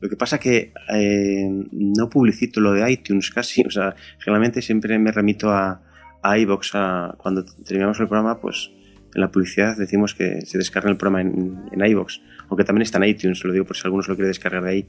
Lo 0.00 0.08
que 0.10 0.16
pasa 0.16 0.38
que 0.38 0.72
eh, 0.92 1.48
no 1.72 2.10
publicito 2.10 2.60
lo 2.60 2.72
de 2.72 2.90
iTunes 2.90 3.30
casi. 3.30 3.62
O 3.66 3.70
sea, 3.70 3.94
generalmente 4.18 4.60
siempre 4.60 4.98
me 4.98 5.12
remito 5.12 5.48
a, 5.50 5.80
a 6.24 6.38
iVoox. 6.38 6.70
a- 6.74 7.14
cuando 7.18 7.44
terminamos 7.44 8.00
el 8.00 8.08
programa, 8.08 8.40
pues 8.40 8.70
en 9.14 9.20
la 9.20 9.30
publicidad 9.30 9.76
decimos 9.76 10.14
que 10.14 10.40
se 10.44 10.58
descarga 10.58 10.90
el 10.90 10.96
programa 10.96 11.20
en, 11.20 11.60
en. 11.70 12.06
Aunque 12.48 12.64
también 12.64 12.82
está 12.82 12.98
en 12.98 13.04
iTunes, 13.04 13.44
lo 13.44 13.52
digo 13.52 13.64
por 13.64 13.76
si 13.76 13.82
alguno 13.84 14.02
se 14.02 14.10
lo 14.10 14.16
quiere 14.16 14.28
descargar 14.28 14.64
de 14.64 14.70
ahí. 14.70 14.88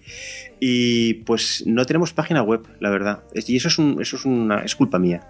Y 0.60 1.14
pues 1.26 1.64
no 1.68 1.86
tenemos 1.86 2.14
página 2.14 2.42
web, 2.42 2.62
la 2.80 2.90
verdad. 2.90 3.20
Y 3.34 3.56
eso 3.58 3.68
es, 3.68 3.78
un- 3.78 4.02
eso 4.02 4.16
es, 4.16 4.26
una, 4.26 4.60
es 4.64 4.76
culpa 4.76 4.98
mía. 4.98 5.22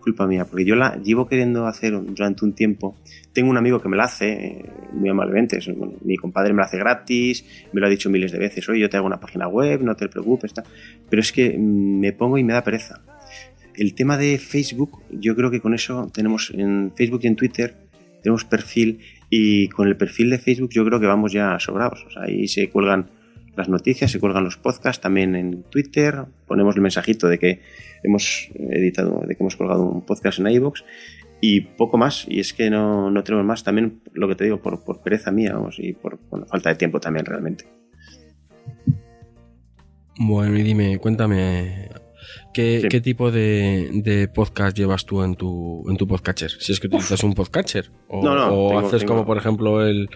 Culpa 0.00 0.26
mía, 0.26 0.44
porque 0.44 0.66
yo 0.66 0.76
la 0.76 0.96
llevo 1.02 1.26
queriendo 1.26 1.66
hacer 1.66 1.92
durante 1.98 2.44
un 2.44 2.52
tiempo 2.52 2.94
tengo 3.32 3.48
un 3.50 3.56
amigo 3.56 3.80
que 3.80 3.88
me 3.88 3.96
la 3.96 4.04
hace 4.04 4.32
eh, 4.32 4.64
muy 4.92 5.08
amablemente. 5.08 5.58
es- 5.58 5.74
bueno, 5.74 5.94
mi 6.04 6.16
compadre 6.16 6.52
me 6.52 6.58
la 6.60 6.66
hace 6.66 6.76
gratis, 6.78 7.44
me 7.72 7.80
lo 7.80 7.86
ha 7.86 7.90
dicho 7.90 8.10
miles 8.10 8.30
de 8.30 8.38
veces. 8.38 8.68
Oye, 8.68 8.80
yo 8.80 8.88
te 8.90 8.96
hago 8.98 9.06
una 9.06 9.18
página 9.18 9.48
web, 9.48 9.80
no 9.82 9.96
te 9.96 10.08
preocupes. 10.08 10.52
tal". 10.54 10.64
Pero 11.10 11.20
es 11.20 11.32
que 11.32 11.56
mm, 11.58 12.00
me 12.00 12.12
pongo 12.12 12.36
y 12.38 12.44
me 12.44 12.52
da 12.52 12.62
pereza. 12.62 13.00
El 13.76 13.94
tema 13.94 14.16
de 14.16 14.38
Facebook, 14.38 15.02
yo 15.10 15.34
creo 15.34 15.50
que 15.50 15.60
con 15.60 15.74
eso 15.74 16.10
tenemos 16.14 16.52
en 16.54 16.92
Facebook 16.94 17.20
y 17.24 17.26
en 17.26 17.36
Twitter, 17.36 17.76
tenemos 18.22 18.44
perfil 18.44 19.00
y 19.30 19.68
con 19.68 19.88
el 19.88 19.96
perfil 19.96 20.30
de 20.30 20.38
Facebook 20.38 20.70
yo 20.70 20.84
creo 20.84 21.00
que 21.00 21.06
vamos 21.06 21.32
ya 21.32 21.58
sobrados. 21.58 22.06
Ahí 22.16 22.48
se 22.48 22.70
cuelgan 22.70 23.10
las 23.56 23.68
noticias, 23.68 24.10
se 24.10 24.20
cuelgan 24.20 24.44
los 24.44 24.56
podcasts, 24.56 25.00
también 25.00 25.34
en 25.34 25.62
Twitter, 25.64 26.24
ponemos 26.46 26.74
el 26.76 26.82
mensajito 26.82 27.28
de 27.28 27.38
que 27.38 27.60
hemos 28.02 28.48
editado, 28.54 29.22
de 29.26 29.34
que 29.34 29.42
hemos 29.42 29.56
colgado 29.56 29.82
un 29.82 30.04
podcast 30.04 30.38
en 30.38 30.48
iVoox 30.48 30.82
y 31.40 31.60
poco 31.60 31.98
más. 31.98 32.26
Y 32.28 32.40
es 32.40 32.52
que 32.52 32.70
no, 32.70 33.10
no 33.10 33.22
tenemos 33.24 33.44
más. 33.44 33.64
También 33.64 34.00
lo 34.12 34.28
que 34.28 34.34
te 34.34 34.44
digo, 34.44 34.60
por, 34.60 35.02
pereza 35.02 35.30
mía 35.30 35.54
y 35.78 35.92
por 35.92 36.18
falta 36.48 36.70
de 36.70 36.76
tiempo 36.76 37.00
también 37.00 37.26
realmente. 37.26 37.64
Bueno, 40.18 40.56
y 40.56 40.62
dime, 40.62 40.98
cuéntame, 40.98 41.88
¿qué, 42.54 42.80
Sí. 42.82 42.88
qué 42.88 43.00
tipo 43.02 43.30
de, 43.30 43.90
de 43.92 44.28
podcast 44.28 44.74
llevas 44.76 45.04
tú 45.04 45.22
en 45.22 45.34
tu, 45.34 45.84
en 45.90 45.96
tu 45.98 46.06
podcatcher? 46.08 46.50
Si 46.50 46.72
es 46.72 46.80
que 46.80 46.86
utilizas 46.86 47.22
un 47.24 47.34
podcatcher. 47.34 47.90
O, 48.08 48.22
No, 48.24 48.34
no, 48.34 48.46
o 48.48 48.68
tengo- 48.68 48.78
haces 48.86 49.00
tengo- 49.02 49.12
como, 49.14 49.26
por 49.26 49.36
ejemplo, 49.36 49.84
el 49.86 50.08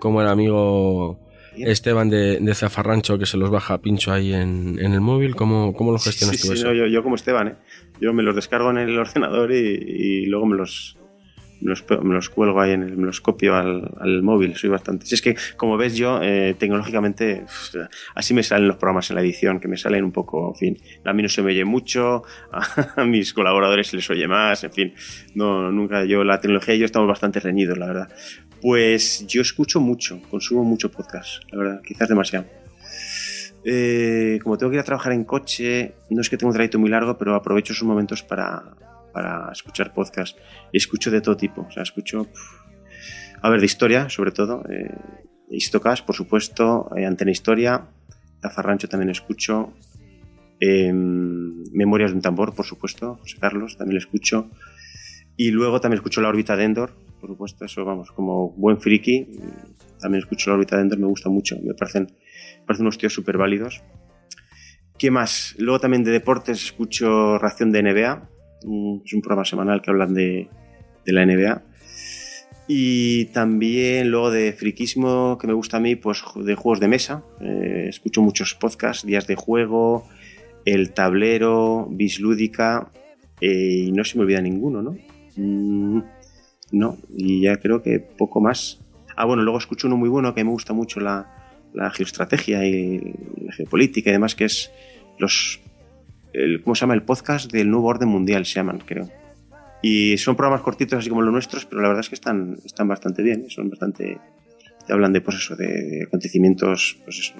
como 0.00 0.20
el 0.20 0.26
amigo 0.28 1.20
Esteban 1.56 2.10
de, 2.10 2.40
de 2.40 2.54
Zafarrancho 2.54 3.16
que 3.16 3.26
se 3.26 3.36
los 3.36 3.48
baja 3.50 3.74
a 3.74 3.80
pincho 3.80 4.12
ahí 4.12 4.32
en, 4.34 4.76
en 4.80 4.92
el 4.92 5.00
móvil. 5.00 5.36
¿Cómo, 5.36 5.72
cómo 5.72 5.92
lo 5.92 5.98
gestionas 6.00 6.36
sí, 6.36 6.42
tú 6.42 6.48
sí, 6.54 6.60
eso? 6.60 6.66
no, 6.68 6.74
yo, 6.74 6.86
yo 6.86 7.02
como 7.04 7.14
Esteban, 7.14 7.46
¿eh? 7.48 7.54
yo 8.00 8.12
me 8.12 8.24
los 8.24 8.34
descargo 8.34 8.70
en 8.70 8.78
el 8.78 8.98
ordenador 8.98 9.52
y, 9.52 9.58
y 9.58 10.26
luego 10.26 10.46
me 10.46 10.56
los, 10.56 10.98
me 11.64 11.70
los, 11.70 11.84
los 11.88 12.28
cuelgo 12.28 12.60
ahí, 12.60 12.72
en 12.72 12.82
el, 12.82 12.96
me 12.96 13.06
los 13.06 13.20
copio 13.20 13.56
al, 13.56 13.90
al 13.98 14.22
móvil, 14.22 14.54
soy 14.54 14.68
bastante. 14.68 15.06
Si 15.06 15.14
es 15.14 15.22
que, 15.22 15.34
como 15.56 15.76
ves 15.76 15.96
yo, 15.96 16.20
eh, 16.22 16.54
tecnológicamente, 16.58 17.44
así 18.14 18.34
me 18.34 18.42
salen 18.42 18.68
los 18.68 18.76
programas 18.76 19.08
en 19.10 19.16
la 19.16 19.22
edición, 19.22 19.60
que 19.60 19.66
me 19.66 19.78
salen 19.78 20.04
un 20.04 20.12
poco, 20.12 20.50
en 20.50 20.54
fin, 20.54 20.78
a 21.04 21.12
mí 21.14 21.22
no 21.22 21.28
se 21.28 21.42
me 21.42 21.52
oye 21.52 21.64
mucho, 21.64 22.22
a 22.96 23.04
mis 23.04 23.32
colaboradores 23.32 23.88
se 23.88 23.96
les 23.96 24.08
oye 24.10 24.28
más, 24.28 24.62
en 24.62 24.72
fin, 24.72 24.94
no, 25.34 25.72
nunca 25.72 26.04
yo, 26.04 26.22
la 26.22 26.38
tecnología 26.38 26.74
y 26.74 26.80
yo 26.80 26.84
estamos 26.84 27.08
bastante 27.08 27.40
reñidos, 27.40 27.78
la 27.78 27.86
verdad. 27.86 28.08
Pues 28.60 29.26
yo 29.26 29.40
escucho 29.40 29.80
mucho, 29.80 30.20
consumo 30.30 30.64
mucho 30.64 30.90
podcast, 30.90 31.42
la 31.50 31.58
verdad, 31.58 31.82
quizás 31.82 32.08
demasiado. 32.08 32.46
Eh, 33.66 34.38
como 34.42 34.58
tengo 34.58 34.70
que 34.70 34.76
ir 34.76 34.80
a 34.80 34.84
trabajar 34.84 35.12
en 35.12 35.24
coche, 35.24 35.94
no 36.10 36.20
es 36.20 36.28
que 36.28 36.36
tenga 36.36 36.48
un 36.48 36.54
trayecto 36.54 36.78
muy 36.78 36.90
largo, 36.90 37.16
pero 37.16 37.34
aprovecho 37.34 37.72
esos 37.72 37.88
momentos 37.88 38.22
para, 38.22 38.62
para 39.14 39.50
escuchar 39.52 39.94
podcast. 39.94 40.36
Y 40.72 40.76
escucho 40.76 41.10
de 41.10 41.22
todo 41.22 41.36
tipo. 41.38 41.62
O 41.62 41.70
sea, 41.70 41.82
escucho, 41.84 42.26
a 43.40 43.48
ver, 43.48 43.60
de 43.60 43.66
historia, 43.66 44.10
sobre 44.10 44.32
todo. 44.32 44.62
Eh, 44.68 44.94
Histocast, 45.48 46.04
por 46.04 46.14
supuesto. 46.14 46.90
eh, 46.96 47.06
Antena 47.06 47.30
Historia. 47.30 47.86
Zafarrancho 48.42 48.88
también 48.88 49.10
escucho. 49.10 49.72
eh, 50.60 50.92
Memorias 50.92 52.10
de 52.10 52.16
un 52.16 52.22
tambor, 52.22 52.54
por 52.54 52.66
supuesto. 52.66 53.16
José 53.22 53.38
Carlos, 53.40 53.76
también 53.78 53.98
escucho. 53.98 54.50
Y 55.36 55.50
luego 55.50 55.80
también 55.80 55.98
escucho 55.98 56.20
La 56.20 56.28
órbita 56.28 56.56
de 56.56 56.64
Endor, 56.64 56.92
por 57.20 57.30
supuesto. 57.30 57.64
Eso, 57.64 57.84
vamos, 57.84 58.10
como 58.12 58.50
buen 58.50 58.80
friki. 58.80 59.28
También 60.00 60.22
escucho 60.22 60.50
La 60.50 60.56
órbita 60.56 60.76
de 60.76 60.82
Endor, 60.82 60.98
me 60.98 61.06
gusta 61.06 61.28
mucho. 61.30 61.56
Me 61.62 61.74
parecen, 61.74 62.04
me 62.60 62.66
parecen 62.66 62.84
unos 62.84 62.98
tíos 62.98 63.12
súper 63.12 63.36
válidos. 63.38 63.82
¿Qué 64.98 65.10
más? 65.10 65.56
Luego 65.58 65.80
también 65.80 66.04
de 66.04 66.12
deportes 66.12 66.62
escucho 66.64 67.36
Ración 67.38 67.72
de 67.72 67.82
NBA. 67.82 68.28
Es 69.04 69.12
un 69.12 69.20
programa 69.22 69.44
semanal 69.44 69.82
que 69.82 69.90
hablan 69.90 70.14
de, 70.14 70.48
de 71.04 71.12
la 71.12 71.26
NBA. 71.26 71.62
Y 72.66 73.26
también 73.26 74.10
luego 74.10 74.30
de 74.30 74.52
friquismo 74.54 75.36
que 75.38 75.46
me 75.46 75.52
gusta 75.52 75.76
a 75.76 75.80
mí, 75.80 75.96
pues 75.96 76.22
de 76.36 76.54
juegos 76.54 76.80
de 76.80 76.88
mesa. 76.88 77.22
Eh, 77.40 77.86
escucho 77.88 78.22
muchos 78.22 78.54
podcasts, 78.54 79.04
días 79.06 79.26
de 79.26 79.36
juego, 79.36 80.08
el 80.64 80.92
tablero, 80.92 81.86
Bislúdica. 81.90 82.90
eh, 83.40 83.84
y 83.88 83.92
no 83.92 84.04
se 84.04 84.16
me 84.16 84.22
olvida 84.22 84.40
ninguno, 84.40 84.80
¿no? 84.80 84.96
Mm, 85.36 86.02
no, 86.72 86.96
y 87.14 87.42
ya 87.42 87.56
creo 87.56 87.82
que 87.82 88.00
poco 88.00 88.40
más. 88.40 88.80
Ah, 89.16 89.26
bueno, 89.26 89.42
luego 89.42 89.58
escucho 89.58 89.86
uno 89.86 89.96
muy 89.96 90.08
bueno 90.08 90.34
que 90.34 90.42
me 90.42 90.50
gusta 90.50 90.72
mucho 90.72 91.00
la, 91.00 91.28
la 91.74 91.90
geoestrategia 91.90 92.64
y 92.66 92.98
la 93.44 93.52
geopolítica 93.52 94.08
y 94.08 94.12
demás, 94.14 94.34
que 94.34 94.46
es 94.46 94.70
los. 95.18 95.60
El, 96.34 96.62
¿Cómo 96.62 96.74
se 96.74 96.80
llama? 96.80 96.94
El 96.94 97.04
podcast 97.04 97.50
del 97.50 97.70
nuevo 97.70 97.86
orden 97.86 98.08
mundial, 98.08 98.44
se 98.44 98.54
llaman, 98.54 98.80
creo. 98.84 99.08
Y 99.82 100.18
son 100.18 100.34
programas 100.34 100.62
cortitos, 100.62 100.98
así 100.98 101.08
como 101.08 101.22
los 101.22 101.32
nuestros, 101.32 101.64
pero 101.64 101.80
la 101.80 101.88
verdad 101.88 102.00
es 102.00 102.08
que 102.08 102.16
están, 102.16 102.56
están 102.64 102.88
bastante 102.88 103.22
bien, 103.22 103.42
¿eh? 103.42 103.50
son 103.50 103.70
bastante. 103.70 104.18
Te 104.84 104.92
hablan 104.92 105.12
de, 105.12 105.20
pues 105.20 105.36
eso, 105.36 105.54
de, 105.54 105.66
de 105.66 106.04
acontecimientos, 106.06 106.98
pues 107.04 107.20
eso, 107.20 107.34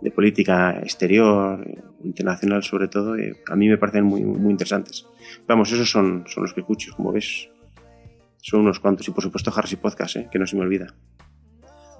de, 0.00 0.10
política 0.10 0.78
exterior, 0.80 1.66
internacional 2.04 2.62
sobre 2.62 2.88
todo, 2.88 3.16
eh, 3.16 3.36
a 3.50 3.56
mí 3.56 3.68
me 3.68 3.76
parecen 3.76 4.04
muy, 4.04 4.22
muy 4.22 4.50
interesantes. 4.50 5.06
Vamos, 5.46 5.70
esos 5.72 5.90
son, 5.90 6.24
son 6.26 6.44
los 6.44 6.54
que 6.54 6.60
escucho, 6.60 6.92
como 6.96 7.12
ves. 7.12 7.50
Son 8.40 8.60
unos 8.60 8.80
cuantos. 8.80 9.06
Y 9.08 9.10
por 9.10 9.24
supuesto, 9.24 9.52
Harris 9.54 9.72
y 9.72 9.76
Podcast, 9.76 10.16
¿eh? 10.16 10.28
que 10.30 10.38
no 10.38 10.46
se 10.46 10.56
me 10.56 10.62
olvida. 10.62 10.94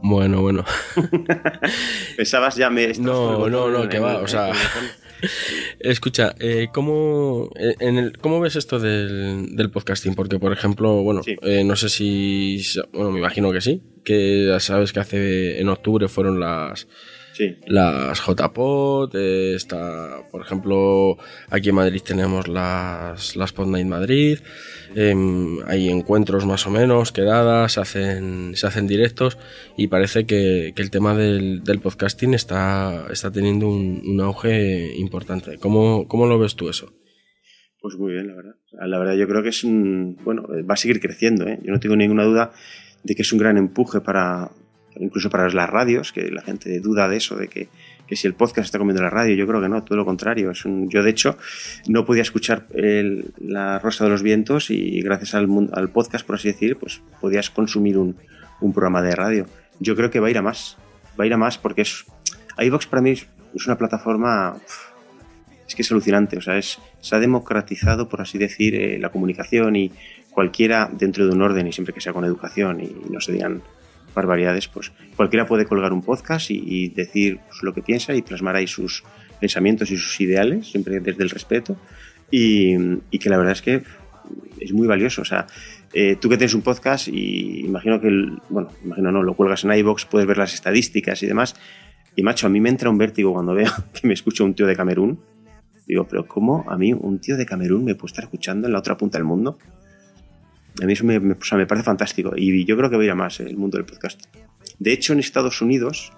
Bueno, 0.03 0.43
bueno. 0.43 0.65
Pensabas 2.17 2.57
ya 2.57 2.71
me. 2.71 2.93
No, 2.95 3.49
no, 3.49 3.69
no, 3.71 3.89
que 3.89 3.99
va, 3.99 4.19
o 4.19 4.27
sea-. 4.27 4.53
Escucha, 5.81 6.35
eh, 6.39 6.69
¿cómo, 6.73 7.51
eh, 7.59 7.75
en 7.81 7.97
el, 7.97 8.19
¿cómo 8.19 8.39
ves 8.41 8.57
esto 8.57 8.79
del, 8.79 9.57
del 9.57 9.71
podcasting? 9.71 10.15
Porque, 10.15 10.39
por 10.39 10.53
ejemplo, 10.53 11.03
bueno, 11.03 11.23
Sí. 11.23 11.37
eh, 11.43 11.65
no 11.65 11.75
sé 11.77 11.89
si. 11.89 12.63
Bueno, 12.93 13.11
me 13.13 13.19
imagino 13.21 13.51
que 13.53 13.61
sí. 13.63 13.83
Que 14.05 14.47
ya 14.49 14.61
sabes 14.61 14.93
que 14.93 15.01
hace. 15.01 15.61
En 15.61 15.69
octubre 15.69 16.09
fueron 16.09 16.39
las. 16.39 16.87
Sí. 17.37 17.55
Las 17.66 18.18
JPod, 18.27 19.14
eh, 19.14 19.55
está, 19.55 20.22
por 20.31 20.40
ejemplo, 20.40 21.18
aquí 21.51 21.68
en 21.68 21.75
Madrid 21.75 22.01
tenemos 22.03 22.49
las, 22.49 23.37
las 23.37 23.53
Pod 23.53 23.68
Night 23.68 23.87
Madrid, 23.87 24.38
em, 24.94 25.59
hay 25.66 25.90
encuentros 25.90 26.46
más 26.46 26.66
o 26.66 26.70
menos, 26.70 27.12
quedadas, 27.12 27.72
se 27.72 27.81
hacen, 27.81 28.57
se 28.57 28.66
hacen 28.66 28.87
directos 28.87 29.37
y 29.77 29.88
parece 29.88 30.25
que, 30.25 30.72
que 30.75 30.81
el 30.81 30.90
tema 30.90 31.14
del, 31.14 31.62
del 31.62 31.79
podcasting 31.81 32.33
está, 32.33 33.07
está 33.12 33.31
teniendo 33.31 33.68
un, 33.68 34.03
un 34.07 34.20
auge 34.22 34.96
importante. 34.96 35.59
¿Cómo, 35.59 36.09
¿Cómo 36.09 36.27
lo 36.27 36.38
ves 36.38 36.57
tú 36.57 36.70
eso? 36.70 36.94
Pues 37.83 37.96
muy 37.96 38.14
bien, 38.14 38.29
la 38.29 38.35
verdad. 38.35 38.55
La 38.72 38.99
verdad, 38.99 39.14
yo 39.14 39.29
creo 39.29 39.42
que 39.42 39.51
es 39.51 39.62
un. 39.62 40.16
Bueno, 40.25 40.46
va 40.68 40.72
a 40.75 40.79
seguir 40.79 41.01
creciendo, 41.01 41.46
¿eh? 41.46 41.61
Yo 41.62 41.70
no 41.70 41.81
tengo 41.81 41.96
ninguna 41.96 42.25
duda 42.25 42.53
de 43.05 43.14
que 43.14 43.22
es 43.22 43.33
un 43.33 43.38
gran 43.38 43.59
empuje 43.59 44.01
para. 44.01 44.51
Incluso 44.99 45.31
para 45.31 45.49
las 45.49 45.71
radios, 45.71 46.13
que 46.13 46.31
la 46.31 46.43
gente 46.43 46.81
duda 46.81 47.09
de 47.09 47.17
eso, 47.17 47.37
de 47.37 47.49
que, 47.49 47.69
que 48.07 48.17
si 48.17 48.27
el 48.27 48.35
podcast 48.35 48.67
está 48.67 48.79
comiendo 48.79 49.03
la 49.03 49.11
radio. 49.11 49.35
Yo 49.35 49.47
creo 49.47 49.61
que 49.61 49.69
no, 49.69 49.83
todo 49.85 49.97
lo 49.99 50.05
contrario. 50.05 50.51
Es 50.51 50.65
un, 50.65 50.89
yo, 50.89 51.03
de 51.03 51.11
hecho, 51.11 51.37
no 51.89 52.05
podía 52.05 52.23
escuchar 52.23 52.67
el- 52.75 53.33
La 53.39 53.79
Rosa 53.79 54.05
de 54.05 54.11
los 54.11 54.23
Vientos 54.23 54.71
y 54.71 55.01
gracias 55.03 55.35
al, 55.35 55.49
al 55.73 55.89
podcast, 55.91 56.27
por 56.27 56.37
así 56.37 56.49
decir, 56.49 56.77
pues 56.77 57.01
podías 57.21 57.51
consumir 57.51 57.99
un, 57.99 58.17
un 58.61 58.73
programa 58.73 59.03
de 59.03 59.15
radio. 59.15 59.47
Yo 59.81 59.95
creo 59.97 60.11
que 60.11 60.21
va 60.21 60.29
a 60.29 60.31
ir 60.31 60.39
a 60.39 60.43
más. 60.43 60.77
Va 61.19 61.25
a 61.25 61.27
ir 61.27 61.33
a 61.35 61.37
más 61.37 61.59
porque 61.59 61.83
es. 61.83 62.05
iVox 62.59 62.87
para 62.87 63.03
mí 63.03 63.11
es 63.11 63.67
una 63.67 63.77
plataforma. 63.77 64.57
es 65.69 65.75
que 65.75 65.83
es 65.83 65.91
alucinante, 65.91 66.37
o 66.39 66.41
sea, 66.41 66.57
es, 66.59 66.79
se 67.01 67.17
ha 67.17 67.19
democratizado, 67.19 68.09
por 68.09 68.21
así 68.21 68.39
decir, 68.39 68.75
eh, 68.75 68.99
la 68.99 69.11
comunicación 69.11 69.77
y 69.77 69.91
cualquiera 70.31 70.89
dentro 70.93 71.27
de 71.27 71.33
un 71.33 71.43
orden 71.43 71.67
y 71.67 71.73
siempre 71.73 71.95
que 71.95 72.01
sea 72.01 72.13
con 72.13 72.25
educación 72.25 72.81
y, 72.81 72.95
no 73.11 73.21
se 73.21 73.33
digan 73.33 73.63
barbaridades, 74.17 74.67
pues 74.67 74.91
cualquiera 75.15 75.47
puede 75.47 75.67
colgar 75.67 75.93
un 75.93 76.03
podcast 76.03 76.51
y, 76.51 76.89
decir 76.89 77.39
pues, 77.47 77.63
lo 77.63 77.73
que 77.73 77.83
piensa 77.83 78.15
y 78.15 78.23
plasmar 78.23 78.57
ahí 78.57 78.67
sus 78.67 79.05
pensamientos 79.39 79.91
y 79.93 79.97
sus 79.97 80.21
ideales, 80.21 80.67
siempre 80.67 80.99
desde 80.99 81.23
el 81.23 81.31
respeto. 81.31 81.77
Y, 82.31 82.77
que 83.19 83.31
la 83.31 83.39
verdad 83.39 83.53
es 83.53 83.63
que 83.63 83.83
es 84.61 84.73
muy 84.73 84.89
valioso, 84.89 85.23
o 85.23 85.25
sea, 85.25 85.47
eh, 85.93 86.17
tú 86.21 86.29
que 86.29 86.37
tienes 86.37 86.55
un 86.55 86.63
podcast 86.63 87.07
y 87.07 87.61
imagino 87.61 88.01
que, 88.01 88.09
bueno, 88.49 88.69
imagino 88.85 89.13
no, 89.13 89.23
lo 89.23 89.35
cuelgas 89.35 89.65
en 89.65 89.73
iVoox, 89.73 90.07
puedes 90.07 90.27
ver 90.27 90.39
las 90.39 90.53
estadísticas 90.53 91.23
y 91.23 91.27
demás, 91.27 91.55
y 92.17 92.23
macho, 92.23 92.47
a 92.47 92.51
mí 92.51 92.61
me 92.61 92.69
entra 92.69 92.91
un 92.91 92.99
vértigo 92.99 93.33
cuando 93.33 93.55
veo 93.55 93.71
que 93.95 94.09
me 94.09 94.15
escucha 94.15 94.43
un 94.43 94.55
tío 94.55 94.67
de 94.67 94.75
Camerún, 94.75 95.21
Digo, 95.87 96.07
pero 96.09 96.27
¿cómo 96.27 96.65
a 96.69 96.77
mí 96.77 96.93
un 96.93 97.21
tío 97.21 97.37
de 97.37 97.47
Camerún 97.47 97.85
me 97.85 97.95
puede 97.95 98.11
estar 98.11 98.25
escuchando 98.25 98.67
en 98.67 98.73
la 98.73 98.81
otra 98.81 98.97
punta 98.97 99.19
del 99.19 99.25
mundo? 99.25 99.59
A 100.83 100.87
mí 100.87 100.93
eso 100.93 101.05
me, 101.05 101.19
me- 101.21 101.35
o 101.35 101.45
sea, 101.45 101.57
me 101.59 101.67
parece 101.67 101.85
fantástico 101.85 102.33
y 102.37 102.65
yo 102.65 102.77
creo 102.77 102.91
que 102.91 102.97
va 102.97 103.03
a 103.03 103.05
ir 103.07 103.11
a 103.11 103.15
más 103.15 103.41
eh, 103.41 103.45
el 103.49 103.57
mundo 103.57 103.79
del 103.79 103.87
podcast. 103.87 104.21
De 104.79 104.93
hecho, 104.93 105.12
en 105.15 105.21
Estados 105.21 105.61
Unidos, 105.62 106.12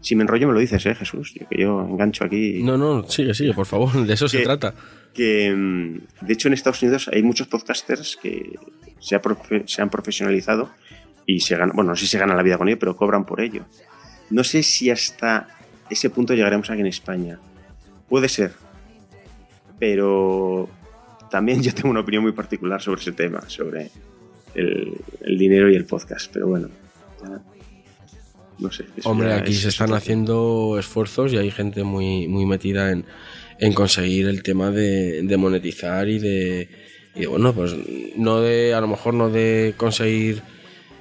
si 0.00 0.14
me 0.16 0.22
enrollo 0.22 0.46
me 0.48 0.54
lo 0.54 0.60
dices, 0.60 0.84
¿eh, 0.86 0.94
Jesús? 0.94 1.34
Yo, 1.34 1.48
que 1.48 1.60
yo 1.60 1.80
engancho 1.82 2.24
aquí. 2.24 2.62
No, 2.62 2.78
no, 2.78 3.08
sigue, 3.08 3.34
sigue, 3.34 3.52
por 3.52 3.66
favor, 3.66 3.92
de 4.06 4.14
eso 4.14 4.28
se 4.28 4.42
trata. 4.42 4.74
Que, 5.12 5.52
mm, 5.54 6.24
de 6.26 6.32
hecho, 6.32 6.48
en 6.48 6.54
Estados 6.54 6.82
Unidos 6.82 7.08
hay 7.12 7.22
muchos 7.22 7.48
podcasters 7.48 8.16
que 8.22 8.58
se, 9.00 9.14
ha 9.14 9.22
profe- 9.22 9.66
se 9.66 9.82
han 9.82 9.90
profesionalizado 9.90 10.70
y 11.26 11.40
se 11.40 11.56
ganan, 11.56 11.74
bueno, 11.74 11.90
no 11.90 11.96
sé 11.96 12.02
si 12.02 12.12
se 12.12 12.18
ganan 12.18 12.36
la 12.36 12.42
vida 12.42 12.56
con 12.58 12.68
ello, 12.68 12.78
pero 12.78 12.96
cobran 12.96 13.26
por 13.26 13.40
ello. 13.40 13.64
No 14.30 14.42
sé 14.44 14.62
si 14.62 14.90
hasta 14.90 15.48
ese 15.90 16.08
punto 16.10 16.34
llegaremos 16.34 16.70
aquí 16.70 16.80
en 16.80 16.86
España. 16.86 17.38
Puede 18.08 18.28
ser, 18.28 18.52
pero 19.78 20.68
también 21.30 21.62
yo 21.62 21.72
tengo 21.74 21.90
una 21.90 22.00
opinión 22.00 22.22
muy 22.22 22.32
particular 22.32 22.80
sobre 22.80 23.00
ese 23.00 23.12
tema, 23.12 23.48
sobre 23.48 23.90
el, 24.54 24.92
el 25.20 25.38
dinero 25.38 25.70
y 25.70 25.76
el 25.76 25.84
podcast. 25.84 26.30
Pero 26.32 26.48
bueno, 26.48 26.68
no 28.58 28.72
sé. 28.72 28.84
Hombre, 29.04 29.32
aquí 29.34 29.52
es- 29.52 29.60
se 29.60 29.68
es 29.68 29.74
están 29.74 29.92
haciendo 29.92 30.76
esfuerzos 30.78 31.32
y 31.32 31.36
hay 31.38 31.50
gente 31.50 31.84
muy, 31.84 32.26
muy 32.28 32.46
metida 32.46 32.90
en, 32.90 33.04
en 33.58 33.72
conseguir 33.74 34.28
el 34.28 34.42
tema 34.42 34.70
de, 34.70 35.22
de 35.22 35.36
monetizar 35.36 36.08
y 36.08 36.18
de, 36.18 36.68
y 37.14 37.20
de, 37.20 37.26
bueno, 37.26 37.52
pues 37.52 37.74
no 38.16 38.40
de, 38.40 38.72
a 38.74 38.80
lo 38.80 38.88
mejor 38.88 39.14
no 39.14 39.28
de 39.28 39.74
conseguir 39.76 40.42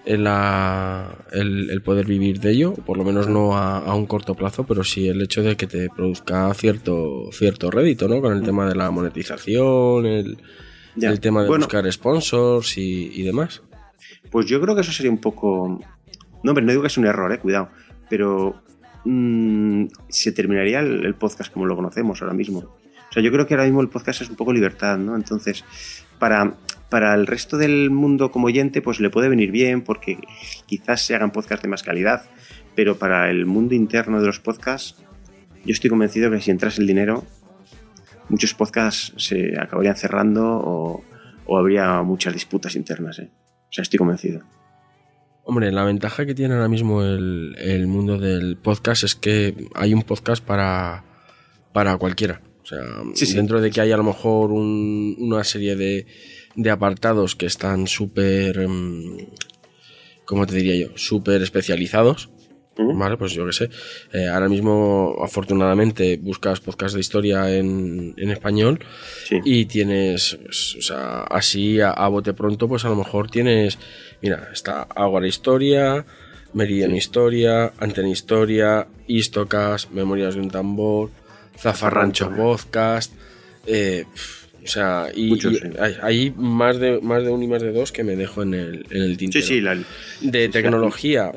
el, 0.05 1.69
el 1.69 1.81
poder 1.81 2.05
vivir 2.05 2.39
de 2.39 2.51
ello, 2.51 2.73
por 2.73 2.97
lo 2.97 3.03
menos 3.03 3.27
no 3.27 3.57
a, 3.57 3.79
a 3.79 3.95
un 3.95 4.05
corto 4.05 4.35
plazo, 4.35 4.65
pero 4.65 4.83
sí 4.83 5.07
el 5.07 5.21
hecho 5.21 5.41
de 5.41 5.55
que 5.57 5.67
te 5.67 5.89
produzca 5.89 6.53
cierto, 6.53 7.29
cierto 7.31 7.71
rédito, 7.71 8.07
¿no? 8.07 8.21
Con 8.21 8.33
el 8.33 8.43
tema 8.43 8.67
de 8.67 8.75
la 8.75 8.91
monetización, 8.91 10.05
el, 10.05 10.37
el 11.01 11.19
tema 11.19 11.41
de 11.41 11.47
Bueno, 11.47 11.65
buscar 11.65 11.91
sponsors 11.91 12.77
y, 12.77 13.11
y 13.13 13.23
demás. 13.23 13.63
Pues 14.31 14.45
yo 14.45 14.61
creo 14.61 14.75
que 14.75 14.81
eso 14.81 14.91
sería 14.91 15.11
un 15.11 15.19
poco. 15.19 15.79
No, 16.43 16.51
hombre, 16.51 16.63
no 16.63 16.71
digo 16.71 16.81
que 16.81 16.87
es 16.87 16.97
un 16.97 17.05
error, 17.05 17.31
eh, 17.33 17.39
cuidado. 17.39 17.69
Pero 18.09 18.61
mm, 19.03 19.85
se 20.09 20.31
terminaría 20.31 20.79
el 20.79 21.15
podcast 21.15 21.51
como 21.51 21.65
lo 21.65 21.75
conocemos 21.75 22.21
ahora 22.21 22.33
mismo. 22.33 22.59
O 23.09 23.13
sea, 23.13 23.23
yo 23.23 23.31
creo 23.31 23.47
que 23.47 23.53
ahora 23.53 23.65
mismo 23.65 23.81
el 23.81 23.89
podcast 23.89 24.21
es 24.21 24.29
un 24.29 24.35
poco 24.35 24.51
libertad, 24.51 24.97
¿no? 24.97 25.15
Entonces, 25.15 25.63
para, 26.19 26.55
para 26.95 27.13
el 27.13 27.27
resto 27.27 27.57
del 27.57 27.89
mundo 27.91 28.31
como 28.31 28.47
oyente, 28.47 28.81
pues 28.81 29.01
le 29.01 29.09
puede 29.09 29.27
venir 29.27 29.51
bien 29.51 29.81
porque 29.81 30.17
quizás 30.65 31.01
se 31.01 31.13
hagan 31.13 31.31
podcasts 31.31 31.61
de 31.61 31.67
más 31.67 31.83
calidad. 31.83 32.21
Pero 32.73 32.97
para 32.97 33.29
el 33.29 33.45
mundo 33.45 33.75
interno 33.75 34.21
de 34.21 34.27
los 34.27 34.39
podcasts, 34.39 35.03
yo 35.65 35.73
estoy 35.73 35.89
convencido 35.89 36.31
que 36.31 36.39
si 36.39 36.51
entras 36.51 36.79
el 36.79 36.87
dinero, 36.87 37.25
muchos 38.29 38.53
podcasts 38.53 39.11
se 39.17 39.59
acabarían 39.59 39.97
cerrando 39.97 40.45
o, 40.45 41.03
o 41.45 41.57
habría 41.57 42.01
muchas 42.01 42.33
disputas 42.33 42.77
internas. 42.77 43.19
¿eh? 43.19 43.29
O 43.69 43.73
sea, 43.73 43.81
estoy 43.81 43.97
convencido. 43.97 44.39
Hombre, 45.43 45.73
la 45.73 45.83
ventaja 45.83 46.25
que 46.25 46.33
tiene 46.33 46.53
ahora 46.53 46.69
mismo 46.69 47.03
el, 47.03 47.57
el 47.59 47.87
mundo 47.87 48.17
del 48.17 48.55
podcast 48.55 49.03
es 49.03 49.15
que 49.15 49.67
hay 49.75 49.93
un 49.93 50.03
podcast 50.03 50.41
para, 50.41 51.03
para 51.73 51.97
cualquiera. 51.97 52.41
O 52.63 52.65
sea, 52.65 52.79
Sí, 53.15 53.25
sí. 53.25 53.35
dentro 53.35 53.59
de 53.59 53.69
que 53.69 53.81
hay 53.81 53.91
a 53.91 53.97
lo 53.97 54.03
mejor 54.03 54.51
un- 54.53 55.15
una 55.19 55.43
serie 55.43 55.75
de, 55.75 56.07
de 56.55 56.69
apartados 56.69 57.35
que 57.35 57.45
están 57.45 57.87
súper, 57.87 58.67
mm, 58.67 59.17
¿cómo 60.25 60.45
te 60.45 60.55
diría 60.55 60.87
yo? 60.87 60.97
Súper 60.97 61.41
especializados. 61.41 62.29
Vale, 62.77 63.15
pues 63.15 63.31
yo 63.31 63.45
qué 63.45 63.53
sé. 63.53 63.69
Eh, 64.11 64.27
ahora 64.27 64.49
mismo, 64.49 65.15
afortunadamente, 65.23 66.17
buscas 66.17 66.59
podcast 66.59 66.93
de 66.95 66.99
historia 66.99 67.49
en, 67.55 68.13
en 68.17 68.31
español 68.31 68.79
Sí. 69.29 69.39
y 69.45 69.65
tienes, 69.65 70.37
pues, 70.43 70.75
o 70.77 70.81
sea, 70.81 71.21
así 71.21 71.79
a, 71.79 71.91
a 71.91 72.09
bote 72.09 72.33
pronto, 72.33 72.67
pues 72.67 72.83
a 72.83 72.89
lo 72.89 72.97
mejor 72.97 73.29
tienes, 73.31 73.77
mira, 74.21 74.49
está 74.51 74.81
Águara 74.93 75.25
Historia, 75.25 76.05
Meridian 76.53 76.93
Historia, 76.93 77.71
Antena 77.79 78.09
Historia, 78.09 78.87
Istocas, 79.07 79.89
Memorias 79.91 80.35
de 80.35 80.41
un 80.41 80.49
Tambor, 80.51 81.11
Zafarrancho. 81.57 82.29
Podcast, 82.35 83.13
eh, 83.67 84.03
o 84.65 84.67
sea, 84.67 85.07
y, 85.15 85.27
Muchos, 85.29 85.53
y 85.53 85.57
sí. 85.57 85.67
hay, 85.79 85.95
hay 86.01 86.33
más 86.35 86.79
de 86.79 86.99
más 87.01 87.23
de 87.23 87.29
uno 87.29 87.43
y 87.43 87.47
más 87.47 87.61
de 87.61 87.71
dos 87.71 87.91
que 87.91 88.03
me 88.03 88.15
dejo 88.15 88.41
en 88.43 88.53
el, 88.53 88.85
en 88.89 89.01
el 89.03 89.11
Sí, 89.11 89.17
tintero. 89.17 89.45
sí, 89.45 89.61
la- 89.61 89.77
De 90.21 90.49
tecnología, 90.49 91.31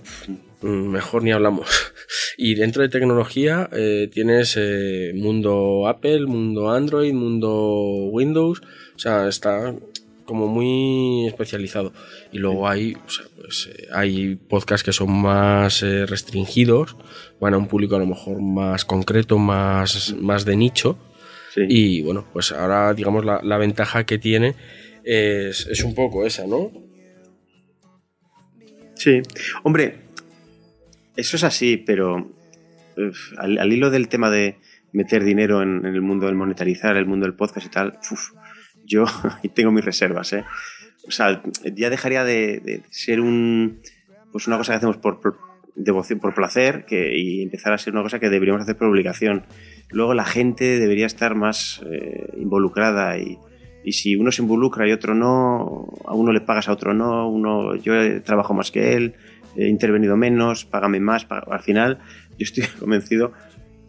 mejor 0.62 1.22
ni 1.22 1.32
hablamos. 1.32 1.68
Y 2.40 2.54
dentro 2.54 2.82
de 2.82 2.88
tecnología 2.88 3.68
eh, 3.72 4.08
tienes 4.12 4.54
eh, 4.56 5.12
mundo 5.14 5.88
Apple, 5.88 6.26
mundo 6.26 6.70
Android, 6.70 7.12
mundo 7.12 8.08
Windows. 8.12 8.60
O 8.94 8.98
sea, 8.98 9.28
está 9.28 9.74
como 10.24 10.46
muy 10.46 11.26
especializado. 11.26 11.92
Y 12.32 12.38
luego 12.38 12.68
hay, 12.68 12.94
o 12.94 13.10
sea, 13.10 13.24
pues, 13.36 13.68
eh, 13.72 13.88
hay 13.92 14.36
podcasts 14.36 14.84
que 14.84 14.92
son 14.92 15.10
más 15.20 15.82
eh, 15.82 16.06
restringidos, 16.06 16.96
van 17.40 17.54
a 17.54 17.58
un 17.58 17.66
público 17.66 17.96
a 17.96 17.98
lo 17.98 18.06
mejor 18.06 18.40
más 18.40 18.84
concreto, 18.84 19.36
más, 19.38 20.14
más 20.20 20.44
de 20.44 20.56
nicho. 20.56 20.96
Sí. 21.54 21.62
Y 21.68 22.02
bueno, 22.02 22.26
pues 22.32 22.52
ahora, 22.52 22.92
digamos, 22.94 23.24
la, 23.24 23.40
la 23.42 23.58
ventaja 23.58 24.04
que 24.04 24.18
tiene 24.18 24.54
es, 25.04 25.66
es 25.66 25.82
un 25.84 25.94
poco 25.94 26.26
esa, 26.26 26.46
¿no? 26.46 26.70
Sí, 28.94 29.22
hombre, 29.62 29.96
eso 31.16 31.36
es 31.36 31.44
así, 31.44 31.76
pero 31.76 32.16
uf, 32.96 33.32
al, 33.38 33.58
al 33.58 33.72
hilo 33.72 33.90
del 33.90 34.08
tema 34.08 34.30
de 34.30 34.56
meter 34.92 35.22
dinero 35.22 35.62
en, 35.62 35.86
en 35.86 35.94
el 35.94 36.02
mundo 36.02 36.26
del 36.26 36.34
monetarizar, 36.34 36.96
el 36.96 37.06
mundo 37.06 37.26
del 37.26 37.36
podcast 37.36 37.66
y 37.66 37.70
tal, 37.70 37.98
uf, 38.10 38.32
yo 38.84 39.04
tengo 39.54 39.70
mis 39.70 39.84
reservas, 39.84 40.32
¿eh? 40.32 40.44
O 41.06 41.10
sea, 41.10 41.42
ya 41.74 41.90
dejaría 41.90 42.24
de, 42.24 42.60
de 42.60 42.82
ser 42.90 43.20
un, 43.20 43.80
pues 44.32 44.46
una 44.46 44.58
cosa 44.58 44.72
que 44.72 44.76
hacemos 44.78 44.98
por, 44.98 45.20
por 45.20 45.38
devoción, 45.74 46.18
por 46.18 46.34
placer, 46.34 46.84
que, 46.84 47.16
y 47.16 47.42
empezar 47.42 47.72
a 47.72 47.78
ser 47.78 47.92
una 47.92 48.02
cosa 48.02 48.18
que 48.18 48.28
deberíamos 48.28 48.62
hacer 48.62 48.76
por 48.76 48.88
obligación. 48.88 49.44
Luego 49.90 50.14
la 50.14 50.24
gente 50.24 50.78
debería 50.78 51.06
estar 51.06 51.34
más 51.34 51.80
eh, 51.90 52.28
involucrada 52.38 53.18
y, 53.18 53.38
y 53.84 53.92
si 53.92 54.16
uno 54.16 54.30
se 54.32 54.42
involucra 54.42 54.86
y 54.88 54.92
otro 54.92 55.14
no, 55.14 55.88
a 56.06 56.14
uno 56.14 56.32
le 56.32 56.40
pagas 56.42 56.68
a 56.68 56.72
otro 56.72 56.92
no, 56.94 57.28
uno 57.28 57.74
yo 57.76 58.22
trabajo 58.22 58.52
más 58.54 58.70
que 58.70 58.92
él, 58.94 59.14
he 59.56 59.66
intervenido 59.68 60.16
menos, 60.16 60.64
págame 60.66 61.00
más, 61.00 61.26
al 61.30 61.60
final 61.60 61.98
yo 62.38 62.44
estoy 62.44 62.64
convencido 62.78 63.32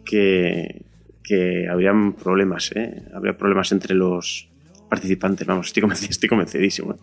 que, 0.04 0.84
que 1.22 1.68
habrían 1.68 2.14
problemas, 2.14 2.72
¿eh? 2.74 3.02
habría 3.14 3.36
problemas 3.36 3.70
entre 3.72 3.94
los 3.94 4.48
participantes, 4.88 5.46
vamos, 5.46 5.66
estoy, 5.66 5.82
convenci- 5.82 6.08
estoy 6.10 6.28
convencidísimo. 6.30 6.94
¿eh? 6.94 6.96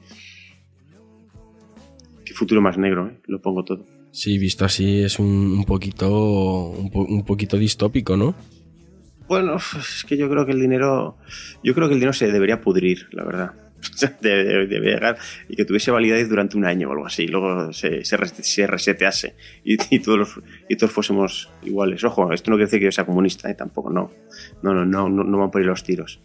Qué 2.25 2.33
futuro 2.33 2.61
más 2.61 2.77
negro, 2.77 3.07
¿eh? 3.07 3.19
lo 3.27 3.39
pongo 3.41 3.63
todo. 3.63 3.85
Sí, 4.11 4.37
visto 4.37 4.65
así 4.65 5.03
es 5.03 5.19
un, 5.19 5.27
un 5.27 5.63
poquito 5.65 6.69
un, 6.69 6.89
po- 6.89 7.05
un 7.05 7.23
poquito 7.23 7.57
distópico, 7.57 8.17
¿no? 8.17 8.33
Bueno, 9.27 9.57
es 9.57 10.05
que 10.07 10.17
yo 10.17 10.29
creo 10.29 10.45
que 10.45 10.51
el 10.53 10.59
dinero, 10.61 11.17
yo 11.63 11.73
creo 11.73 11.87
que 11.87 11.93
el 11.93 11.99
dinero 11.99 12.13
se 12.13 12.31
debería 12.31 12.61
pudrir, 12.61 13.07
la 13.11 13.23
verdad. 13.23 13.51
Debe- 14.21 14.67
llegar 14.67 15.17
y 15.47 15.55
que 15.55 15.63
tuviese 15.65 15.91
validez 15.91 16.27
durante 16.29 16.57
un 16.57 16.65
año 16.65 16.89
o 16.89 16.93
algo 16.93 17.05
así, 17.05 17.27
luego 17.27 17.71
se, 17.73 18.03
se, 18.03 18.17
res- 18.17 18.33
se 18.41 18.65
resetease 18.65 19.35
y, 19.63 19.99
todos 19.99 20.17
los- 20.17 20.39
y 20.67 20.75
todos 20.77 20.91
fuésemos 20.91 21.49
iguales. 21.63 22.03
Ojo, 22.03 22.31
esto 22.33 22.49
no 22.51 22.57
quiere 22.57 22.65
decir 22.67 22.79
que 22.79 22.85
yo 22.85 22.91
sea 22.91 23.05
comunista, 23.05 23.49
¿eh? 23.49 23.53
tampoco, 23.55 23.89
no. 23.91 24.11
No, 24.63 24.73
no, 24.73 24.85
no, 24.85 25.09
no, 25.09 25.23
no 25.23 25.37
van 25.37 25.51
por 25.51 25.61
ahí 25.61 25.67
los 25.67 25.83
tiros. 25.83 26.19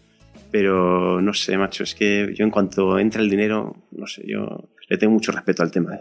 Pero 0.51 1.19
no 1.21 1.33
sé, 1.33 1.57
macho, 1.57 1.83
es 1.83 1.95
que 1.95 2.33
yo 2.35 2.43
en 2.45 2.51
cuanto 2.51 2.97
entra 2.99 3.21
el 3.21 3.29
dinero, 3.29 3.75
no 3.91 4.07
sé, 4.07 4.23
yo 4.25 4.69
le 4.87 4.97
tengo 4.97 5.13
mucho 5.13 5.31
respeto 5.31 5.63
al 5.63 5.71
tema. 5.71 5.95
¿eh? 5.95 5.99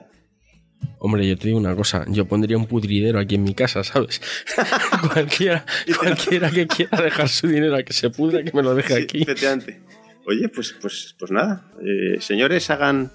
Hombre, 0.99 1.27
yo 1.29 1.37
te 1.37 1.49
digo 1.49 1.59
una 1.59 1.75
cosa, 1.75 2.05
yo 2.09 2.27
pondría 2.27 2.57
un 2.57 2.67
pudridero 2.67 3.19
aquí 3.19 3.35
en 3.35 3.43
mi 3.43 3.55
casa, 3.55 3.83
¿sabes? 3.83 4.21
cualquiera, 5.13 5.65
cualquiera 5.99 6.51
que 6.51 6.67
quiera 6.67 7.01
dejar 7.03 7.29
su 7.29 7.49
dinero 7.49 7.75
a 7.77 7.83
que 7.83 7.93
se 7.93 8.11
pudra, 8.11 8.43
que 8.45 8.53
me 8.53 8.63
lo 8.63 8.75
deje 8.75 8.95
Sí, 8.97 9.03
aquí. 9.03 9.23
efectivamente. 9.23 9.81
Oye, 10.27 10.49
pues, 10.49 10.75
pues, 10.81 11.17
pues 11.19 11.31
nada. 11.33 11.65
Eh, 11.81 12.21
señores, 12.21 12.71
hagan. 12.71 13.11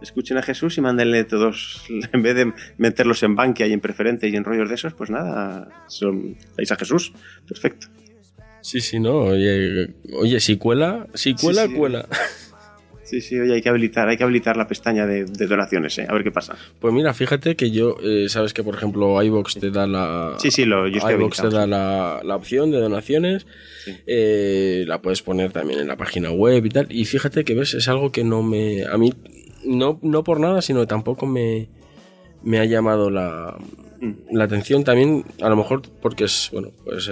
Escuchen 0.00 0.36
a 0.38 0.42
Jesús 0.42 0.76
y 0.78 0.80
mándenle 0.80 1.24
todos. 1.24 1.82
En 2.12 2.22
vez 2.22 2.36
de 2.36 2.52
meterlos 2.78 3.22
en 3.24 3.34
bankia 3.34 3.66
y 3.66 3.72
en 3.72 3.80
preferente 3.80 4.28
y 4.28 4.36
en 4.36 4.44
rollos 4.44 4.68
de 4.68 4.76
esos, 4.76 4.94
pues 4.94 5.10
nada. 5.10 5.68
Son, 5.88 6.36
dais 6.56 6.70
a 6.70 6.76
Jesús. 6.76 7.12
Perfecto. 7.48 7.88
Sí, 8.60 8.80
sí, 8.80 9.00
no. 9.00 9.16
Oye, 9.16 9.94
oye 10.12 10.38
si 10.40 10.56
cuela, 10.56 11.06
si 11.14 11.34
cuela, 11.34 11.62
Sí, 11.64 11.68
sí. 11.70 11.74
cuela. 11.76 12.08
Sí, 13.04 13.20
sí, 13.20 13.38
oye, 13.38 13.54
hay 13.54 13.62
que 13.62 13.68
habilitar, 13.68 14.08
hay 14.08 14.16
que 14.16 14.24
habilitar 14.24 14.56
la 14.56 14.66
pestaña 14.66 15.06
de, 15.06 15.24
de 15.26 15.46
donaciones, 15.46 15.98
¿eh? 15.98 16.06
A 16.08 16.12
ver 16.14 16.24
qué 16.24 16.30
pasa. 16.32 16.56
Pues 16.80 16.92
mira, 16.92 17.12
fíjate 17.14 17.54
que 17.54 17.70
yo, 17.70 17.96
eh, 18.02 18.28
sabes 18.28 18.54
que 18.54 18.62
por 18.64 18.74
ejemplo 18.74 19.22
iVox 19.22 19.54
te 19.60 19.70
da 19.70 19.86
la. 19.86 20.34
Sí, 20.38 20.50
sí, 20.50 20.64
lo, 20.64 20.88
yo 20.88 21.00
te 21.00 21.48
da 21.50 21.66
la, 21.66 22.20
la 22.24 22.36
opción 22.36 22.70
de 22.70 22.80
donaciones. 22.80 23.46
Sí. 23.84 23.92
eh, 24.06 24.84
la 24.86 25.02
puedes 25.02 25.22
poner 25.22 25.52
también 25.52 25.80
en 25.80 25.88
la 25.88 25.96
página 25.96 26.30
web 26.30 26.64
y 26.64 26.70
tal. 26.70 26.86
Y 26.90 27.04
fíjate 27.04 27.44
que 27.44 27.54
ves, 27.54 27.74
es 27.74 27.86
algo 27.88 28.10
que 28.10 28.24
no 28.24 28.42
me. 28.42 28.84
A 28.84 28.96
mí, 28.96 29.12
no, 29.64 29.98
no 30.02 30.24
por 30.24 30.40
nada, 30.40 30.62
sino 30.62 30.80
que 30.80 30.86
tampoco 30.86 31.26
me, 31.26 31.68
me 32.42 32.58
ha 32.58 32.64
llamado 32.64 33.10
la, 33.10 33.56
Mm. 34.00 34.36
la 34.36 34.44
atención. 34.44 34.82
También, 34.84 35.24
a 35.40 35.48
lo 35.48 35.56
mejor 35.56 35.82
porque 36.02 36.24
es, 36.24 36.48
bueno, 36.52 36.70
pues. 36.84 37.08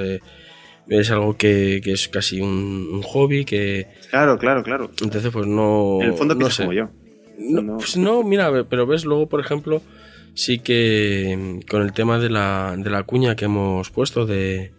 Es 0.89 1.11
algo 1.11 1.37
que, 1.37 1.81
que 1.83 1.93
es 1.93 2.09
casi 2.09 2.41
un, 2.41 2.89
un 2.93 3.03
hobby 3.03 3.45
que 3.45 3.89
Claro, 4.11 4.39
claro, 4.39 4.63
claro. 4.63 4.91
entonces 5.03 5.31
pues 5.33 5.47
no 5.47 5.99
En 6.01 6.09
el 6.09 6.15
fondo 6.15 6.35
no 6.35 6.51
sé. 6.51 6.63
como 6.65 6.73
yo. 6.75 6.91
No, 7.39 7.63
No. 7.63 7.77
pues 7.79 7.97
no, 7.97 8.23
mira, 8.23 8.65
pero 8.69 8.87
ves, 8.87 9.05
luego, 9.05 9.29
por 9.29 9.41
ejemplo, 9.41 9.83
sí 10.35 10.59
que 10.59 11.37
mm, 11.65 11.69
con 11.69 11.83
el 11.83 11.93
tema 11.93 12.19
de 12.19 12.31
la, 12.31 12.75
de 12.79 12.91
la 12.91 13.03
cuña 13.05 13.35
que 13.37 13.47
hemos 13.47 13.91
puesto 13.91 14.27
de, 14.27 14.73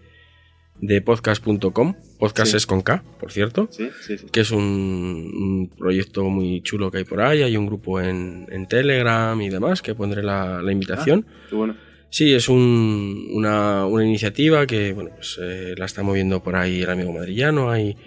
de 0.79 1.01
podcast.com, 1.01 1.95
podcast 2.19 2.51
Sí. 2.51 2.57
es 2.57 2.65
con 2.67 2.81
K, 2.81 3.03
por 3.19 3.31
cierto, 3.31 3.67
Sí, 3.71 3.89
sí, 4.05 4.17
sí. 4.17 4.25
que 4.31 4.41
es 4.41 4.51
un, 4.51 4.59
un 4.61 5.71
proyecto 5.77 6.25
muy 6.25 6.61
chulo 6.61 6.91
que 6.91 6.99
hay 6.99 7.03
por 7.05 7.21
ahí, 7.21 7.41
hay 7.41 7.57
un 7.57 7.65
grupo 7.65 7.99
en, 8.01 8.45
en 8.51 8.67
Telegram 8.67 9.39
y 9.41 9.49
demás, 9.49 9.81
que 9.81 9.95
pondré 9.95 10.21
la, 10.23 10.61
la 10.61 10.71
invitación. 10.71 11.25
Qué 11.49 11.55
bueno. 11.55 11.75
Sí, 12.13 12.31
es 12.31 12.47
un- 12.47 13.27
una, 13.31 13.87
una 13.87 14.05
iniciativa 14.05 14.67
que 14.67 14.93
bueno, 14.93 15.09
pues, 15.15 15.39
eh, 15.41 15.73
la 15.75 15.85
está 15.85 16.03
moviendo 16.03 16.43
por 16.43 16.55
ahí 16.55 16.83
el 16.83 16.89
amigo 16.91 17.11
madrillano. 17.11 17.71
Hay, 17.71 17.97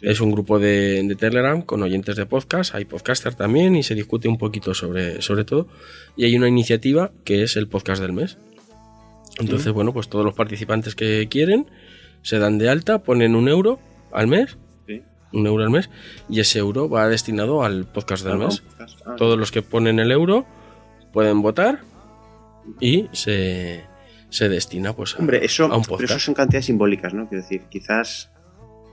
Sí. 0.00 0.08
Es 0.08 0.20
un 0.20 0.32
grupo 0.32 0.58
de, 0.58 1.00
de 1.04 1.14
Telegram 1.14 1.62
con 1.62 1.80
oyentes 1.80 2.16
de 2.16 2.26
podcast, 2.26 2.74
hay 2.74 2.84
podcaster 2.86 3.36
también 3.36 3.76
y 3.76 3.84
se 3.84 3.94
discute 3.94 4.26
un 4.26 4.36
poquito 4.36 4.74
sobre, 4.74 5.22
sobre 5.22 5.44
todo. 5.44 5.68
Y 6.16 6.24
hay 6.24 6.34
una 6.36 6.48
iniciativa 6.48 7.12
que 7.22 7.44
es 7.44 7.56
el 7.56 7.68
podcast 7.68 8.02
del 8.02 8.12
mes. 8.12 8.36
Entonces, 9.38 9.72
bueno, 9.72 9.92
pues 9.92 10.08
todos 10.08 10.24
los 10.24 10.34
participantes 10.34 10.96
que 10.96 11.28
quieren 11.30 11.70
se 12.22 12.40
dan 12.40 12.58
de 12.58 12.68
alta, 12.68 13.04
ponen 13.04 13.36
un 13.36 13.48
euro 13.48 13.78
al 14.12 14.26
mes, 14.26 14.56
un 15.32 15.46
euro 15.46 15.62
al 15.62 15.70
mes, 15.70 15.88
y 16.28 16.40
ese 16.40 16.58
euro 16.58 16.88
va 16.88 17.08
destinado 17.08 17.62
al 17.62 17.84
podcast 17.86 18.24
del 18.24 18.32
Ah, 18.42 18.46
mes. 18.46 18.62
ah, 19.06 19.14
Todos 19.16 19.38
los 19.38 19.52
que 19.52 19.62
ponen 19.62 20.00
el 20.00 20.10
euro 20.10 20.46
pueden 21.12 21.42
votar 21.42 21.78
y 22.80 23.08
se, 23.12 23.84
se 24.28 24.48
destina 24.48 24.92
pues 24.94 25.14
a, 25.14 25.18
Hombre, 25.18 25.44
eso, 25.44 25.64
a 25.64 25.76
un 25.76 25.82
pero 25.82 25.96
podcast. 25.96 26.10
eso 26.12 26.20
son 26.20 26.34
cantidades 26.34 26.66
simbólicas, 26.66 27.14
¿no? 27.14 27.28
Quiero 27.28 27.42
decir, 27.42 27.62
quizás, 27.68 28.30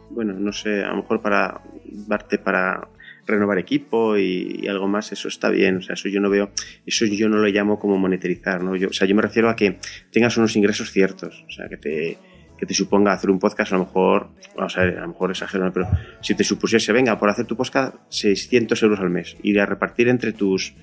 bueno, 0.09 0.33
no 0.33 0.51
sé, 0.51 0.83
a 0.83 0.89
lo 0.89 0.97
mejor 0.97 1.21
para 1.21 1.61
darte 1.85 2.37
para 2.37 2.89
renovar 3.25 3.59
equipo 3.59 4.17
y, 4.17 4.59
y 4.63 4.67
algo 4.67 4.87
más, 4.87 5.11
eso 5.11 5.27
está 5.27 5.49
bien. 5.49 5.77
O 5.77 5.81
sea, 5.81 5.93
eso 5.93 6.09
yo 6.09 6.19
no 6.19 6.29
veo, 6.29 6.51
eso 6.85 7.05
yo 7.05 7.29
no 7.29 7.37
lo 7.37 7.47
llamo 7.47 7.79
como 7.79 7.97
monetarizar, 7.97 8.63
¿no? 8.63 8.75
Yo, 8.75 8.89
o 8.89 8.93
sea, 8.93 9.07
yo 9.07 9.15
me 9.15 9.21
refiero 9.21 9.49
a 9.49 9.55
que 9.55 9.77
tengas 10.11 10.35
unos 10.37 10.55
ingresos 10.55 10.91
ciertos, 10.91 11.45
o 11.47 11.51
sea, 11.51 11.69
que 11.69 11.77
te, 11.77 12.17
que 12.57 12.65
te 12.65 12.73
suponga 12.73 13.13
hacer 13.13 13.29
un 13.29 13.39
podcast, 13.39 13.71
a 13.71 13.77
lo 13.77 13.85
mejor, 13.85 14.29
vamos 14.55 14.77
a 14.77 14.81
ver, 14.81 14.97
a 14.97 15.01
lo 15.01 15.07
mejor 15.09 15.31
exagero, 15.31 15.71
pero 15.71 15.87
si 16.21 16.35
te 16.35 16.43
supusiese, 16.43 16.91
venga, 16.91 17.17
por 17.17 17.29
hacer 17.29 17.45
tu 17.45 17.55
podcast, 17.55 17.95
600 18.09 18.83
euros 18.83 18.99
al 18.99 19.09
mes, 19.09 19.37
ir 19.43 19.59
a 19.61 19.65
repartir 19.65 20.09
entre 20.09 20.33
tus 20.33 20.73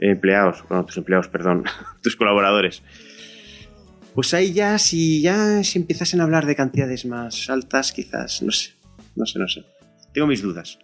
empleados, 0.00 0.64
bueno, 0.68 0.84
tus 0.84 0.96
empleados, 0.96 1.28
perdón, 1.28 1.64
tus 2.02 2.16
colaboradores. 2.16 2.82
Pues 4.14 4.34
ahí 4.34 4.52
ya, 4.52 4.78
si 4.78 5.22
ya 5.22 5.62
si 5.62 5.78
empiezan 5.78 6.20
a 6.20 6.24
hablar 6.24 6.46
de 6.46 6.56
cantidades 6.56 7.04
más 7.06 7.48
altas, 7.48 7.92
quizás, 7.92 8.42
no 8.42 8.50
sé, 8.50 8.72
no 9.14 9.26
sé, 9.26 9.38
no 9.38 9.48
sé. 9.48 9.64
Tengo 10.12 10.26
mis 10.26 10.42
dudas. 10.42 10.78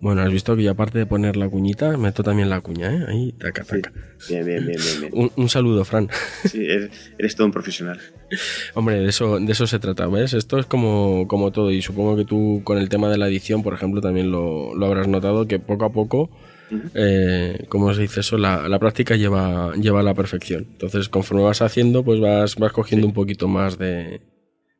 Bueno, 0.00 0.22
has 0.22 0.32
visto 0.32 0.56
que 0.56 0.62
yo 0.62 0.70
aparte 0.70 0.98
de 0.98 1.04
poner 1.04 1.36
la 1.36 1.50
cuñita, 1.50 1.94
meto 1.98 2.22
también 2.22 2.48
la 2.48 2.62
cuña, 2.62 2.90
¿eh? 2.90 3.04
Ahí, 3.06 3.32
taca, 3.32 3.64
taca. 3.64 3.92
Bien, 4.30 4.46
bien, 4.46 4.66
bien, 4.66 4.78
bien. 4.80 5.00
bien. 5.00 5.12
Un, 5.14 5.30
un 5.36 5.48
saludo, 5.50 5.84
Fran. 5.84 6.08
Sí, 6.46 6.64
eres, 6.64 7.12
eres 7.18 7.36
todo 7.36 7.46
un 7.46 7.52
profesional. 7.52 8.00
Hombre, 8.74 8.98
de 9.00 9.10
eso, 9.10 9.38
de 9.38 9.52
eso 9.52 9.66
se 9.66 9.78
trata, 9.78 10.06
¿ves? 10.06 10.32
Esto 10.32 10.58
es 10.58 10.64
como, 10.64 11.28
como 11.28 11.52
todo 11.52 11.70
y 11.70 11.82
supongo 11.82 12.16
que 12.16 12.24
tú 12.24 12.62
con 12.64 12.78
el 12.78 12.88
tema 12.88 13.10
de 13.10 13.18
la 13.18 13.28
edición, 13.28 13.62
por 13.62 13.74
ejemplo, 13.74 14.00
también 14.00 14.30
lo, 14.30 14.74
lo 14.74 14.86
habrás 14.86 15.06
notado 15.06 15.46
que 15.46 15.58
poco 15.58 15.84
a 15.84 15.92
poco, 15.92 16.30
eh, 16.94 17.66
¿cómo 17.68 17.92
se 17.94 18.02
dice 18.02 18.20
eso? 18.20 18.38
La, 18.38 18.68
la 18.68 18.78
práctica 18.78 19.16
lleva, 19.16 19.74
lleva 19.74 20.00
a 20.00 20.02
la 20.02 20.14
perfección. 20.14 20.66
Entonces, 20.72 21.08
conforme 21.08 21.42
vas 21.42 21.62
haciendo, 21.62 22.04
pues 22.04 22.20
vas, 22.20 22.56
vas 22.56 22.72
cogiendo 22.72 23.06
un 23.06 23.14
poquito 23.14 23.48
más 23.48 23.78
de, 23.78 24.20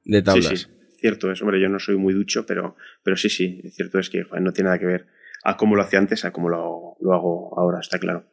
de 0.05 0.23
tablas. 0.23 0.49
Sí, 0.49 0.57
sí, 0.57 0.67
cierto 1.01 1.31
es. 1.31 1.41
Hombre, 1.43 1.61
yo 1.61 1.69
no 1.69 1.79
soy 1.79 1.97
muy 1.97 2.15
ducho, 2.15 2.45
pero, 2.47 2.77
pero 3.03 3.17
sí, 3.17 3.29
sí, 3.29 3.63
cierto 3.73 3.99
es 3.99 4.11
que 4.11 4.25
joder, 4.25 4.43
no 4.43 4.53
tiene 4.53 4.69
nada 4.69 4.79
que 4.79 4.87
ver 4.87 5.07
a 5.43 5.57
cómo 5.57 5.75
lo 5.75 5.83
hacía 5.83 5.99
antes 5.99 6.25
a 6.25 6.33
cómo 6.33 6.49
lo, 6.49 6.97
lo 7.01 7.15
hago 7.15 7.59
ahora, 7.59 7.81
está 7.81 7.99
claro. 7.99 8.27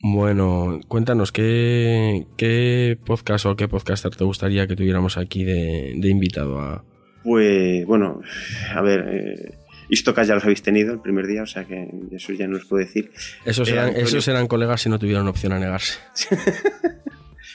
Bueno, 0.00 0.78
cuéntanos, 0.86 1.32
¿qué, 1.32 2.24
¿qué 2.36 2.96
podcast 3.04 3.46
o 3.46 3.56
qué 3.56 3.66
podcaster 3.66 4.14
te 4.14 4.22
gustaría 4.22 4.68
que 4.68 4.76
tuviéramos 4.76 5.18
aquí 5.18 5.42
de, 5.42 5.92
de 5.96 6.08
invitado 6.08 6.60
a, 6.60 6.84
Pues, 7.24 7.84
bueno, 7.84 8.20
a 8.72 8.80
ver, 8.80 9.08
eh, 9.08 9.58
Istocas 9.90 10.26
ya 10.28 10.34
los 10.34 10.44
habéis 10.44 10.62
tenido 10.62 10.92
el 10.92 11.00
primer 11.00 11.26
día, 11.26 11.42
o 11.42 11.46
sea 11.46 11.64
que 11.64 11.88
eso 12.12 12.32
ya 12.34 12.46
no 12.46 12.56
os 12.58 12.64
puedo 12.66 12.84
decir. 12.84 13.10
Esos 13.44 13.68
Eh, 13.68 13.72
eran, 13.72 13.96
esos 13.96 14.26
eran 14.28 14.46
colegas 14.46 14.82
si 14.82 14.88
no 14.90 14.98
tuvieran 14.98 15.26
opción 15.28 15.52
a 15.52 15.58
negarse. 15.58 15.98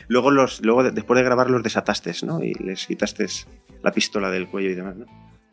Luego, 0.08 0.32
los, 0.32 0.62
luego 0.62 0.84
de- 0.84 0.92
después 0.92 1.18
de 1.18 1.24
grabar 1.24 1.50
los 1.50 1.64
desataste, 1.64 2.12
¿no? 2.26 2.44
Y 2.44 2.54
les 2.56 2.86
quitaste 2.88 3.26
la 3.84 3.92
pistola 3.92 4.30
del 4.32 4.48
cuello 4.48 4.70
y 4.72 4.76
demás, 4.76 4.96
¿no? 4.98 5.06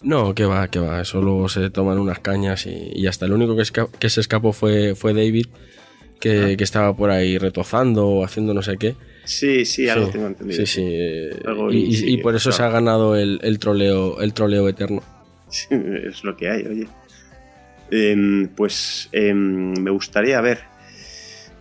No, 0.02 0.34
que 0.34 0.44
va, 0.44 0.68
que 0.68 0.78
va. 0.80 1.02
Eso 1.02 1.20
luego 1.20 1.48
se 1.48 1.68
toman 1.70 1.98
unas 1.98 2.18
cañas 2.20 2.66
y, 2.66 2.90
y 2.94 3.06
hasta 3.06 3.26
el 3.26 3.32
único 3.32 3.54
que, 3.54 3.62
esca- 3.62 3.90
que 3.98 4.08
se 4.08 4.20
escapó 4.20 4.52
fue, 4.52 4.94
fue 4.94 5.12
David, 5.12 5.46
que, 6.18 6.52
Ah. 6.52 6.56
que 6.56 6.64
estaba 6.64 6.96
por 6.96 7.10
ahí 7.10 7.36
retozando 7.38 8.06
o 8.08 8.24
haciendo 8.24 8.54
no 8.54 8.62
sé 8.62 8.76
qué. 8.78 8.96
Sí, 9.24 9.64
sí, 9.66 9.88
algo 9.88 10.06
Sí, 10.06 10.12
tengo 10.12 10.26
entendido. 10.28 10.58
Sí, 10.58 10.66
sí. 10.66 10.82
eh, 10.84 11.30
y, 11.72 12.16
por 12.18 12.34
eso 12.34 12.50
claro. 12.50 12.56
se 12.56 12.62
ha 12.62 12.70
ganado 12.70 13.16
el, 13.16 13.38
el 13.42 13.58
troleo, 13.58 14.20
el 14.20 14.32
troleo 14.32 14.68
eterno. 14.68 15.02
Es 15.70 16.24
lo 16.24 16.36
que 16.36 16.50
hay, 16.50 16.66
oye. 16.66 16.88
Em, 17.90 18.48
pues 18.48 19.08
em, 19.12 19.72
me 19.80 19.90
gustaría 19.90 20.40
ver. 20.40 20.60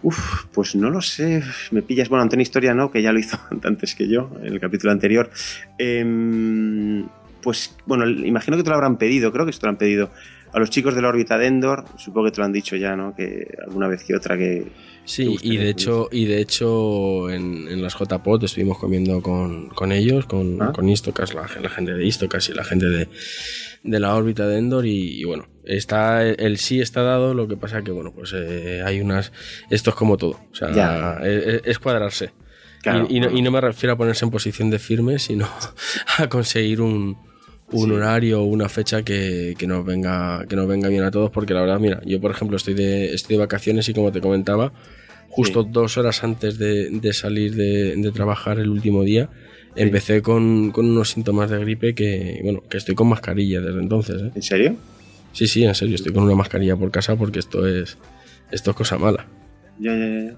Uf, 0.02 0.46
pues 0.54 0.76
no 0.76 0.90
lo 0.90 1.02
sé. 1.02 1.44
Me 1.72 1.82
pillas. 1.82 2.08
Bueno, 2.08 2.24
Antonio 2.24 2.44
Historia 2.44 2.74
no, 2.74 2.92
que 2.92 3.02
ya 3.02 3.12
lo 3.12 3.20
hizo 3.20 3.38
antes 3.64 3.96
que 3.96 4.08
yo, 4.08 4.32
en 4.42 4.54
el 4.54 4.60
capítulo 4.60 4.92
anterior. 4.92 5.30
Em, 5.78 7.08
pues 7.42 7.76
bueno, 7.86 8.08
imagino 8.08 8.58
que 8.58 8.64
te 8.64 8.70
lo 8.70 8.76
habrán 8.76 8.98
pedido, 8.98 9.32
creo 9.32 9.46
que 9.46 9.52
te 9.52 9.60
lo 9.64 9.70
han 9.70 9.78
pedido. 9.78 10.12
A 10.52 10.58
los 10.58 10.72
chicos 10.72 10.96
de 10.96 11.02
la 11.04 11.10
órbita 11.10 11.38
de 11.38 11.46
Endor, 11.46 11.86
supongo 11.98 12.26
que 12.26 12.32
te 12.32 12.38
lo 12.40 12.46
han 12.46 12.52
dicho 12.52 12.76
ya, 12.76 12.96
¿no? 12.96 13.16
Que 13.16 13.56
alguna 13.66 13.88
vez 13.88 14.04
que 14.04 14.16
otra 14.16 14.36
que. 14.36 14.64
¿Te 14.64 14.90
Sí, 15.06 15.38
y 15.42 15.58
de 15.58 15.70
hecho, 15.70 16.08
y 16.12 16.26
de 16.26 16.40
hecho 16.40 17.30
en, 17.32 17.68
en 17.68 17.82
las 17.82 17.96
JPOT 17.96 18.44
estuvimos 18.44 18.78
comiendo 18.78 19.22
con, 19.22 19.70
con 19.70 19.92
ellos, 19.92 20.26
con, 20.28 20.62
Ah. 20.62 20.72
con 20.72 20.88
Istocas, 20.88 21.34
la, 21.34 21.48
la 21.62 21.70
gente 21.70 21.94
de 21.94 22.06
Istocas 22.06 22.50
y 22.50 22.54
la 22.54 22.64
gente 22.64 22.86
de, 22.86 23.08
de 23.84 24.00
la 24.00 24.16
órbita 24.16 24.48
de 24.48 24.58
Endor 24.58 24.86
y, 24.86 25.20
y 25.20 25.24
bueno, 25.24 25.48
está 25.64 26.24
el 26.28 26.58
sí 26.58 26.82
está 26.82 27.02
dado, 27.04 27.34
lo 27.34 27.48
que 27.48 27.56
pasa 27.58 27.82
que 27.84 27.92
bueno, 27.92 28.12
pues 28.14 28.34
eh, 28.36 28.82
hay 28.86 29.00
unas 29.02 29.32
esto 29.70 29.90
es 29.92 29.96
como 29.96 30.18
todo, 30.18 30.40
o 30.52 30.56
sea, 30.56 30.72
Ya. 30.72 31.18
es, 31.24 31.62
es 31.66 31.80
cuadrarse. 31.80 32.32
Claro, 32.82 33.08
y, 33.10 33.18
y 33.18 33.20
no, 33.20 33.30
y 33.30 33.42
no 33.42 33.52
me 33.52 33.60
refiero 33.62 33.94
a 33.94 33.98
ponerse 33.98 34.24
en 34.26 34.32
posición 34.32 34.70
de 34.70 34.80
firme, 34.80 35.20
sino 35.20 35.48
a 36.18 36.28
conseguir 36.30 36.82
un, 36.82 37.18
un 37.72 37.86
Sí. 37.88 37.92
horario 37.92 38.42
o 38.42 38.46
una 38.46 38.68
fecha 38.70 39.04
que, 39.04 39.54
que 39.58 39.68
nos 39.68 39.86
venga 39.86 40.46
que 40.48 40.56
nos 40.56 40.68
venga 40.68 40.88
bien 40.90 41.04
a 41.04 41.12
todos, 41.12 41.30
porque 41.30 41.54
la 41.54 41.62
verdad, 41.62 41.80
mira, 41.80 42.02
yo 42.06 42.20
por 42.22 42.32
ejemplo 42.32 42.58
estoy 42.58 42.74
de, 42.74 43.14
estoy 43.14 43.36
de 43.36 43.42
vacaciones 43.42 43.88
y 43.90 43.94
como 43.94 44.12
te 44.12 44.22
comentaba, 44.22 44.72
justo 45.30 45.64
dos 45.64 45.98
horas 45.98 46.24
antes 46.24 46.58
de, 46.58 46.90
de 46.90 47.14
salir 47.14 47.56
de, 47.56 47.96
de 47.96 48.12
trabajar 48.12 48.60
el 48.60 48.70
último 48.70 49.04
día, 49.04 49.30
Sí. 49.76 49.82
empecé 49.82 50.22
con, 50.22 50.72
con 50.72 50.86
unos 50.90 51.12
síntomas 51.12 51.50
de 51.50 51.60
gripe 51.60 51.96
que, 51.96 52.40
bueno, 52.44 52.62
que 52.70 52.78
estoy 52.78 52.96
con 52.96 53.08
mascarilla 53.08 53.62
desde 53.62 53.80
entonces. 53.80 54.22
¿eh? 54.22 54.32
¿En 54.36 54.42
serio? 54.42 54.76
Sí, 55.32 55.48
sí, 55.48 55.64
en 55.64 55.76
serio, 55.76 55.96
estoy 55.96 56.14
con 56.14 56.24
una 56.24 56.36
mascarilla 56.36 56.76
por 56.76 56.92
casa 56.92 57.16
porque 57.16 57.40
esto 57.40 57.68
es, 57.68 57.98
esto 58.52 58.72
es 58.72 58.78
cosa 58.78 58.98
mala. 58.98 59.26
Ya, 59.80 59.96
ya, 59.96 60.08
ya. 60.08 60.36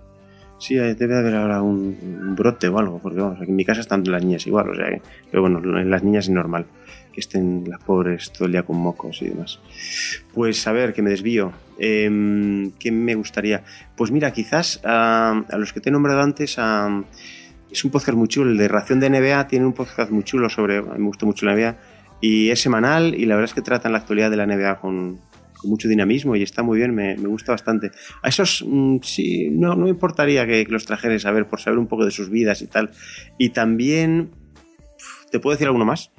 Sí, 0.60 0.76
debe 0.76 1.18
haber 1.18 1.34
ahora 1.36 1.62
un, 1.64 1.98
un 2.22 2.36
brote 2.36 2.68
o 2.68 2.78
algo, 2.78 3.00
porque 3.00 3.20
vamos, 3.20 3.40
aquí 3.42 3.50
en 3.50 3.56
mi 3.56 3.66
casa 3.66 3.82
están 3.82 4.04
las 4.04 4.24
niñas 4.24 4.46
igual, 4.46 4.70
o 4.70 4.76
sea 4.76 4.90
que, 4.90 5.02
pero 5.32 5.42
bueno, 5.42 5.60
en 5.80 5.90
las 5.90 6.04
niñas 6.04 6.26
es 6.26 6.30
normal 6.30 6.68
que 7.12 7.20
estén 7.20 7.66
las 7.68 7.82
pobres 7.84 8.32
todo 8.32 8.46
el 8.46 8.54
día 8.54 8.64
con 8.64 8.78
mocos 8.78 9.22
y 9.22 9.30
demás. 9.30 9.60
Pues 10.34 10.66
a 10.68 10.72
ver, 10.72 10.94
que 10.94 11.02
me 11.02 11.10
desvío. 11.10 11.52
Em, 11.78 12.72
¿Qué 12.80 12.92
me 12.92 13.16
gustaría? 13.16 13.64
Pues 13.96 14.12
mira, 14.12 14.32
quizás 14.32 14.80
a 14.84 15.44
los 15.58 15.74
que 15.74 15.82
te 15.82 15.90
he 15.90 15.92
nombrado 15.92 16.22
antes, 16.22 16.56
ah, 16.58 17.04
es 17.72 17.84
un 17.86 17.92
podcast 17.92 18.18
muy 18.18 18.28
chulo, 18.28 18.52
el 18.52 18.58
de 18.58 18.68
Ración 18.68 19.00
de 19.00 19.10
NBA 19.10 19.48
tiene 19.48 19.66
un 19.66 19.74
podcast 19.74 20.12
muy 20.12 20.24
chulo 20.24 20.50
sobre, 20.50 20.82
me 20.82 21.06
gusta 21.06 21.26
mucho 21.26 21.46
la 21.46 21.56
NBA, 21.56 21.78
y 22.22 22.50
es 22.50 22.62
semanal 22.62 23.16
y 23.16 23.26
la 23.26 23.36
verdad 23.36 23.50
es 23.50 23.56
que 23.56 23.62
tratan 23.62 23.94
la 23.94 24.00
actualidad 24.00 24.30
de 24.30 24.38
la 24.38 24.46
NBA 24.46 24.80
con, 24.80 25.20
con 25.58 25.70
mucho 25.70 25.88
dinamismo 25.88 26.36
y 26.36 26.44
está 26.44 26.64
muy 26.64 26.78
bien, 26.78 26.94
me, 26.94 27.16
me 27.18 27.28
gusta 27.28 27.52
bastante. 27.52 27.92
A 28.22 28.30
esos 28.30 28.64
mm, 28.68 28.98
sí, 29.02 29.50
no, 29.52 29.76
no 29.76 29.86
me 29.86 29.90
importaría 29.90 30.46
que, 30.46 30.66
que 30.66 30.72
los 30.72 30.86
trajeres 30.86 31.26
a 31.26 31.32
ver, 31.32 31.48
por 31.48 31.60
saber 31.60 31.80
un 31.80 31.88
poco 31.88 32.06
de 32.06 32.12
sus 32.12 32.30
vidas 32.30 32.62
y 32.62 32.68
tal. 32.68 32.92
Y 33.38 33.50
también, 33.50 34.32
¿te 35.32 35.40
puedo 35.40 35.56
decir 35.56 35.68
alguno 35.68 35.86
más? 35.86 36.12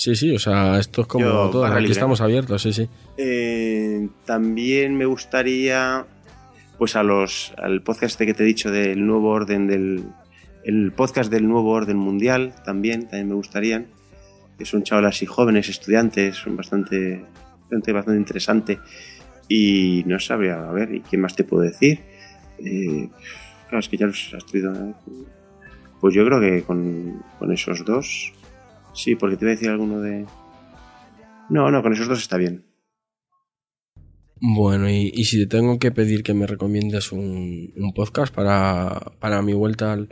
Sí, 0.00 0.16
sí, 0.16 0.34
o 0.34 0.38
sea, 0.38 0.78
esto 0.78 1.02
es 1.02 1.06
como 1.06 1.26
Yo, 1.26 1.50
todo, 1.50 1.66
aquí 1.66 1.80
libre. 1.80 1.92
estamos 1.92 2.22
abiertos, 2.22 2.62
sí, 2.62 2.72
sí. 2.72 2.88
Eh, 3.18 4.08
también 4.24 4.96
me 4.96 5.04
gustaría, 5.04 6.06
pues 6.80 6.96
a 6.96 7.02
los, 7.02 7.52
al 7.58 7.82
podcast 7.82 8.12
este 8.12 8.24
que 8.24 8.32
te 8.32 8.42
he 8.42 8.46
dicho 8.46 8.70
del 8.70 9.06
nuevo 9.06 9.28
orden 9.28 9.66
del, 9.66 10.02
el 10.64 10.92
podcast 10.92 11.30
del 11.30 11.46
nuevo 11.46 11.72
orden 11.72 11.98
mundial, 11.98 12.54
también, 12.64 13.02
también 13.02 13.28
me 13.28 13.34
gustarían. 13.34 13.88
Que 14.56 14.64
son 14.64 14.82
chavalas 14.82 15.20
y 15.20 15.26
jóvenes, 15.26 15.68
estudiantes, 15.68 16.36
son 16.36 16.56
bastante, 16.56 17.22
bastante, 17.60 17.92
bastante 17.92 18.18
interesante. 18.18 18.78
Y 19.46 20.04
no 20.06 20.18
sabría, 20.18 20.70
a 20.70 20.72
ver, 20.72 20.94
¿y 20.94 21.00
quién 21.02 21.20
más 21.20 21.36
te 21.36 21.44
puedo 21.44 21.64
decir? 21.64 22.00
Eh, 22.56 23.10
claro, 23.68 23.80
es 23.80 23.88
que 23.90 23.98
ya 23.98 24.06
los 24.06 24.32
has 24.32 24.46
traído. 24.46 24.72
¿eh? 24.72 24.94
Pues 26.00 26.14
yo 26.14 26.24
creo 26.24 26.40
que 26.40 26.62
con, 26.62 27.22
con 27.38 27.52
esos 27.52 27.84
dos. 27.84 28.32
Sí, 28.94 29.16
porque 29.16 29.36
te 29.36 29.44
voy 29.44 29.52
a 29.52 29.56
decir 29.56 29.68
alguno 29.68 30.00
de. 30.00 30.24
No, 31.50 31.70
no, 31.70 31.82
con 31.82 31.92
esos 31.92 32.08
dos 32.08 32.22
está 32.22 32.38
bien. 32.38 32.69
Bueno, 34.40 34.88
y, 34.88 35.10
y 35.14 35.24
si 35.24 35.38
te 35.40 35.46
tengo 35.46 35.78
que 35.78 35.90
pedir 35.90 36.22
que 36.22 36.32
me 36.34 36.46
recomiendes 36.46 37.12
un, 37.12 37.72
un 37.76 37.92
podcast 37.92 38.34
para, 38.34 39.12
para 39.18 39.42
mi 39.42 39.52
vuelta 39.52 39.92
al, 39.92 40.08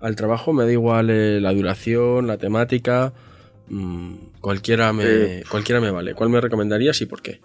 al 0.00 0.14
trabajo, 0.14 0.52
me 0.52 0.64
da 0.64 0.72
igual 0.72 1.10
eh, 1.10 1.40
la 1.40 1.52
duración, 1.52 2.28
la 2.28 2.38
temática, 2.38 3.12
mm, 3.68 4.14
cualquiera, 4.40 4.92
me, 4.92 5.04
Eh. 5.04 5.44
cualquiera 5.50 5.80
me 5.80 5.90
vale. 5.90 6.14
¿Cuál 6.14 6.30
me 6.30 6.40
recomendarías 6.40 7.00
y 7.00 7.06
por 7.06 7.22
qué? 7.22 7.40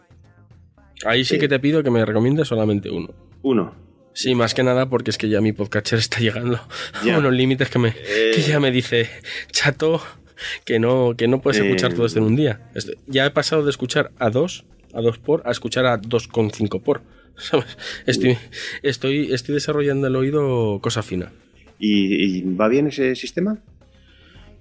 Ahí 1.05 1.25
sí 1.25 1.35
Eh. 1.35 1.39
que 1.39 1.47
te 1.47 1.59
pido 1.59 1.81
que 1.81 1.89
me 1.89 2.05
recomiendes 2.05 2.47
solamente 2.47 2.91
uno. 2.91 3.09
Uno. 3.41 3.73
Sí, 4.13 4.35
más 4.35 4.53
que 4.53 4.61
nada 4.61 4.89
porque 4.89 5.09
es 5.09 5.17
que 5.17 5.29
ya 5.29 5.41
mi 5.41 5.53
podcatcher 5.53 5.97
está 5.97 6.19
llegando 6.19 6.59
Ya. 7.03 7.15
a 7.15 7.19
unos 7.19 7.33
límites 7.33 7.69
que 7.69 7.79
me 7.79 7.89
Eh. 7.89 8.31
que 8.35 8.41
ya 8.43 8.59
me 8.59 8.69
dice, 8.69 9.09
chato, 9.51 9.99
que 10.65 10.77
no, 10.77 11.15
que 11.17 11.27
no 11.27 11.41
puedes 11.41 11.59
Eh. 11.61 11.65
escuchar 11.65 11.93
todo 11.95 12.05
esto 12.05 12.19
en 12.19 12.25
un 12.25 12.35
día. 12.35 12.69
Ya 13.07 13.25
he 13.25 13.31
pasado 13.31 13.63
de 13.63 13.71
escuchar 13.71 14.11
a 14.19 14.29
dos, 14.29 14.65
a 14.93 15.01
dos 15.01 15.17
por, 15.19 15.41
a 15.45 15.51
escuchar 15.51 15.85
a 15.85 15.99
2,5 16.01 16.81
por. 16.81 17.01
¿Sabes? 17.37 17.77
Estoy, 18.05 18.37
estoy, 18.83 19.33
estoy 19.33 19.55
desarrollando 19.55 20.07
el 20.07 20.15
oído 20.15 20.79
cosa 20.81 21.01
fina. 21.01 21.31
¿Y, 21.79 22.37
y 22.39 22.41
va 22.55 22.67
bien 22.67 22.87
ese 22.87 23.15
sistema? 23.15 23.57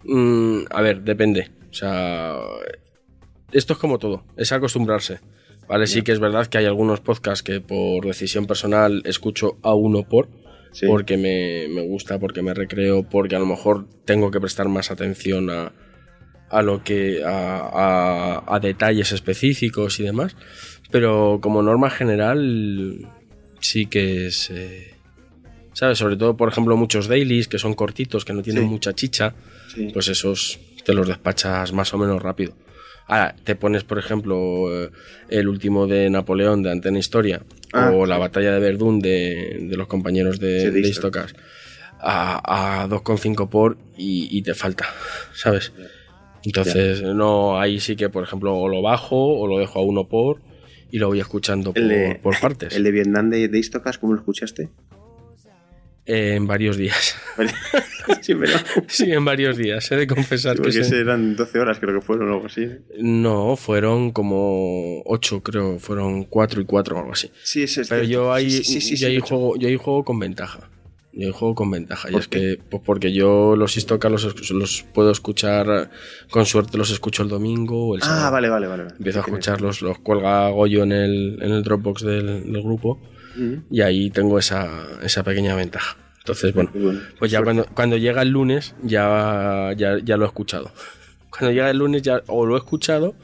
Mm, 0.05 0.63
a 0.71 0.81
ver, 0.81 1.03
depende. 1.03 1.51
O 1.71 1.75
sea, 1.75 2.39
esto 3.53 3.73
es 3.75 3.79
como 3.79 3.99
todo, 3.99 4.25
es 4.37 4.53
acostumbrarse. 4.53 5.21
Vale, 5.69 5.87
sí 5.87 6.03
que 6.03 6.11
es 6.11 6.19
verdad 6.19 6.47
que 6.49 6.59
hay 6.59 6.65
algunos 6.65 7.01
podcasts 7.01 7.45
que 7.45 7.61
por 7.61 8.05
decisión 8.05 8.47
personal 8.47 9.03
escucho 9.05 9.59
a 9.63 9.75
uno 9.75 10.03
por, 10.03 10.29
Sí. 10.73 10.87
porque 10.87 11.17
me, 11.17 11.67
me 11.69 11.83
gusta, 11.87 12.19
porque 12.19 12.43
me 12.43 12.55
recreo, 12.55 13.03
porque 13.03 13.37
a 13.37 13.39
lo 13.41 13.47
mejor 13.47 13.87
tengo 14.05 14.31
que 14.31 14.41
prestar 14.41 14.69
más 14.69 14.91
atención 14.91 15.51
a, 15.51 15.73
a 16.51 16.63
lo 16.63 16.83
que 16.85 17.23
a, 17.25 17.59
a- 17.73 18.45
a 18.47 18.61
detalles 18.61 19.13
específicos 19.13 20.01
y 20.01 20.05
demás. 20.05 20.37
Pero 20.91 21.39
como 21.41 21.63
norma 21.63 21.89
general, 21.91 23.07
sí 23.61 23.87
que 23.87 24.27
es. 24.27 24.51
eh, 24.51 24.95
¿Sabes? 25.73 25.99
Sobre 25.99 26.17
todo, 26.17 26.37
por 26.37 26.49
ejemplo, 26.49 26.77
muchos 26.77 27.07
dailies 27.07 27.47
que 27.49 27.59
son 27.59 27.75
cortitos, 27.75 28.25
que 28.25 28.33
no 28.33 28.43
tienen 28.43 28.65
Sí. 28.65 28.69
mucha 28.69 28.93
chicha, 28.93 29.35
Sí. 29.75 29.89
pues 29.93 30.09
esos 30.09 30.59
te 30.85 30.93
los 30.93 31.07
despachas 31.07 31.73
más 31.73 31.95
o 31.95 31.99
menos 31.99 32.21
rápido. 32.21 32.55
Ahora, 33.07 33.35
te 33.45 33.55
pones, 33.55 33.85
por 33.85 33.99
ejemplo, 33.99 34.67
eh, 34.85 34.91
el 35.29 35.49
último 35.49 35.87
de 35.87 36.11
Napoleón 36.11 36.63
de 36.63 36.71
Antena 36.73 36.99
Historia 36.99 37.43
Ah, 37.73 37.93
o 37.95 38.05
sí. 38.05 38.09
la 38.11 38.19
batalla 38.19 38.53
de 38.53 38.61
Verdún 38.61 39.01
de, 39.01 39.59
de 39.69 39.77
los 39.77 39.87
compañeros 39.87 40.39
de, 40.41 40.71
de 40.71 40.71
de 40.73 40.81
Istocas. 40.89 41.27
Istocas 41.31 41.51
a, 42.01 42.83
a 42.83 42.89
2,5 42.89 43.49
por 43.49 43.77
y, 43.97 44.29
y 44.37 44.43
te 44.43 44.55
falta, 44.55 44.87
¿sabes? 45.35 45.73
Entonces, 46.45 47.03
no, 47.03 47.59
ahí 47.61 47.81
sí 47.81 47.97
que, 47.97 48.09
por 48.09 48.25
ejemplo, 48.25 48.55
o 48.57 48.69
lo 48.69 48.81
bajo 48.83 49.17
o 49.39 49.47
lo 49.47 49.59
dejo 49.59 49.79
a 49.79 49.83
uno 49.83 50.09
por 50.09 50.41
y 50.91 50.99
lo 50.99 51.09
voy 51.09 51.21
escuchando 51.21 51.73
por, 51.73 51.83
El 51.83 51.89
de- 51.89 52.15
por 52.23 52.39
partes. 52.41 52.75
El 52.75 52.83
de 52.85 52.91
Vietnam 52.91 53.31
de, 53.31 53.49
de 53.49 53.59
Istocas, 53.59 53.99
¿cómo 53.99 54.15
lo 54.15 54.19
escuchaste? 54.21 54.69
Eh, 56.07 56.35
en 56.35 56.47
varios 56.47 56.77
días. 56.77 57.15
sí, 58.23 58.35
pero. 58.35 58.53
sí, 58.89 59.13
en 59.13 59.25
varios 59.25 59.57
días. 59.57 59.93
He 59.93 59.97
de 59.97 60.07
confesar 60.07 60.57
que 60.57 60.63
Porque 60.63 60.83
sí. 60.83 60.95
eran 60.95 61.37
12 61.37 61.59
horas, 61.61 61.79
creo 61.79 62.01
que 62.01 62.05
fueron 62.05 62.31
o 62.31 62.35
algo 62.35 62.47
así. 62.47 62.67
No, 62.99 63.55
fueron 63.55 64.11
como 64.11 65.03
8, 65.05 65.43
creo. 65.43 65.79
Fueron 65.79 66.25
4 66.25 66.63
y 66.63 66.65
4 66.65 66.97
o 66.97 66.99
algo 67.01 67.13
así. 67.13 67.31
Sí, 67.45 67.63
es, 67.63 67.77
es 67.79 67.89
Pero 67.89 68.05
cierto. 68.05 68.11
yo 68.25 68.33
ahí, 68.33 68.51
Sí, 68.51 68.65
sí, 68.65 68.81
sí, 68.81 68.97
yo 68.97 69.09
sí, 69.09 69.19
juego, 69.21 69.57
yo 69.57 69.69
ahí 69.69 69.77
juego 69.77 70.03
con 70.05 70.19
ventaja. 70.19 70.69
Yo 71.13 71.33
juego 71.33 71.55
con 71.55 71.71
ventaja. 71.71 72.09
Y 72.09 72.13
¿Por 72.13 72.21
es 72.21 72.29
que, 72.29 72.61
pues 72.71 72.83
porque 72.85 73.13
yo 73.13 73.57
los 73.57 73.77
Istocas 73.77 74.13
los, 74.13 74.51
los 74.53 74.85
puedo 74.95 75.11
escuchar, 75.11 75.91
con 76.31 76.47
suerte 76.47 76.79
los 76.79 76.91
escucho 76.91 77.23
el 77.25 77.29
domingo 77.29 77.89
o 77.89 77.97
el 77.97 78.03
sábado. 78.03 78.27
Ah, 78.27 78.31
vale, 78.31 78.49
vale, 78.49 78.67
vale. 78.69 78.85
Empiezo 78.97 79.19
a 79.19 79.23
escucharlos, 79.23 79.83
los 79.83 79.99
cuelga 79.99 80.49
Goyo 80.51 80.85
en 80.85 80.93
el, 80.93 81.39
en 81.43 81.51
el 81.51 81.63
Dropbox 81.65 82.03
del, 82.03 82.53
del 82.53 82.63
grupo 82.63 83.01
y 83.71 83.81
ahí 83.81 84.11
tengo 84.11 84.39
esa, 84.39 84.87
esa 85.03 85.23
pequeña 85.23 85.55
ventaja. 85.55 85.97
Entonces, 86.19 86.55
bueno, 86.55 86.71
pues 87.19 87.31
ya 87.31 87.43
cuando, 87.43 87.67
cuando 87.75 87.97
llega 87.97 88.23
el 88.23 88.29
lunes 88.29 88.75
ya, 88.83 89.73
ya, 89.77 89.99
ya 89.99 90.17
lo 90.17 90.25
he 90.25 90.29
escuchado. 90.29 90.71
Cuando 91.31 91.53
llega 91.53 91.71
el 91.71 91.79
lunes 91.79 92.03
ya 92.03 92.23
o 92.27 92.45
lo 92.45 92.57
he 92.57 92.59
escuchado 92.59 93.15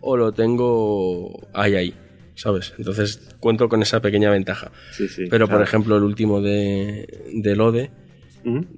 o 0.00 0.16
lo 0.16 0.32
tengo 0.32 1.48
ahí, 1.52 1.76
ahí, 1.76 1.94
¿sabes? 2.40 2.72
Entonces 2.78 3.20
cuento 3.38 3.68
con 3.68 3.82
esa 3.82 4.00
pequeña 4.00 4.30
ventaja. 4.30 4.72
Sí, 4.92 5.08
sí. 5.08 5.24
Pero, 5.30 5.46
por 5.48 5.60
ejemplo, 5.62 5.96
el 5.96 6.02
último 6.04 6.40
de, 6.40 7.06
de 7.34 7.56
Lode, 7.56 7.90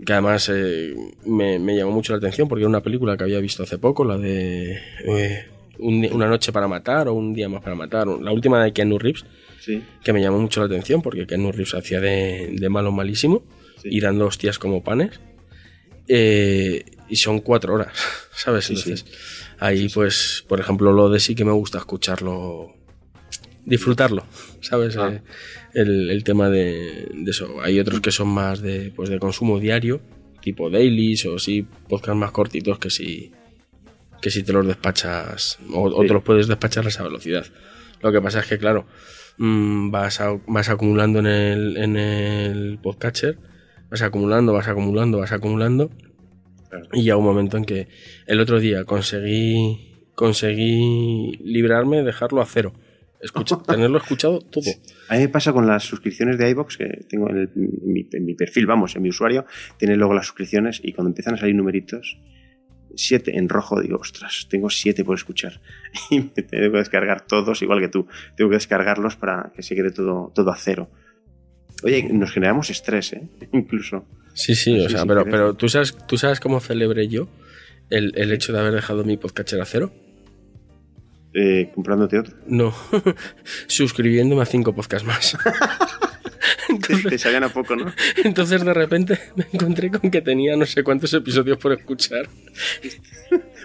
que 0.04 0.12
además 0.12 0.50
eh, 0.52 0.94
me, 1.24 1.58
me 1.60 1.76
llamó 1.76 1.92
mucho 1.92 2.12
la 2.12 2.18
atención 2.18 2.48
porque 2.48 2.62
era 2.62 2.68
una 2.68 2.82
película 2.82 3.16
que 3.16 3.22
había 3.24 3.38
visto 3.38 3.62
hace 3.62 3.78
poco, 3.78 4.04
la 4.04 4.18
de 4.18 4.78
eh, 5.06 5.46
Un- 5.78 6.08
Una 6.12 6.26
noche 6.26 6.50
para 6.52 6.66
matar 6.66 7.06
o 7.08 7.14
Un 7.14 7.32
día 7.32 7.48
más 7.48 7.62
para 7.62 7.76
matar, 7.76 8.06
la 8.08 8.32
última 8.32 8.62
de 8.64 8.72
Keanu 8.72 8.98
Reeves, 8.98 9.24
Sí. 9.60 9.80
que 10.02 10.12
me 10.12 10.20
llamó 10.20 10.40
mucho 10.40 10.58
la 10.58 10.66
atención 10.66 11.00
porque 11.02 11.24
Keanu 11.28 11.52
Reeves 11.52 11.74
hacía 11.74 12.00
de, 12.00 12.50
de 12.52 12.68
malo 12.68 12.90
malísimo 12.90 13.44
y 13.84 14.00
dando 14.00 14.26
hostias 14.26 14.58
como 14.58 14.82
panes. 14.82 15.20
Eh, 16.08 16.84
y 17.08 17.16
son 17.16 17.38
cuatro 17.40 17.74
horas, 17.74 17.92
¿sabes? 18.34 18.68
Entonces, 18.70 19.04
ahí 19.60 19.88
pues, 19.88 20.44
por 20.48 20.58
ejemplo, 20.58 20.92
lo 20.92 21.08
de 21.08 21.20
sí 21.20 21.34
que 21.36 21.44
me 21.44 21.52
gusta 21.52 21.78
escucharlo, 21.78 22.74
disfrutarlo, 23.64 24.24
¿sabes? 24.60 24.96
Ah. 24.96 25.12
Eh, 25.12 25.22
el, 25.74 26.10
el 26.10 26.24
tema 26.24 26.50
de, 26.50 27.08
de 27.14 27.30
eso. 27.30 27.60
Hay 27.62 27.78
otros 27.80 28.00
que 28.00 28.10
son 28.10 28.28
más 28.28 28.60
de, 28.60 28.92
pues, 28.94 29.08
de 29.08 29.18
consumo 29.18 29.58
diario, 29.60 30.00
tipo 30.40 30.70
dailies 30.70 31.24
o 31.26 31.38
sí, 31.38 31.66
podcast 31.88 32.16
más 32.16 32.30
cortitos 32.32 32.78
que 32.78 32.90
si, 32.90 33.32
que 34.20 34.30
si 34.30 34.42
te 34.42 34.52
los 34.52 34.66
despachas 34.66 35.58
o, 35.72 35.82
o 35.88 36.02
Sí. 36.02 36.08
te 36.08 36.14
los 36.14 36.22
puedes 36.22 36.48
despachar 36.48 36.84
a 36.84 36.88
esa 36.88 37.02
velocidad. 37.04 37.46
Lo 38.02 38.10
que 38.12 38.20
pasa 38.20 38.40
es 38.40 38.46
que, 38.46 38.58
claro, 38.58 38.86
mm, 39.38 39.90
vas, 39.90 40.20
a- 40.20 40.38
vas 40.46 40.68
acumulando 40.68 41.20
en 41.20 41.26
el, 41.26 41.76
en 41.76 41.96
el 41.96 42.78
podcatcher, 42.82 43.38
vas 43.90 44.02
acumulando, 44.02 44.52
vas 44.52 44.66
acumulando, 44.68 45.18
vas 45.18 45.32
acumulando, 45.32 45.90
Claro. 46.68 46.88
y 46.92 47.02
llega 47.02 47.16
un 47.16 47.24
momento 47.24 47.56
en 47.58 47.64
que 47.64 47.88
el 48.26 48.40
otro 48.40 48.58
día 48.58 48.84
conseguí, 48.84 50.06
conseguí 50.14 51.36
librarme, 51.44 52.02
dejarlo 52.02 52.40
a 52.40 52.46
cero. 52.46 52.72
Escucha, 53.22 53.56
tenerlo 53.62 53.98
escuchado 53.98 54.40
todo. 54.40 54.68
A 55.08 55.14
mí 55.14 55.20
me 55.20 55.28
pasa 55.28 55.52
con 55.52 55.66
las 55.66 55.84
suscripciones 55.84 56.36
de 56.38 56.50
iBox 56.50 56.76
que 56.76 56.86
tengo 57.08 57.30
en, 57.30 57.36
el- 57.38 57.50
en 57.54 57.92
mi, 57.92 58.08
en 58.12 58.24
mi 58.24 58.34
perfil, 58.34 58.66
vamos, 58.66 58.96
en 58.96 59.02
mi 59.02 59.10
usuario, 59.10 59.46
tiene 59.78 59.96
luego 59.96 60.12
las 60.12 60.26
suscripciones 60.26 60.80
y 60.82 60.92
cuando 60.92 61.10
empiezan 61.10 61.34
a 61.34 61.36
salir 61.38 61.54
numeritos, 61.54 62.18
siete 62.96 63.38
en 63.38 63.48
rojo, 63.48 63.80
digo, 63.80 63.96
ostras, 63.98 64.46
tengo 64.50 64.68
siete 64.68 65.04
por 65.04 65.16
escuchar. 65.16 65.60
Y 66.10 66.18
me 66.20 66.42
tengo 66.42 66.72
que 66.72 66.78
descargar 66.78 67.26
todos, 67.26 67.62
igual 67.62 67.80
que 67.80 67.88
tú. 67.88 68.06
Tengo 68.36 68.50
que 68.50 68.56
descargarlos 68.56 69.16
para 69.16 69.52
que 69.54 69.62
se 69.62 69.74
quede 69.76 69.92
todo, 69.92 70.32
todo 70.34 70.50
a 70.50 70.56
cero. 70.56 70.90
Oye, 71.84 72.02
nos 72.12 72.30
generamos 72.32 72.70
estrés, 72.70 73.12
¿eh? 73.12 73.22
Incluso. 73.52 74.04
Sí, 74.34 74.54
sí, 74.54 74.78
o 74.80 74.88
sea, 74.88 75.04
pero, 75.06 75.24
pero 75.24 75.54
¿tú, 75.54 75.68
sabes, 75.68 75.96
¿tú 76.06 76.16
sabes 76.18 76.40
cómo 76.40 76.58
celebré 76.60 77.06
yo 77.08 77.28
el, 77.90 78.12
el 78.16 78.32
hecho 78.32 78.52
de 78.52 78.58
haber 78.60 78.72
dejado 78.74 79.04
mi 79.04 79.16
podcatcher 79.16 79.60
a 79.60 79.64
cero? 79.64 79.92
Eh, 81.34 81.70
comprándote 81.74 82.18
otro. 82.18 82.36
No, 82.46 82.74
suscribiéndome 83.66 84.42
a 84.42 84.46
cinco 84.46 84.74
podcasts 84.74 85.06
más. 85.06 85.36
Te, 86.66 86.72
Entonces, 86.74 87.10
te 87.10 87.18
salían 87.18 87.44
a 87.44 87.48
poco, 87.48 87.76
¿no? 87.76 87.92
entonces 88.24 88.64
de 88.64 88.72
repente 88.74 89.18
me 89.36 89.46
encontré 89.52 89.90
con 89.90 90.10
que 90.10 90.22
tenía 90.22 90.56
no 90.56 90.64
sé 90.64 90.82
cuántos 90.82 91.12
episodios 91.12 91.58
por 91.58 91.72
escuchar. 91.72 92.28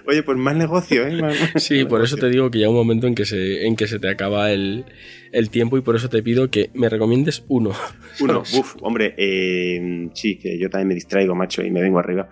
Oye, 0.05 0.24
pues 0.24 0.38
mal 0.38 0.57
negocio, 0.57 1.07
¿eh? 1.07 1.22
Mal 1.22 1.36
Sí, 1.55 1.86
por 1.86 2.03
eso 2.03 2.18
te 2.18 2.30
digo 2.30 2.51
que 2.51 2.59
llega 2.59 2.70
un 2.70 2.76
momento 2.76 3.07
en 3.07 3.15
que 3.15 3.26
se, 3.26 3.65
en 3.65 3.76
que 3.76 3.88
se 3.88 3.99
te 3.99 4.09
acaba 4.09 4.51
el, 4.51 4.86
el 5.32 5.49
tiempo 5.49 5.78
y 5.78 5.82
por 5.82 5.95
eso 5.95 6.09
te 6.09 6.22
pido 6.22 6.49
que 6.49 6.70
me 6.74 6.89
recomiendes 6.89 7.43
uno. 7.47 7.72
Uno, 8.20 8.39
uff, 8.39 8.76
hombre, 8.82 9.13
eh, 9.18 10.09
sí, 10.13 10.38
que 10.38 10.57
yo 10.57 10.70
también 10.70 10.89
me 10.89 10.95
distraigo, 10.95 11.36
macho, 11.36 11.63
y 11.63 11.72
me 11.72 11.82
vengo 11.82 11.99
arriba. 11.99 12.30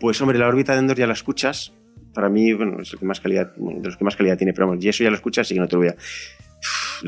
Pues, 0.00 0.20
hombre, 0.20 0.38
la 0.38 0.48
órbita 0.48 0.74
de 0.74 0.80
Endor 0.80 0.96
ya 0.96 1.06
la 1.06 1.12
escuchas. 1.12 1.72
Para 2.14 2.28
mí, 2.28 2.52
bueno, 2.52 2.80
es 2.82 2.92
el 2.92 2.98
que 2.98 3.04
más 3.04 3.20
calidad, 3.20 3.52
bueno, 3.56 3.80
de 3.80 3.86
los 3.86 3.96
que 3.96 4.04
más 4.04 4.16
calidad 4.16 4.36
tiene, 4.36 4.52
pero 4.52 4.66
vamos, 4.68 4.84
y 4.84 4.88
eso 4.88 5.04
ya 5.04 5.10
lo 5.10 5.16
escuchas 5.16 5.50
y 5.50 5.54
que 5.54 5.60
no 5.60 5.68
te 5.68 5.76
lo 5.76 5.80
voy 5.82 5.88
a. 5.88 5.96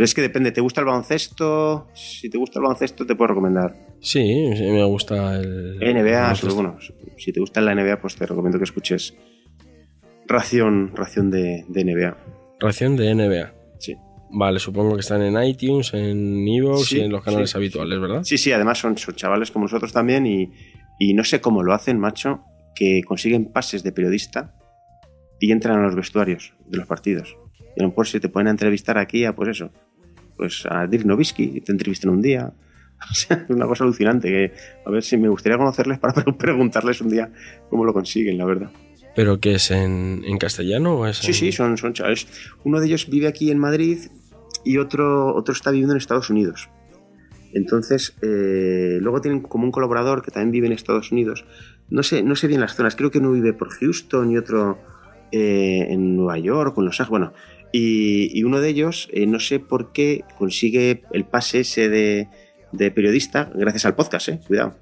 Es 0.01 0.15
que 0.15 0.23
depende, 0.23 0.53
¿te 0.53 0.61
gusta 0.61 0.81
el 0.83 0.87
baloncesto? 0.87 1.89
Si 1.95 2.31
te 2.31 2.39
gusta 2.39 2.61
el 2.61 2.63
baloncesto, 2.63 3.05
te 3.05 3.17
puedo 3.17 3.29
recomendar. 3.29 3.75
Sí, 4.01 4.51
sí, 4.57 4.63
me 4.63 4.85
gusta 4.85 5.41
el... 5.41 5.79
NBA, 5.81 6.31
el- 6.31 6.37
sobre, 6.37 6.55
bueno, 6.55 6.79
si 7.17 7.33
te 7.33 7.41
gusta 7.41 7.61
la 7.61 7.75
NBA, 7.75 8.01
pues 8.01 8.15
te 8.15 8.25
recomiendo 8.27 8.59
que 8.59 8.65
escuches 8.65 9.15
Ración, 10.27 10.93
ración 10.95 11.31
de, 11.31 11.65
de 11.69 11.85
NBA. 11.85 12.17
Ración 12.61 12.97
de 12.97 13.15
NBA. 13.15 13.53
Sí. 13.79 13.97
Vale, 14.33 14.61
supongo 14.61 14.95
que 14.95 15.01
están 15.01 15.23
en 15.23 15.43
iTunes, 15.43 15.93
en 15.93 16.47
Evox 16.47 16.87
Sí, 16.87 16.99
y 16.99 17.01
en 17.01 17.11
los 17.11 17.25
canales 17.25 17.51
sí, 17.51 17.57
habituales, 17.57 18.01
¿verdad? 18.01 18.23
Sí, 18.23 18.39
sí, 18.39 18.53
además 18.53 18.79
son, 18.79 18.97
son 18.97 19.17
chavales 19.17 19.51
como 19.51 19.65
nosotros 19.65 19.93
también 19.93 20.27
y, 20.27 20.53
y 21.01 21.15
no 21.15 21.25
sé 21.25 21.41
cómo 21.41 21.65
lo 21.65 21.75
hacen, 21.75 21.99
macho, 21.99 22.45
que 22.77 23.03
consiguen 23.05 23.47
pases 23.47 23.83
de 23.83 23.91
periodista 23.91 24.55
y 25.41 25.51
entran 25.51 25.79
a 25.81 25.83
los 25.83 25.97
vestuarios 25.97 26.53
de 26.69 26.79
los 26.79 26.87
partidos. 26.87 27.37
Y 27.77 27.81
a 27.81 27.83
lo 27.85 27.89
mejor 27.89 28.07
se 28.07 28.21
te 28.21 28.29
pueden 28.29 28.47
entrevistar 28.49 28.99
aquí 28.99 29.25
a, 29.25 29.35
pues 29.35 29.49
eso, 29.49 29.71
pues 30.37 30.65
a 30.71 30.87
Dirk 30.87 31.05
Nowitzki, 31.05 31.53
y 31.57 31.61
te 31.63 31.73
entrevistan 31.73 32.11
un 32.13 32.23
día. 32.23 32.53
O 33.11 33.15
sea, 33.15 33.39
es 33.39 33.49
una 33.49 33.67
cosa 33.67 33.85
alucinante 33.85 34.29
que 34.29 34.53
a 34.85 34.91
ver 34.91 35.03
si 35.03 35.17
me 35.17 35.29
gustaría 35.29 35.57
conocerles 35.57 35.99
para 35.99 36.13
pre- 36.13 36.33
preguntarles 36.39 37.01
un 37.01 37.09
día 37.09 37.33
cómo 37.71 37.87
lo 37.87 37.95
consiguen, 37.95 38.37
la 38.37 38.45
verdad. 38.45 38.71
¿Pero 39.17 39.41
qué 39.41 39.55
es 39.55 39.71
en, 39.71 40.23
en 40.27 40.37
castellano 40.37 40.97
o 40.97 41.07
es 41.07 41.17
Sí, 41.17 41.33
sí, 41.33 41.51
son, 41.51 41.79
son 41.79 41.95
chavales. 41.95 42.27
Uno 42.63 42.79
de 42.79 42.87
ellos 42.87 43.09
vive 43.09 43.27
aquí 43.27 43.51
en 43.51 43.57
Madrid 43.59 43.99
y 44.67 44.77
otro, 44.77 45.35
otro 45.35 45.55
está 45.55 45.71
viviendo 45.71 45.95
en 45.95 45.97
Estados 45.97 46.29
Unidos. 46.29 46.69
Entonces, 47.53 48.15
eh, 48.23 48.99
luego 49.01 49.21
tienen 49.21 49.41
como 49.41 49.65
un 49.65 49.73
colaborador 49.73 50.23
que 50.23 50.31
también 50.31 50.53
vive 50.53 50.67
en 50.67 50.73
Estados 50.75 51.11
Unidos. 51.11 51.45
No 51.89 52.03
sé, 52.03 52.23
no 52.23 52.37
sé 52.37 52.47
bien 52.47 52.61
las 52.61 52.77
zonas, 52.77 52.95
creo 52.97 53.11
que 53.11 53.19
uno 53.19 53.33
vive 53.33 53.53
por 53.55 53.71
Houston 53.71 54.31
y 54.31 54.37
otro 54.37 54.79
eh, 55.33 55.87
en 55.91 56.17
Nueva 56.17 56.39
York 56.39 56.75
en 56.77 56.85
Los 56.85 57.01
Ángeles. 57.01 57.11
Bueno, 57.11 57.33
y, 57.73 58.43
uno 58.43 58.61
de 58.61 58.69
ellos, 58.69 59.09
eh, 59.13 59.27
no 59.27 59.39
sé 59.39 59.61
por 59.61 59.93
qué, 59.93 60.25
consigue 60.39 61.03
el 61.13 61.25
pase 61.25 61.61
ese 61.61 61.89
de, 61.89 62.29
periodista 62.91 63.51
gracias 63.55 63.85
al 63.85 63.95
podcast, 63.95 64.29
eh, 64.29 64.41
cuidado. 64.47 64.77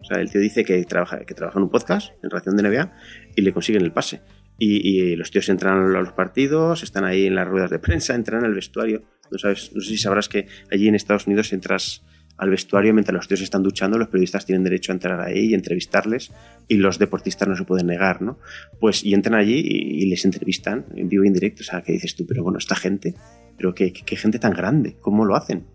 O 0.00 0.04
sea, 0.04 0.20
el 0.20 0.30
tío 0.30 0.40
dice 0.40 0.64
que 0.64 0.82
trabaja, 0.84 1.24
que 1.24 1.34
trabaja 1.34 1.58
en 1.58 1.64
un 1.64 1.70
podcast, 1.70 2.12
en 2.22 2.30
Ración 2.30 2.56
de 2.56 2.62
NBA, 2.62 2.92
y 3.36 3.42
le 3.42 3.52
consiguen 3.52 3.82
el 3.82 3.92
pase. 3.92 4.22
Y, 4.58 4.86
y 4.88 5.16
los 5.16 5.30
tíos 5.30 5.48
entran 5.48 5.94
a 5.94 6.00
los 6.00 6.12
partidos, 6.12 6.82
están 6.82 7.04
ahí 7.04 7.26
en 7.26 7.34
las 7.34 7.46
ruedas 7.46 7.70
de 7.70 7.78
prensa, 7.78 8.14
entran 8.14 8.44
al 8.44 8.54
vestuario. 8.54 9.02
No, 9.30 9.38
sabes, 9.38 9.72
no 9.74 9.80
sé 9.80 9.90
si 9.90 9.98
sabrás 9.98 10.28
que 10.28 10.46
allí 10.70 10.88
en 10.88 10.94
Estados 10.94 11.26
Unidos 11.26 11.52
entras 11.52 12.02
al 12.40 12.48
vestuario 12.48 12.94
mientras 12.94 13.14
los 13.14 13.28
tíos 13.28 13.42
están 13.42 13.62
duchando, 13.62 13.98
los 13.98 14.08
periodistas 14.08 14.46
tienen 14.46 14.64
derecho 14.64 14.92
a 14.92 14.94
entrar 14.94 15.20
ahí 15.20 15.50
y 15.50 15.54
entrevistarles 15.54 16.32
y 16.68 16.76
los 16.76 16.98
deportistas 16.98 17.46
no 17.46 17.54
se 17.54 17.64
pueden 17.64 17.86
negar, 17.86 18.22
¿no? 18.22 18.38
Pues 18.80 19.04
y 19.04 19.12
entran 19.12 19.38
allí 19.38 19.60
y, 19.62 20.08
les 20.08 20.24
entrevistan 20.24 20.86
en 20.96 21.10
vivo 21.10 21.24
y 21.24 21.26
en 21.26 21.34
directo. 21.34 21.60
O 21.60 21.64
sea, 21.64 21.82
que 21.82 21.92
dices 21.92 22.16
tú, 22.16 22.26
pero 22.26 22.42
bueno, 22.42 22.56
esta 22.56 22.74
gente, 22.74 23.14
pero 23.58 23.74
qué, 23.74 23.92
gente 23.92 24.38
tan 24.38 24.54
grande, 24.54 24.96
¿cómo 25.00 25.26
lo 25.26 25.36
hacen? 25.36 25.66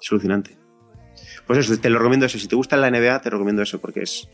Es 0.00 0.12
alucinante. 0.12 0.56
Pues 1.44 1.58
eso, 1.58 1.76
te 1.76 1.90
lo 1.90 1.98
recomiendo 1.98 2.26
eso. 2.26 2.38
Si 2.38 2.46
te 2.46 2.54
gusta 2.54 2.76
la 2.76 2.88
NBA, 2.88 3.20
te 3.22 3.30
recomiendo 3.30 3.60
eso 3.60 3.80
porque 3.80 4.02
es, 4.02 4.28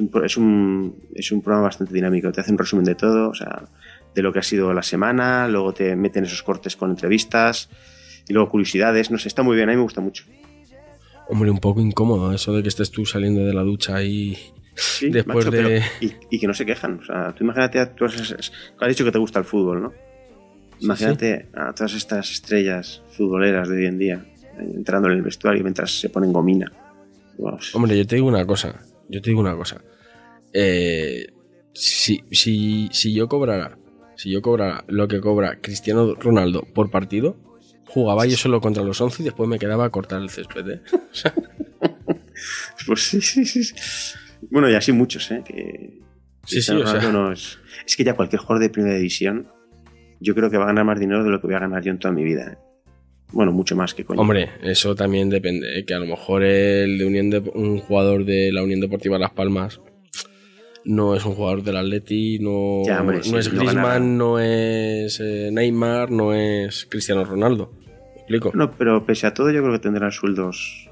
un, 0.00 0.10
es, 0.24 0.36
un, 0.36 0.96
es 1.14 1.30
un 1.30 1.42
programa 1.42 1.68
bastante 1.68 1.94
dinámico. 1.94 2.32
Te 2.32 2.40
hace 2.40 2.50
un 2.50 2.58
resumen 2.58 2.84
de 2.84 2.96
todo, 2.96 3.28
o 3.28 3.34
sea, 3.34 3.68
de 4.16 4.22
lo 4.22 4.32
que 4.32 4.40
ha 4.40 4.42
sido 4.42 4.74
la 4.74 4.82
semana, 4.82 5.46
luego 5.46 5.72
te 5.74 5.94
meten 5.94 6.24
esos 6.24 6.42
cortes 6.42 6.74
con 6.74 6.90
entrevistas 6.90 7.70
y 8.26 8.32
luego 8.32 8.50
curiosidades. 8.50 9.12
No 9.12 9.18
sé, 9.18 9.28
está 9.28 9.44
muy 9.44 9.54
bien, 9.54 9.68
a 9.68 9.72
mí 9.72 9.76
me 9.76 9.84
gusta 9.84 10.00
mucho. 10.00 10.24
Hombre, 11.32 11.50
un 11.50 11.58
poco 11.58 11.80
incómodo 11.80 12.32
eso 12.32 12.52
de 12.52 12.62
que 12.62 12.68
estés 12.68 12.90
tú 12.90 13.06
saliendo 13.06 13.44
de 13.44 13.54
la 13.54 13.62
ducha 13.62 14.02
y... 14.02 14.36
Sí, 14.74 15.10
Después 15.10 15.46
macho, 15.46 15.50
de- 15.50 15.62
pero- 15.62 15.84
y, 16.00 16.12
y 16.36 16.38
que 16.38 16.46
no 16.46 16.54
se 16.54 16.64
quejan. 16.66 17.00
O 17.00 17.04
sea, 17.04 17.34
tú 17.34 17.44
imagínate 17.44 17.78
a 17.78 17.94
tú 17.94 18.04
has, 18.04 18.32
has 18.78 18.88
dicho 18.88 19.04
que 19.04 19.12
te 19.12 19.18
gusta 19.18 19.38
el 19.38 19.44
fútbol, 19.44 19.82
¿no? 19.82 19.92
Imagínate 20.80 21.48
a 21.54 21.72
todas 21.74 21.94
estas 21.94 22.30
estrellas 22.30 23.02
futboleras 23.10 23.68
de 23.68 23.76
hoy 23.76 23.86
en 23.86 23.98
día 23.98 24.24
eh, 24.58 24.70
entrando 24.74 25.08
en 25.08 25.14
el 25.14 25.22
vestuario 25.22 25.62
mientras 25.62 25.98
se 26.00 26.08
ponen 26.10 26.32
gomina. 26.32 26.72
Hombre, 27.74 27.96
yo 27.96 28.06
te 28.06 28.16
digo 28.16 28.28
una 28.28 28.46
cosa, 28.46 28.80
yo 29.08 29.20
te 29.22 29.30
digo 29.30 29.40
una 29.40 29.56
cosa. 29.56 29.80
Eh, 30.52 31.26
si, 31.72 32.22
si, 32.30 32.88
si 32.92 33.14
yo 33.14 33.28
cobrara, 33.28 33.78
si 34.16 34.30
yo 34.30 34.42
cobrara 34.42 34.84
lo 34.88 35.08
que 35.08 35.20
cobra 35.20 35.58
Cristiano 35.60 36.14
Ronaldo 36.14 36.62
por 36.74 36.90
partido, 36.90 37.36
jugaba 37.92 38.24
yo 38.26 38.36
solo 38.36 38.60
contra 38.60 38.82
los 38.82 39.00
11 39.00 39.22
y 39.22 39.24
después 39.26 39.48
me 39.48 39.58
quedaba 39.58 39.84
a 39.84 39.90
cortar 39.90 40.22
el 40.22 40.30
césped. 40.30 40.66
¿eh? 40.70 40.80
O 40.94 40.98
sea, 41.14 41.34
Pues 42.86 43.02
sí, 43.02 43.20
sí, 43.20 43.44
sí. 43.44 43.74
Bueno, 44.50 44.68
y 44.70 44.74
así 44.74 44.92
muchos, 44.92 45.30
¿eh? 45.30 45.42
Que 45.44 46.00
Sí, 46.46 46.60
sí, 46.62 46.72
o 46.72 46.84
sea- 46.86 46.94
Ronaldo 47.00 47.12
no 47.12 47.32
es... 47.32 47.58
es 47.86 47.96
que 47.96 48.02
ya 48.04 48.14
cualquier 48.14 48.40
jugador 48.40 48.62
de 48.62 48.70
primera 48.70 48.96
división, 48.96 49.46
yo 50.20 50.34
creo 50.34 50.50
que 50.50 50.56
va 50.56 50.64
a 50.64 50.68
ganar 50.68 50.84
más 50.84 50.98
dinero 50.98 51.22
de 51.22 51.30
lo 51.30 51.40
que 51.40 51.46
voy 51.46 51.54
a 51.56 51.60
ganar 51.60 51.82
yo 51.82 51.90
en 51.90 51.98
toda 51.98 52.12
mi 52.12 52.24
vida. 52.24 52.52
¿eh? 52.52 52.58
Bueno, 53.32 53.52
mucho 53.52 53.76
más 53.76 53.94
que 53.94 54.04
coño. 54.04 54.20
hombre, 54.20 54.50
eso 54.62 54.94
también 54.94 55.28
depende. 55.30 55.78
¿eh? 55.78 55.84
Que 55.84 55.94
a 55.94 55.98
lo 55.98 56.06
mejor 56.06 56.42
el 56.42 56.98
de 56.98 57.04
Unión 57.04 57.30
de, 57.30 57.38
un 57.38 57.78
jugador 57.78 58.24
de 58.24 58.50
la 58.52 58.62
Unión 58.62 58.80
Deportiva 58.80 59.18
Las 59.18 59.30
Palmas 59.32 59.80
no 60.84 61.14
es 61.14 61.24
un 61.24 61.34
jugador 61.36 61.62
del 61.62 61.76
Atleti, 61.76 62.40
no, 62.40 62.82
Ya, 62.84 63.00
hombre, 63.00 63.18
no 63.18 63.22
sí, 63.22 63.36
es 63.36 63.52
no. 63.52 63.60
Griezmann, 63.60 64.18
no 64.18 64.40
es 64.40 65.20
eh, 65.20 65.50
Neymar, 65.52 66.10
no 66.10 66.34
es 66.34 66.86
Cristiano 66.90 67.24
Ronaldo. 67.24 67.72
No, 68.54 68.70
pero 68.72 69.04
pese 69.04 69.26
a 69.26 69.34
todo, 69.34 69.50
yo 69.50 69.60
creo 69.60 69.72
que 69.72 69.78
tendrán 69.78 70.12
sueldos 70.12 70.88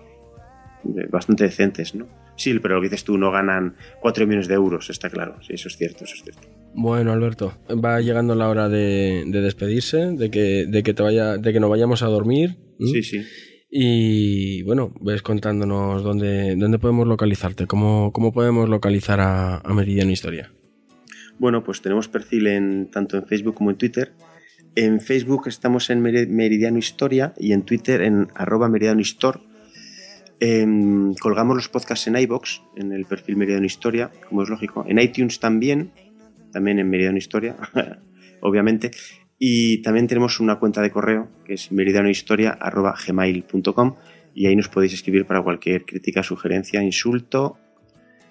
eh, 0.84 1.06
bastante 1.10 1.44
decentes, 1.44 1.94
¿no? 1.94 2.08
Sí, 2.36 2.58
pero 2.58 2.76
lo 2.76 2.80
que 2.80 2.86
dices 2.86 3.04
tú, 3.04 3.18
no 3.18 3.30
ganan 3.30 3.76
4 4.00 4.26
millones 4.26 4.48
de 4.48 4.54
euros, 4.54 4.88
está 4.88 5.10
claro. 5.10 5.36
Sí, 5.42 5.52
eso 5.54 5.68
es 5.68 5.76
cierto, 5.76 6.04
eso 6.04 6.14
es 6.14 6.22
cierto. 6.22 6.48
Bueno, 6.74 7.12
Alberto, 7.12 7.52
va 7.68 8.00
llegando 8.00 8.34
la 8.34 8.48
hora 8.48 8.68
de, 8.68 9.24
de 9.26 9.40
despedirse, 9.42 10.12
de 10.12 10.30
que, 10.30 10.66
de 10.66 10.82
que 10.82 10.94
te 10.94 11.02
vaya, 11.02 11.36
de 11.36 11.52
que 11.52 11.60
nos 11.60 11.68
vayamos 11.68 12.02
a 12.02 12.06
dormir. 12.06 12.56
Sí, 12.78 13.02
sí. 13.02 13.22
Y 13.70 14.62
bueno, 14.62 14.92
ves 15.00 15.22
contándonos 15.22 16.02
dónde, 16.02 16.56
dónde 16.56 16.78
podemos 16.78 17.06
localizarte, 17.06 17.66
cómo, 17.66 18.10
cómo 18.12 18.32
podemos 18.32 18.68
localizar 18.68 19.20
a, 19.20 19.58
a 19.58 19.74
Meridiano 19.74 20.10
Historia. 20.10 20.50
Bueno, 21.38 21.62
pues 21.62 21.80
tenemos 21.80 22.08
perfil 22.08 22.48
en, 22.48 22.90
tanto 22.90 23.16
en 23.16 23.26
Facebook 23.26 23.54
como 23.54 23.70
en 23.70 23.76
Twitter. 23.76 24.12
En 24.76 25.00
Facebook 25.00 25.48
estamos 25.48 25.90
en 25.90 26.00
Meri- 26.02 26.28
Meridiano 26.28 26.78
Historia 26.78 27.32
y 27.38 27.52
en 27.52 27.62
Twitter 27.62 28.02
en 28.02 28.28
arroba 28.34 28.68
Meridiano 28.68 29.00
Histor. 29.00 29.40
Em, 30.38 31.14
colgamos 31.14 31.56
los 31.56 31.68
podcasts 31.68 32.06
en 32.06 32.16
iBox, 32.16 32.62
en 32.76 32.92
el 32.92 33.04
perfil 33.04 33.36
Meridiano 33.36 33.66
Historia, 33.66 34.10
como 34.28 34.42
es 34.42 34.48
lógico. 34.48 34.84
En 34.88 34.98
iTunes 34.98 35.38
también, 35.40 35.90
también 36.52 36.78
en 36.78 36.88
Meridiano 36.88 37.18
Historia, 37.18 37.56
obviamente. 38.40 38.90
Y 39.38 39.82
también 39.82 40.06
tenemos 40.06 40.40
una 40.40 40.58
cuenta 40.58 40.80
de 40.82 40.90
correo 40.90 41.28
que 41.44 41.54
es 41.54 41.72
meridianohistoria.gmail.com 41.72 43.96
y 44.34 44.46
ahí 44.46 44.56
nos 44.56 44.68
podéis 44.68 44.94
escribir 44.94 45.26
para 45.26 45.42
cualquier 45.42 45.84
crítica, 45.84 46.22
sugerencia, 46.22 46.82
insulto, 46.82 47.58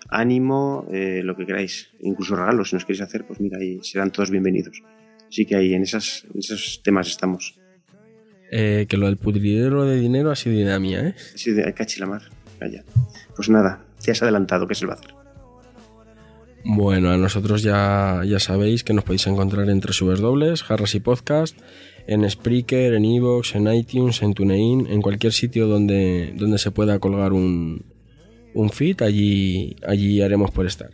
ánimo, 0.08 0.88
eh, 0.92 1.22
lo 1.24 1.36
que 1.36 1.46
queráis, 1.46 1.90
incluso 2.00 2.36
regalos 2.36 2.70
si 2.70 2.76
nos 2.76 2.86
queréis 2.86 3.02
hacer, 3.02 3.26
pues 3.26 3.40
mira, 3.42 3.58
ahí 3.60 3.80
serán 3.84 4.12
todos 4.12 4.32
bienvenidos. 4.32 4.82
Así 5.30 5.46
que 5.46 5.56
ahí 5.56 5.74
en, 5.74 5.84
esas, 5.84 6.26
en 6.34 6.40
esos 6.40 6.82
temas 6.84 7.08
estamos. 7.08 7.56
Eh, 8.52 8.88
que 8.90 8.98
lo 8.98 9.06
del 9.06 9.18
pudridero 9.18 9.86
de 9.86 10.00
dinero 10.00 10.32
ha 10.32 10.36
sido 10.36 10.56
idea 10.56 10.80
mía, 10.80 11.02
¿eh? 11.02 11.16
Así 11.36 11.52
de 11.52 11.72
cachi 11.74 12.00
la 12.00 12.08
mar. 12.08 12.24
Vaya. 12.60 12.84
Pues 13.36 13.48
nada, 13.50 13.86
te 14.04 14.12
has 14.12 14.22
adelantado, 14.22 14.68
¿qué 14.68 14.76
se 14.76 14.86
le 14.86 14.90
va 14.90 14.96
a 14.96 15.00
hacer? 15.00 15.14
Bueno, 16.66 17.12
a 17.12 17.18
nosotros 17.18 17.64
ya, 17.64 18.22
ya 18.26 18.40
sabéis 18.40 18.84
que 18.84 18.94
nos 18.94 19.06
podéis 19.06 19.28
encontrar 19.28 19.70
en 19.70 19.80
tres 19.80 20.00
dobles, 20.00 20.64
Jarras 20.64 20.94
y 20.94 21.00
Podcast, 21.00 21.58
en 22.06 22.30
Spreaker, 22.30 22.94
en 22.94 23.06
Evox, 23.06 23.56
en 23.56 23.72
iTunes, 23.74 24.22
en 24.22 24.34
TuneIn, 24.34 24.88
en 24.88 25.02
cualquier 25.02 25.32
sitio 25.32 25.68
donde, 25.68 26.34
donde 26.36 26.58
se 26.58 26.72
pueda 26.72 27.00
colgar 27.00 27.32
un, 27.32 27.86
un 28.54 28.70
feed, 28.72 29.02
allí, 29.04 29.76
allí 29.88 30.22
haremos 30.22 30.52
por 30.52 30.66
estar. 30.66 30.92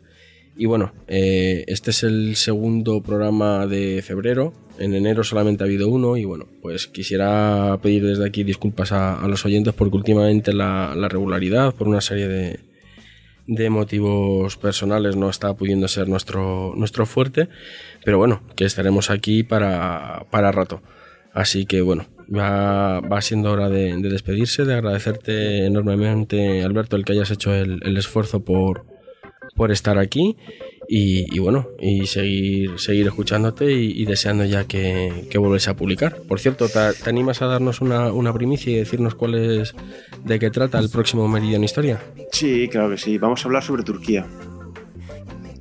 Y 0.57 0.67
bueno, 0.67 0.93
eh, 1.07 1.65
este 1.67 1.91
es 1.91 2.03
el 2.03 2.35
segundo 2.37 3.01
programa 3.01 3.67
de 3.67 4.01
febrero. 4.01 4.53
En 4.79 4.93
enero 4.93 5.23
solamente 5.23 5.63
ha 5.63 5.67
habido 5.67 5.89
uno 5.89 6.15
y 6.15 6.23
bueno, 6.23 6.47
pues 6.61 6.87
quisiera 6.87 7.77
pedir 7.81 8.05
desde 8.05 8.25
aquí 8.25 8.43
disculpas 8.43 8.93
a, 8.93 9.25
los 9.27 9.45
oyentes 9.45 9.73
porque 9.73 9.97
últimamente 9.97 10.53
la, 10.53 10.93
la 10.95 11.09
regularidad 11.09 11.73
por 11.73 11.89
una 11.89 11.99
serie 11.99 12.27
de, 12.27 12.59
de 13.47 13.69
motivos 13.69 14.55
personales 14.55 15.17
no 15.17 15.29
está 15.29 15.53
pudiendo 15.55 15.89
ser 15.89 16.07
nuestro, 16.07 16.73
nuestro 16.75 17.05
fuerte, 17.05 17.49
pero 18.05 18.17
bueno, 18.17 18.41
que 18.55 18.63
estaremos 18.63 19.09
aquí 19.09 19.43
para, 19.43 20.25
para 20.31 20.53
rato. 20.53 20.81
Así 21.33 21.65
que 21.65 21.81
bueno, 21.81 22.05
va, 22.33 23.01
va 23.01 23.21
siendo 23.21 23.51
hora 23.51 23.69
de, 23.69 23.97
de 23.97 24.09
despedirse, 24.09 24.63
de 24.63 24.73
agradecerte 24.73 25.65
enormemente, 25.65 26.63
Alberto, 26.63 26.95
el 26.95 27.03
que 27.03 27.11
hayas 27.11 27.31
hecho 27.31 27.53
el 27.53 27.97
esfuerzo 27.97 28.45
por, 28.45 28.94
por 29.55 29.71
estar 29.71 29.97
aquí 29.97 30.35
y, 30.87 31.39
bueno, 31.39 31.67
y 31.79 32.05
seguir, 32.05 32.77
seguir 32.77 33.07
escuchándote 33.07 33.71
y, 33.71 34.05
deseando 34.05 34.45
ya 34.45 34.65
que, 34.65 35.27
que 35.29 35.37
vuelves 35.37 35.67
a 35.67 35.75
publicar. 35.75 36.17
Por 36.27 36.39
cierto, 36.39 36.67
¿te, 36.67 36.93
te 36.93 37.09
animas 37.09 37.41
a 37.41 37.47
darnos 37.47 37.81
una, 37.81 38.11
una 38.11 38.33
primicia 38.33 38.71
y 38.71 38.75
decirnos 38.75 39.15
cuál 39.15 39.35
es, 39.35 39.73
de 40.23 40.37
qué 40.37 40.51
trata 40.51 40.77
el 40.79 40.89
próximo 40.89 41.27
Meridian 41.27 41.63
Historia? 41.63 42.01
Sí, 42.31 42.67
claro 42.69 42.91
que 42.91 42.97
sí. 42.97 43.17
Vamos 43.17 43.43
a 43.43 43.47
hablar 43.47 43.63
sobre 43.63 43.83
Turquía. 43.83 44.27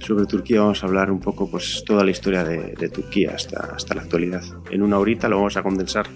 Sobre 0.01 0.27
Turquía 0.27 0.61
vamos 0.61 0.83
a 0.83 0.87
hablar 0.87 1.11
un 1.11 1.21
poco, 1.21 1.51
pues, 1.51 1.83
toda 1.87 2.05
la 2.05 2.11
historia 2.11 2.45
de, 2.45 2.75
de 2.75 2.89
Turquía 2.91 3.33
hasta, 3.35 3.71
hasta 3.75 3.95
la 3.95 4.03
actualidad. 4.03 4.43
En 4.71 4.83
una 4.83 4.99
horita 4.99 5.29
lo 5.29 5.37
vamos 5.37 5.57
a 5.57 5.63
condensar 5.63 6.07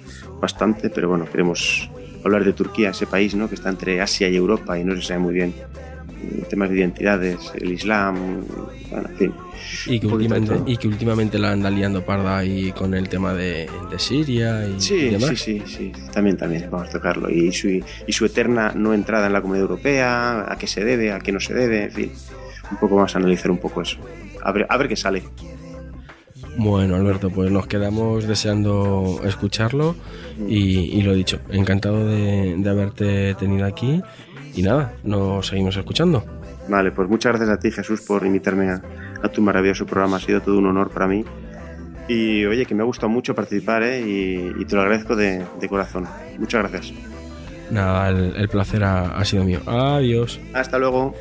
bastante, 0.40 0.90
pero 0.90 1.08
bueno, 1.08 1.24
queremos 1.24 1.88
hablar 2.22 2.44
de 2.44 2.52
Turquía, 2.52 2.90
ese 2.90 3.06
país, 3.06 3.34
¿no? 3.34 3.48
Que 3.48 3.54
está 3.54 3.70
entre 3.70 4.02
Asia 4.02 4.28
y 4.28 4.36
Europa 4.36 4.78
y 4.78 4.84
no 4.84 4.94
se 4.96 5.02
sabe 5.02 5.20
muy 5.20 5.32
bien. 5.32 5.54
Eh, 6.22 6.42
Temas 6.48 6.70
de 6.70 6.78
identidades, 6.78 7.38
el 7.54 7.72
Islam, 7.72 8.44
bueno, 8.90 9.08
en 9.10 9.16
fin. 9.16 9.34
Y 9.86 10.00
que, 10.00 10.06
últimamente, 10.06 10.54
y 10.66 10.76
que 10.76 10.88
últimamente 10.88 11.38
la 11.38 11.52
anda 11.52 11.70
liando 11.70 12.04
parda 12.04 12.38
ahí 12.38 12.72
con 12.72 12.94
el 12.94 13.08
tema 13.08 13.34
de, 13.34 13.68
de 13.90 13.98
Siria 13.98 14.66
y, 14.66 14.76
y 14.76 14.80
Sí, 14.80 14.96
demás. 15.10 15.30
sí, 15.30 15.36
sí, 15.36 15.62
sí, 15.66 15.92
también, 16.12 16.36
también, 16.36 16.68
vamos 16.70 16.88
a 16.88 16.92
tocarlo. 16.92 17.28
Y 17.30 17.52
su, 17.52 17.68
y 17.68 18.12
su 18.12 18.24
eterna 18.24 18.72
no 18.74 18.94
entrada 18.94 19.26
en 19.26 19.32
la 19.32 19.40
Comunidad 19.42 19.68
Europea, 19.68 20.50
a 20.52 20.56
qué 20.58 20.66
se 20.66 20.84
debe, 20.84 21.12
a 21.12 21.18
qué 21.18 21.32
no 21.32 21.40
se 21.40 21.54
debe, 21.54 21.84
en 21.84 21.90
fin. 21.92 22.12
Un 22.70 22.76
poco 22.78 22.96
vamos 22.96 23.14
a 23.14 23.18
analizar 23.18 23.50
un 23.50 23.58
poco 23.58 23.82
eso. 23.82 23.98
A 24.42 24.52
ver, 24.52 24.66
a 24.68 24.76
ver 24.76 24.88
qué 24.88 24.96
sale. 24.96 25.22
Bueno, 26.56 26.96
Alberto, 26.96 27.30
pues 27.30 27.50
nos 27.52 27.66
quedamos 27.66 28.26
deseando 28.26 29.20
escucharlo 29.24 29.94
y, 30.48 30.98
y 30.98 31.02
lo 31.02 31.14
dicho, 31.14 31.40
encantado 31.50 32.06
de, 32.06 32.56
de 32.58 32.70
haberte 32.70 33.34
tenido 33.34 33.64
aquí 33.64 34.02
y 34.54 34.62
nada, 34.62 34.92
nos 35.04 35.46
seguimos 35.46 35.76
escuchando. 35.76 36.24
Vale, 36.68 36.92
pues 36.92 37.08
muchas 37.08 37.32
gracias 37.32 37.48
a 37.50 37.58
ti, 37.58 37.70
Jesús, 37.70 38.02
por 38.02 38.26
invitarme 38.26 38.70
a, 38.70 38.82
a 39.22 39.28
tu 39.28 39.40
maravilloso 39.40 39.86
programa. 39.86 40.18
Ha 40.18 40.20
sido 40.20 40.40
todo 40.40 40.58
un 40.58 40.66
honor 40.66 40.90
para 40.90 41.06
mí. 41.06 41.24
Y 42.08 42.44
oye, 42.46 42.64
que 42.66 42.74
me 42.74 42.82
ha 42.82 42.86
gustado 42.86 43.08
mucho 43.10 43.34
participar 43.34 43.82
¿eh? 43.82 44.00
y, 44.00 44.60
y 44.60 44.64
te 44.64 44.74
lo 44.74 44.82
agradezco 44.82 45.14
de, 45.14 45.44
de 45.60 45.68
corazón. 45.68 46.06
Muchas 46.38 46.62
gracias. 46.70 46.92
Nada, 47.70 48.08
el, 48.08 48.34
el 48.36 48.48
placer 48.48 48.82
ha, 48.84 49.18
ha 49.18 49.24
sido 49.26 49.44
mío. 49.44 49.60
Adiós. 49.66 50.40
Hasta 50.54 50.78
luego. 50.78 51.14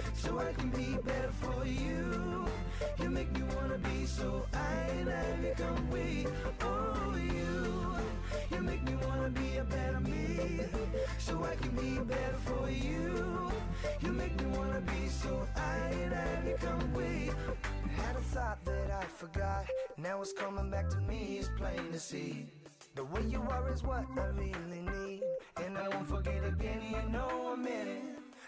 The 22.98 23.06
way 23.06 23.22
you 23.30 23.39
are 23.52 23.72
is 23.72 23.84
what 23.84 24.06
I 24.18 24.22
really 24.22 24.52
need. 24.91 25.22
And 25.64 25.78
I 25.78 25.88
won't 25.89 26.10
forget 26.10 26.43
again. 26.43 26.82
You 26.89 27.12
know 27.12 27.54
I'm 27.54 27.68
in 27.68 27.88
it. 27.88 28.04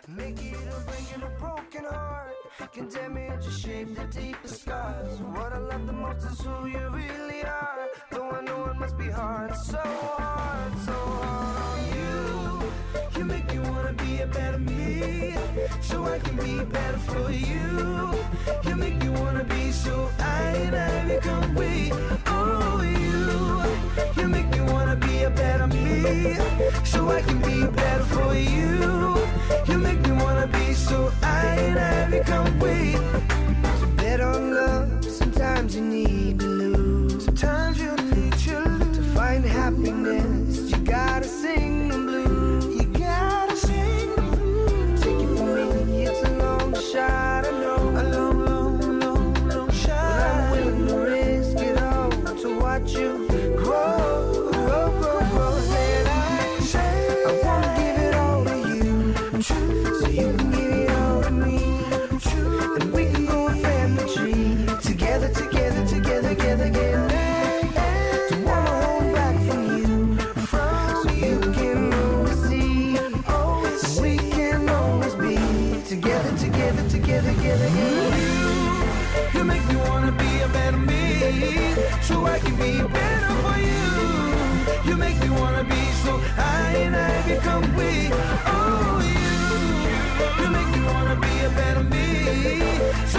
Make 0.08 0.43
it 0.43 0.56
or 0.56 0.82
break 0.88 1.08
it, 1.16 1.22
a 1.22 1.39
broken 1.39 1.84
heart. 1.86 2.34
Can 2.74 2.89
damage 2.89 3.45
or 3.45 3.52
shape 3.52 3.95
the 3.95 4.06
deepest 4.06 4.64
scars. 4.64 5.20
What 5.20 5.54
I 5.54 5.60
love 5.60 5.86
the 5.86 5.93
most 5.93 6.26
is 6.26 6.41
who 6.41 6.66
you 6.66 6.89
really 6.89 7.43
are. 7.43 7.89
Though 8.10 8.32
I 8.32 8.41
know 8.41 8.66
it 8.72 8.78
must 8.78 8.97
be 8.97 9.12
hard, 9.12 9.56
so 9.56 9.78
hard, 9.78 10.80
so 10.80 10.93
hard 10.93 11.62
on 11.70 11.80
you. 11.95 13.20
You 13.20 13.26
make 13.26 13.54
me 13.54 13.60
wanna 13.60 13.93
be 13.93 14.22
a 14.22 14.26
better 14.26 14.58
me, 14.58 15.36
so 15.80 16.06
I 16.06 16.18
can 16.18 16.38
be 16.38 16.66
better 16.66 16.97
for 16.97 17.30
you. 17.30 18.16
You 18.68 18.76
make 18.78 18.95
me 18.95 19.10
wanna 19.10 19.43
be 19.43 19.72
so 19.72 20.10
I 20.18 20.41
and 20.66 20.76
I 20.76 21.16
become 21.16 21.54
we. 21.54 21.91
Oh, 22.26 22.82
you. 22.82 23.68
You 24.18 24.28
make 24.28 24.50
me 24.50 24.62
wanna 24.62 24.95
be 24.95 25.24
a 25.24 25.30
better 25.30 25.68
me, 25.68 26.36
so 26.84 27.10
I 27.10 27.22
can 27.22 27.39
be 27.41 27.66
better 27.68 28.04
for 28.06 28.34
you. 28.34 29.16
You 29.68 29.78
make 29.78 30.00
me 30.02 30.12
wanna 30.12 30.47
be 30.47 30.74
so 30.74 31.12
I 31.22 31.45
and 31.68 31.80
I 31.80 32.10
become 32.10 32.60
we. 32.60 32.93
To 33.80 33.88
bet 33.97 34.22
on 34.22 34.54
love, 34.54 35.06
sometimes 35.06 35.76
you 35.76 35.82
need 35.82 36.39
to 36.39 36.45
lose. 36.45 37.26
Sometimes 37.26 37.80
you 37.82 37.89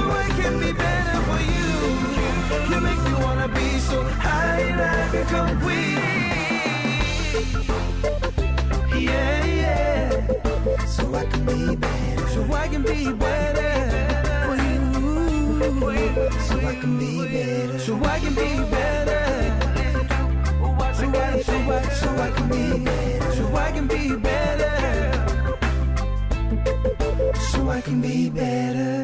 so 0.00 0.10
I 0.10 0.28
can 0.40 0.54
be 0.60 0.72
better 0.72 1.20
for 1.28 1.40
you. 1.54 1.70
You 2.70 2.78
make 2.88 3.00
me 3.06 3.12
wanna 3.24 3.48
be 3.48 3.68
so 3.78 3.98
high 4.24 4.66
I 4.88 5.10
become 5.12 5.52
weak. 5.66 5.98
Yeah, 9.08 9.44
yeah. 9.62 10.08
So 10.86 11.02
I 11.14 11.24
can 11.30 11.42
be 11.46 11.76
better. 11.76 12.28
So 12.34 12.40
I 12.62 12.68
can 12.72 12.82
be 12.82 13.12
better 13.24 13.72
for 14.46 14.56
you. 14.66 14.80
So 16.48 16.54
I 16.70 16.74
can 16.80 16.92
be 16.98 17.12
better. 17.32 17.78
So 17.86 17.92
I 18.14 18.18
can 18.22 18.34
be 18.40 18.50
better. 18.74 19.22
So 21.94 22.06
I 22.26 22.30
can 22.36 22.48
be 22.48 22.62
better. 22.88 23.32
So 23.36 23.44
I 23.66 23.70
can 23.76 23.86
be 23.86 24.02
better. 24.28 24.74
So 27.52 27.68
I 27.68 27.80
can 27.80 28.00
be 28.00 28.30
better. 28.30 28.99